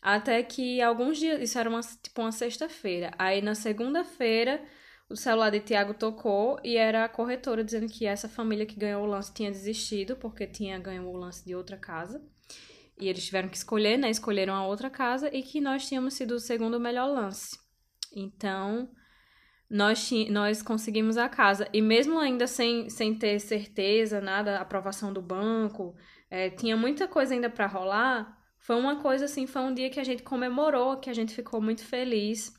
Até 0.01 0.41
que 0.41 0.81
alguns 0.81 1.19
dias, 1.19 1.39
isso 1.39 1.59
era 1.59 1.69
uma, 1.69 1.81
tipo 1.81 2.21
uma 2.21 2.31
sexta-feira. 2.31 3.11
Aí 3.17 3.43
na 3.43 3.53
segunda-feira, 3.53 4.59
o 5.09 5.15
celular 5.15 5.49
de 5.49 5.59
Tiago 5.59 5.93
tocou 5.93 6.59
e 6.63 6.77
era 6.77 7.03
a 7.03 7.09
corretora 7.09 7.63
dizendo 7.63 7.87
que 7.87 8.05
essa 8.05 8.29
família 8.29 8.65
que 8.65 8.79
ganhou 8.79 9.03
o 9.03 9.07
lance 9.07 9.33
tinha 9.33 9.49
desistido 9.49 10.15
porque 10.15 10.45
tinha 10.45 10.77
ganho 10.77 11.07
o 11.07 11.17
lance 11.17 11.43
de 11.43 11.55
outra 11.55 11.77
casa. 11.77 12.23
E 12.99 13.07
eles 13.07 13.25
tiveram 13.25 13.49
que 13.49 13.57
escolher, 13.57 13.97
né? 13.97 14.09
Escolheram 14.09 14.53
a 14.53 14.67
outra 14.67 14.89
casa 14.89 15.33
e 15.35 15.41
que 15.41 15.59
nós 15.59 15.87
tínhamos 15.87 16.13
sido 16.13 16.35
o 16.35 16.39
segundo 16.39 16.79
melhor 16.79 17.07
lance. 17.07 17.57
Então, 18.13 18.89
nós, 19.69 20.11
nós 20.29 20.61
conseguimos 20.61 21.17
a 21.17 21.29
casa. 21.29 21.67
E 21.73 21.81
mesmo 21.81 22.19
ainda 22.19 22.45
sem, 22.45 22.89
sem 22.89 23.15
ter 23.15 23.39
certeza, 23.39 24.19
nada, 24.19 24.59
aprovação 24.59 25.13
do 25.13 25.21
banco, 25.21 25.95
é, 26.29 26.49
tinha 26.49 26.75
muita 26.75 27.07
coisa 27.07 27.33
ainda 27.33 27.49
para 27.49 27.67
rolar. 27.67 28.37
Foi 28.59 28.75
uma 28.75 29.01
coisa 29.01 29.25
assim, 29.25 29.47
foi 29.47 29.61
um 29.61 29.73
dia 29.73 29.89
que 29.89 29.99
a 29.99 30.03
gente 30.03 30.21
comemorou, 30.21 30.97
que 30.97 31.09
a 31.09 31.13
gente 31.13 31.33
ficou 31.33 31.61
muito 31.61 31.85
feliz. 31.85 32.53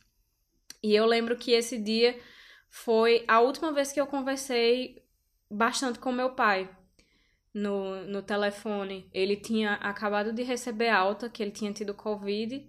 E 0.82 0.94
eu 0.94 1.04
lembro 1.04 1.36
que 1.36 1.52
esse 1.52 1.78
dia 1.78 2.18
foi 2.70 3.24
a 3.26 3.40
última 3.40 3.72
vez 3.72 3.92
que 3.92 4.00
eu 4.00 4.06
conversei 4.06 5.02
bastante 5.50 5.98
com 5.98 6.12
meu 6.12 6.30
pai 6.30 6.70
no, 7.52 8.04
no 8.06 8.22
telefone. 8.22 9.10
Ele 9.12 9.36
tinha 9.36 9.74
acabado 9.74 10.32
de 10.32 10.44
receber 10.44 10.88
alta, 10.88 11.28
que 11.28 11.42
ele 11.42 11.50
tinha 11.50 11.72
tido 11.72 11.92
Covid. 11.92 12.64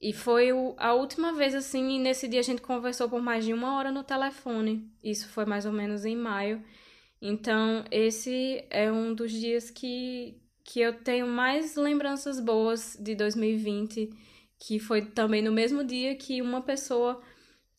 E 0.00 0.12
foi 0.12 0.52
o, 0.52 0.74
a 0.76 0.92
última 0.92 1.32
vez, 1.32 1.54
assim, 1.54 1.96
e 1.96 1.98
nesse 1.98 2.28
dia 2.28 2.40
a 2.40 2.44
gente 2.44 2.60
conversou 2.60 3.08
por 3.08 3.22
mais 3.22 3.44
de 3.44 3.54
uma 3.54 3.76
hora 3.76 3.90
no 3.90 4.04
telefone. 4.04 4.92
Isso 5.02 5.28
foi 5.28 5.46
mais 5.46 5.64
ou 5.64 5.72
menos 5.72 6.04
em 6.04 6.14
maio. 6.14 6.62
Então, 7.20 7.84
esse 7.90 8.64
é 8.68 8.92
um 8.92 9.14
dos 9.14 9.30
dias 9.30 9.70
que, 9.70 10.42
que 10.64 10.80
eu 10.80 10.92
tenho 10.92 11.26
mais 11.26 11.76
lembranças 11.76 12.38
boas 12.38 12.98
de 13.00 13.14
2020, 13.14 14.10
que 14.58 14.78
foi 14.78 15.06
também 15.06 15.40
no 15.40 15.52
mesmo 15.52 15.84
dia 15.84 16.16
que 16.16 16.42
uma 16.42 16.60
pessoa 16.60 17.22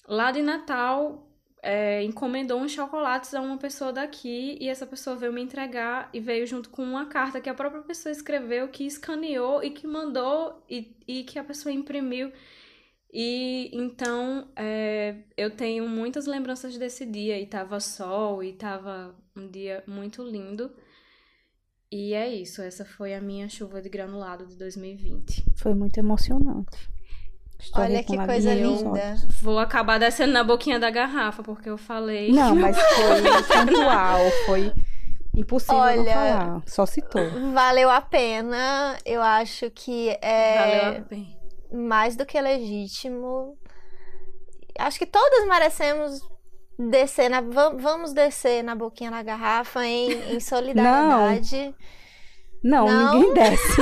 lá 0.08 0.32
de 0.32 0.42
Natal 0.42 1.30
é, 1.64 2.04
encomendou 2.04 2.60
uns 2.60 2.74
chocolates 2.74 3.34
a 3.34 3.40
uma 3.40 3.58
pessoa 3.58 3.94
daqui 3.94 4.58
e 4.60 4.68
essa 4.68 4.86
pessoa 4.86 5.16
veio 5.16 5.32
me 5.32 5.42
entregar 5.42 6.10
e 6.14 6.20
veio 6.20 6.46
junto 6.46 6.70
com 6.70 6.84
uma 6.84 7.06
carta 7.06 7.40
que 7.40 7.50
a 7.50 7.54
própria 7.54 7.82
pessoa 7.82 8.12
escreveu, 8.12 8.68
que 8.68 8.86
escaneou 8.86 9.64
e 9.64 9.72
que 9.72 9.88
mandou 9.88 10.62
e, 10.70 10.94
e 11.08 11.24
que 11.24 11.40
a 11.40 11.44
pessoa 11.44 11.72
imprimiu. 11.72 12.34
E 13.14 13.70
então 13.72 14.50
é, 14.58 15.16
eu 15.38 15.52
tenho 15.52 15.88
muitas 15.88 16.26
lembranças 16.26 16.78
desse 16.78 17.06
dia 17.06 17.40
e 17.40 17.46
tava 17.46 17.80
sol 17.80 18.44
e 18.44 18.52
tava 18.52 19.16
um 19.34 19.48
dia 19.48 19.86
muito 19.88 20.22
lindo. 20.22 20.70
E 21.90 22.14
é 22.14 22.28
isso, 22.28 22.62
essa 22.62 22.84
foi 22.84 23.14
a 23.14 23.22
minha 23.22 23.48
chuva 23.48 23.82
de 23.82 23.88
granulado 23.88 24.46
de 24.46 24.58
2020. 24.58 25.46
Foi 25.56 25.74
muito 25.74 25.98
emocionante. 25.98 26.93
Olha 27.74 28.04
que 28.04 28.18
coisa 28.18 28.54
linda. 28.54 29.16
Vou 29.42 29.60
acabar 29.60 30.00
descendo 30.00 30.34
na 30.34 30.44
boquinha 30.44 30.80
da 30.80 30.90
garrafa, 30.90 31.44
porque 31.44 31.70
eu 31.70 31.78
falei. 31.78 32.32
Não, 32.32 32.56
mas 32.56 32.78
foi 32.78 33.22
pontual, 33.66 34.20
foi 34.46 34.74
impossível 35.36 35.78
Olha, 35.78 35.98
não 35.98 36.06
falar. 36.06 36.62
Só 36.66 36.86
citou. 36.86 37.30
Valeu 37.54 37.90
a 37.90 38.02
pena. 38.02 38.98
Eu 39.06 39.22
acho 39.22 39.70
que 39.72 40.10
é 40.22 41.04
mais 41.72 42.16
do 42.16 42.26
que 42.26 42.40
legítimo. 42.40 43.58
Acho 44.78 45.00
que 45.00 45.06
todas 45.06 45.48
merecemos 45.48 46.22
descer 46.78 47.30
na. 47.30 47.42
Vamos 47.42 48.14
descer 48.14 48.64
na 48.64 48.76
boquinha 48.76 49.12
da 49.12 49.24
garrafa 49.24 49.86
em, 49.86 50.36
em 50.36 50.40
solidariedade. 50.40 51.66
Não. 51.66 51.76
Não, 52.64 52.88
não, 52.88 53.20
ninguém 53.20 53.34
desce. 53.34 53.82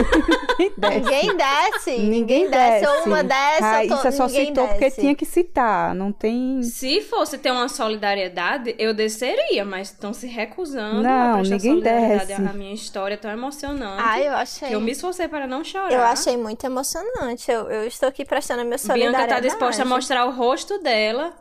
ninguém 0.60 0.74
desce. 0.78 0.98
Ninguém 0.98 1.38
desce. 1.38 1.98
Ninguém 2.00 2.50
desce. 2.50 2.88
Ou 2.88 3.06
uma 3.06 3.24
desce, 3.24 3.64
ah. 3.64 3.86
Isso 3.86 4.08
é 4.08 4.12
só 4.12 4.28
citou 4.28 4.66
desce. 4.66 4.80
porque 4.80 5.02
tinha 5.02 5.16
que 5.16 5.26
citar. 5.26 5.94
Não 5.94 6.12
tem. 6.12 6.64
Se 6.64 7.02
fosse 7.02 7.38
ter 7.38 7.52
uma 7.52 7.70
solidariedade, 7.70 8.76
eu 8.80 8.94
desceria, 8.94 9.64
mas 9.64 9.90
estão 9.90 10.14
se 10.14 10.26
recusando 10.26 11.04
não, 11.04 11.32
a 11.32 11.34
prestar 11.36 11.56
ninguém 11.56 11.72
solidariedade 11.72 12.28
desce. 12.28 12.42
à 12.42 12.54
minha 12.54 12.74
história 12.74 13.18
tão 13.18 13.30
emocionante. 13.30 14.04
Ah, 14.04 14.20
eu 14.20 14.34
achei. 14.34 14.74
Eu 14.74 14.82
me 14.82 14.92
esforcei 14.92 15.28
para 15.28 15.46
não 15.46 15.64
chorar. 15.64 15.92
Eu 15.92 16.02
achei 16.02 16.36
muito 16.36 16.66
emocionante. 16.66 17.52
Eu, 17.52 17.70
eu 17.70 17.86
estou 17.86 18.10
aqui 18.10 18.26
prestando 18.26 18.62
a 18.62 18.64
minha 18.64 18.80
solidariedade. 18.80 19.28
Bianca 19.28 19.42
tá 19.42 19.48
disposta 19.48 19.84
a 19.84 19.86
mostrar 19.86 20.26
o 20.26 20.32
rosto 20.32 20.80
dela. 20.80 21.34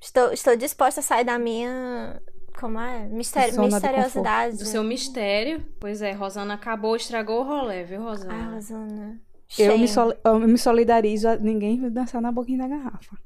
Estou, 0.00 0.32
estou 0.32 0.56
disposta 0.56 1.00
a 1.00 1.02
sair 1.02 1.24
da 1.24 1.38
minha 1.38 2.20
como 2.60 2.78
é? 2.78 3.08
Mistério, 3.08 3.58
misteriosidade. 3.62 4.58
Do 4.58 4.66
seu 4.66 4.84
mistério. 4.84 5.64
Pois 5.80 6.02
é, 6.02 6.12
Rosana 6.12 6.54
acabou, 6.54 6.94
estragou 6.94 7.40
o 7.40 7.44
rolê, 7.44 7.84
viu, 7.84 8.02
Rosana? 8.02 8.34
Ah, 8.34 8.54
Rosana. 8.54 9.20
Eu 9.58 9.78
me, 9.78 9.88
sol, 9.88 10.14
eu 10.22 10.38
me 10.38 10.58
solidarizo 10.58 11.26
a 11.26 11.36
ninguém 11.36 11.90
dançar 11.90 12.20
na 12.20 12.30
boquinha 12.30 12.58
da 12.58 12.68
garrafa. 12.68 13.16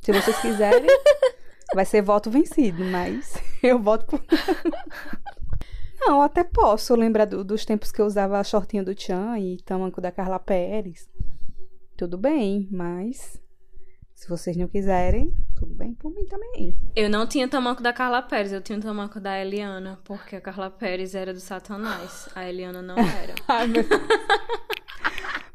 Se 0.00 0.12
vocês 0.12 0.36
quiserem, 0.40 0.88
vai 1.74 1.84
ser 1.84 2.00
voto 2.00 2.30
vencido, 2.30 2.82
mas 2.86 3.34
eu 3.62 3.78
voto 3.78 4.06
por. 4.06 4.20
Não, 6.00 6.22
até 6.22 6.42
posso 6.42 6.94
lembrar 6.96 7.26
do, 7.26 7.44
dos 7.44 7.66
tempos 7.66 7.92
que 7.92 8.00
eu 8.00 8.06
usava 8.06 8.42
shortinho 8.42 8.84
do 8.84 8.94
Tchan 8.94 9.38
e 9.38 9.58
tamanco 9.58 10.00
da 10.00 10.10
Carla 10.10 10.38
Pérez. 10.38 11.06
Tudo 11.96 12.16
bem, 12.16 12.66
mas 12.72 13.38
se 14.20 14.28
vocês 14.28 14.54
não 14.54 14.68
quiserem, 14.68 15.34
tudo 15.56 15.74
bem 15.74 15.94
por 15.94 16.12
mim 16.12 16.26
também. 16.26 16.76
Eu 16.94 17.08
não 17.08 17.26
tinha 17.26 17.48
tamanco 17.48 17.82
da 17.82 17.90
Carla 17.90 18.20
Pérez, 18.20 18.52
eu 18.52 18.60
tinha 18.60 18.76
o 18.76 18.82
tamanco 18.82 19.18
da 19.18 19.40
Eliana, 19.40 19.98
porque 20.04 20.36
a 20.36 20.40
Carla 20.42 20.68
Pérez 20.70 21.14
era 21.14 21.32
do 21.32 21.40
Satanás, 21.40 22.28
a 22.34 22.46
Eliana 22.46 22.82
não 22.82 22.98
era. 22.98 23.34
Ai, 23.48 23.66
meu... 23.66 23.82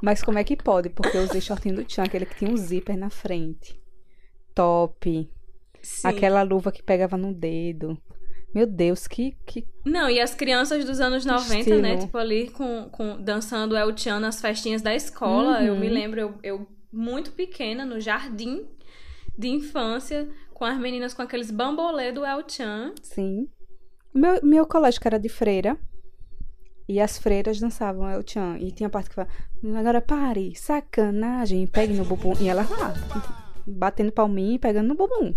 Mas 0.02 0.24
como 0.24 0.40
é 0.40 0.44
que 0.44 0.58
pode? 0.58 0.90
Porque 0.90 1.16
eu 1.16 1.22
usei 1.22 1.42
shortinho 1.42 1.76
do 1.76 1.84
Tchan, 1.84 2.06
aquele 2.06 2.26
que 2.26 2.38
tinha 2.38 2.50
um 2.50 2.58
zíper 2.58 2.98
na 2.98 3.12
frente. 3.12 3.80
Top. 4.56 5.30
Sim. 5.84 6.08
Aquela 6.08 6.42
luva 6.42 6.72
que 6.72 6.82
pegava 6.82 7.16
no 7.16 7.36
dedo. 7.36 7.96
Meu 8.52 8.66
Deus, 8.66 9.08
que, 9.08 9.38
que. 9.46 9.68
Não, 9.86 10.10
e 10.10 10.20
as 10.20 10.34
crianças 10.34 10.84
dos 10.86 11.00
anos 11.00 11.24
90, 11.24 11.54
né, 11.54 11.60
Estilo. 11.60 11.82
né? 11.82 11.98
Tipo, 11.98 12.18
ali 12.18 12.50
com, 12.50 12.90
com, 12.90 13.22
dançando 13.22 13.78
El 13.78 13.96
Chan 13.96 14.20
nas 14.20 14.42
festinhas 14.42 14.82
da 14.82 14.96
escola. 14.96 15.60
Uhum. 15.60 15.66
Eu 15.66 15.76
me 15.76 15.88
lembro, 15.88 16.20
eu, 16.20 16.34
eu 16.42 16.68
muito 16.96 17.32
pequena, 17.32 17.86
no 17.86 18.00
jardim 18.00 18.66
de 19.38 19.50
infância, 19.50 20.30
com 20.54 20.64
as 20.64 20.78
meninas 20.80 21.14
com 21.14 21.22
aqueles 21.22 21.52
bambolê 21.52 22.12
do 22.12 22.26
El 22.26 22.44
Chan. 22.48 22.94
Sim. 23.02 23.48
Meu, 24.14 24.40
meu 24.42 24.66
colégio 24.66 25.02
que 25.02 25.08
era 25.08 25.20
de 25.20 25.30
freira. 25.30 25.78
E 26.88 27.00
as 27.00 27.18
freiras 27.18 27.60
dançavam 27.60 28.10
El 28.10 28.24
Chan. 28.26 28.58
E 28.60 28.72
tinha 28.72 28.90
parte 28.90 29.10
que 29.10 29.16
falava, 29.16 29.34
agora 29.78 30.02
pare, 30.02 30.56
sacanagem, 30.56 31.68
pegue 31.68 31.94
no 31.94 32.06
bumbum. 32.06 32.34
E 32.40 32.48
ela 32.48 32.66
lá, 32.70 32.94
batendo 33.68 34.12
palminha 34.12 34.56
e 34.56 34.60
pegando 34.60 34.88
no 34.88 34.96
bumbum. 34.96 35.36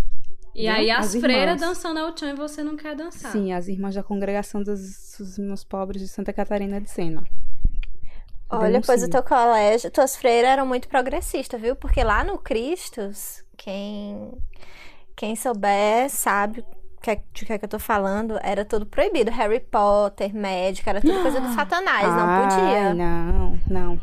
E 0.55 0.63
Viu? 0.63 0.73
aí 0.73 0.91
as, 0.91 1.15
as 1.15 1.21
freiras 1.21 1.61
dançando 1.61 1.99
El 1.99 2.17
Chan 2.17 2.31
e 2.31 2.37
você 2.37 2.63
não 2.63 2.77
quer 2.77 2.95
dançar. 2.95 3.33
Sim, 3.33 3.53
as 3.53 3.69
irmãs 3.69 3.95
da 3.95 4.03
congregação 4.03 4.63
dos, 4.63 5.17
dos 5.19 5.39
meus 5.39 5.65
pobres 5.65 6.03
de 6.03 6.09
Santa 6.09 6.33
Catarina 6.33 6.81
de 6.81 6.91
Sena. 6.91 7.25
Olha, 8.51 8.81
pois 8.81 9.03
o 9.03 9.11
teu 9.11 9.23
colégio, 9.23 9.91
tuas 9.91 10.17
freiras 10.17 10.51
eram 10.51 10.67
muito 10.67 10.89
progressistas, 10.89 11.61
viu? 11.61 11.77
Porque 11.77 12.03
lá 12.03 12.25
no 12.25 12.39
Cristos, 12.39 13.45
quem, 13.57 14.33
quem 15.15 15.37
souber 15.37 16.09
sabe 16.09 16.65
que, 17.03 17.21
de 17.33 17.45
que, 17.45 17.53
é 17.53 17.59
que 17.59 17.65
eu 17.65 17.69
tô 17.69 17.79
falando, 17.79 18.39
era 18.43 18.65
tudo 18.65 18.87
proibido. 18.87 19.31
Harry 19.31 19.61
Potter, 19.61 20.35
médica, 20.35 20.91
era 20.91 21.01
tudo 21.01 21.21
coisa 21.21 21.41
do 21.41 21.49
satanás, 21.55 22.07
não 22.07 22.49
podia. 22.49 22.95
Não, 22.95 23.59
não. 23.69 24.01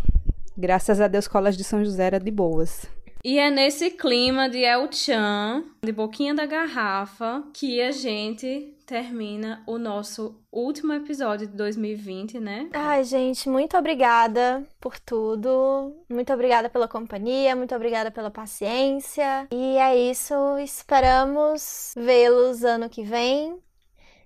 Graças 0.57 1.01
a 1.01 1.07
Deus, 1.07 1.27
colas 1.27 1.57
de 1.57 1.63
São 1.63 1.83
José 1.83 2.05
era 2.05 2.19
de 2.19 2.31
boas. 2.31 2.85
E 3.23 3.39
é 3.39 3.49
nesse 3.49 3.89
clima 3.89 4.47
de 4.47 4.63
El 4.63 4.87
Chan, 4.91 5.63
de 5.83 5.91
boquinha 5.91 6.35
da 6.35 6.45
garrafa, 6.45 7.43
que 7.51 7.81
a 7.81 7.91
gente 7.91 8.74
termina 8.85 9.63
o 9.65 9.77
nosso 9.77 10.39
último 10.51 10.93
episódio 10.93 11.47
de 11.47 11.53
2020, 11.53 12.39
né? 12.39 12.69
Ai, 12.73 13.03
gente, 13.03 13.49
muito 13.49 13.75
obrigada 13.75 14.63
por 14.79 14.99
tudo. 14.99 15.95
Muito 16.07 16.31
obrigada 16.31 16.69
pela 16.69 16.87
companhia, 16.87 17.55
muito 17.55 17.75
obrigada 17.75 18.11
pela 18.11 18.29
paciência. 18.29 19.47
E 19.51 19.77
é 19.77 19.95
isso, 19.97 20.35
esperamos 20.59 21.93
vê-los 21.97 22.63
ano 22.63 22.89
que 22.89 23.03
vem. 23.03 23.59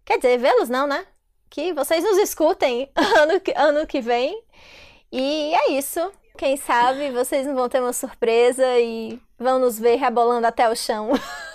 Quer 0.03 0.17
dizer, 0.17 0.37
vê-los 0.37 0.69
não, 0.69 0.85
né? 0.85 1.05
Que 1.49 1.73
vocês 1.73 2.03
nos 2.03 2.17
escutem 2.17 2.91
ano 3.17 3.39
que, 3.39 3.53
ano 3.55 3.87
que 3.87 4.01
vem. 4.01 4.43
E 5.11 5.53
é 5.53 5.71
isso. 5.71 6.11
Quem 6.37 6.57
sabe 6.57 7.11
vocês 7.11 7.45
não 7.45 7.55
vão 7.55 7.67
ter 7.67 7.79
uma 7.79 7.93
surpresa 7.93 8.65
e 8.79 9.19
vão 9.37 9.59
nos 9.59 9.79
ver 9.79 9.95
rebolando 9.95 10.47
até 10.47 10.69
o 10.69 10.75
chão. 10.75 11.11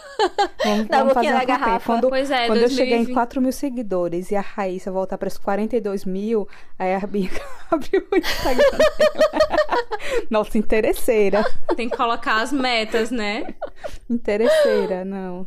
Vamos, 0.65 0.89
na 0.89 0.99
vamos 0.99 1.15
boquinha 1.15 1.33
da 1.33 1.45
garrafa. 1.45 1.87
Quando, 1.87 2.09
pois 2.09 2.31
é, 2.31 2.47
quando 2.47 2.59
eu 2.59 2.69
chegar 2.69 2.97
em 2.97 3.13
4 3.13 3.41
mil 3.41 3.53
seguidores 3.53 4.31
e 4.31 4.37
a 4.37 4.41
Raíssa 4.41 4.91
voltar 4.91 5.19
para 5.19 5.29
os 5.29 5.39
42 5.39 6.05
mil, 6.05 6.49
aí 6.79 6.95
a 6.95 7.01
Bianca 7.01 7.43
abriu 7.71 8.07
o 8.11 8.17
Instagram 8.17 8.71
dela. 8.71 9.59
Nossa, 10.31 10.59
interesseira. 10.59 11.45
Tem 11.77 11.89
que 11.89 11.97
colocar 11.97 12.43
as 12.43 12.53
metas, 12.53 13.11
né? 13.11 13.55
Interesseira, 14.09 15.05
não. 15.05 15.47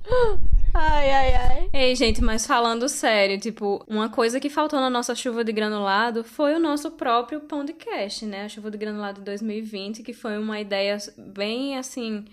Ai, 0.74 1.10
ai, 1.10 1.36
ai. 1.36 1.70
Ei, 1.74 1.96
gente, 1.96 2.22
mas 2.24 2.46
falando 2.46 2.88
sério, 2.88 3.40
tipo, 3.40 3.84
uma 3.88 4.10
coisa 4.10 4.40
que 4.40 4.50
faltou 4.50 4.80
na 4.80 4.90
nossa 4.90 5.16
chuva 5.16 5.44
de 5.44 5.52
granulado 5.52 6.24
foi 6.24 6.54
o 6.54 6.60
nosso 6.60 6.92
próprio 6.92 7.40
podcast, 7.42 8.26
né? 8.26 8.44
A 8.46 8.50
chuva 8.50 8.70
de 8.70 8.78
granulado 8.78 9.20
de 9.20 9.26
2020, 9.26 10.04
que 10.04 10.14
foi 10.14 10.38
uma 10.38 10.60
ideia 10.60 10.98
bem 11.18 11.78
assim 11.78 12.26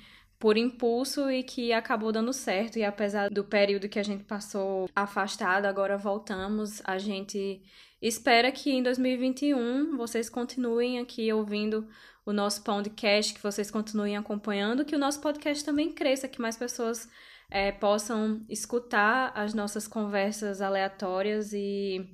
por 0.45 0.59
impulso 0.59 1.31
e 1.31 1.43
que 1.43 1.73
acabou 1.73 2.13
dando 2.13 2.31
certo. 2.31 2.79
E 2.79 2.85
apesar 2.85 3.31
do 3.31 3.43
período 3.43 3.89
que 3.89 3.99
a 3.99 4.03
gente 4.03 4.25
passou 4.25 4.87
afastado, 4.95 5.65
agora 5.65 5.97
voltamos. 5.97 6.83
A 6.85 6.99
gente 6.99 7.63
espera 8.03 8.53
que 8.53 8.71
em 8.71 8.83
2021 8.83 9.97
vocês 9.97 10.29
continuem 10.29 10.99
aqui 10.99 11.33
ouvindo 11.33 11.89
o 12.27 12.31
nosso 12.31 12.63
podcast, 12.63 13.33
que 13.33 13.43
vocês 13.43 13.71
continuem 13.71 14.19
acompanhando, 14.19 14.85
que 14.85 14.95
o 14.95 14.99
nosso 14.99 15.19
podcast 15.23 15.65
também 15.65 15.91
cresça, 15.91 16.29
que 16.29 16.43
mais 16.43 16.59
pessoas 16.59 17.09
é, 17.51 17.73
possam 17.73 18.45
escutar 18.47 19.33
as 19.35 19.55
nossas 19.55 19.89
conversas 19.89 20.61
aleatórias 20.61 21.55
e 21.55 22.07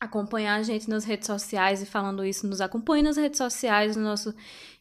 acompanhar 0.00 0.56
a 0.56 0.62
gente 0.62 0.88
nas 0.88 1.04
redes 1.04 1.26
sociais 1.26 1.82
e 1.82 1.86
falando 1.86 2.24
isso, 2.24 2.46
nos 2.46 2.60
acompanhe 2.60 3.02
nas 3.02 3.16
redes 3.16 3.38
sociais, 3.38 3.96
no 3.96 4.02
nosso 4.02 4.34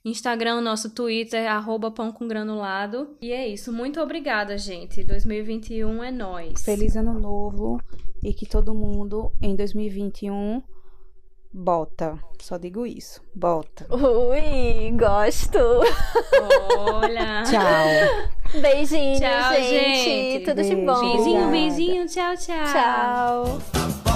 Instagram, 0.03 0.55
no 0.55 0.61
nosso 0.61 0.89
Twitter, 0.89 1.49
arroba 1.49 1.89
pão 1.89 2.11
com 2.11 2.27
granulado. 2.27 3.15
E 3.21 3.31
é 3.31 3.47
isso. 3.47 3.71
Muito 3.71 3.99
obrigada, 3.99 4.57
gente. 4.57 5.03
2021 5.03 6.03
é 6.03 6.11
nós. 6.11 6.63
Feliz 6.63 6.95
ano 6.95 7.19
novo 7.19 7.79
e 8.23 8.33
que 8.33 8.45
todo 8.45 8.73
mundo 8.73 9.31
em 9.41 9.55
2021 9.55 10.61
bota. 11.51 12.19
Só 12.41 12.57
digo 12.57 12.85
isso. 12.85 13.21
Bota. 13.33 13.87
Ui, 13.89 14.91
gosto. 14.91 15.57
Olha. 16.89 17.43
Tchau. 17.49 18.61
Beijinho, 18.61 19.19
Tchau, 19.19 19.53
gente. 19.53 20.03
gente. 20.03 20.45
Tudo 20.45 20.61
de 20.61 20.75
bom. 20.75 20.99
Beijinho, 20.99 21.49
beijinho. 21.49 22.05
Tchau, 22.07 22.35
tchau. 22.35 22.65
Tchau. 22.65 24.14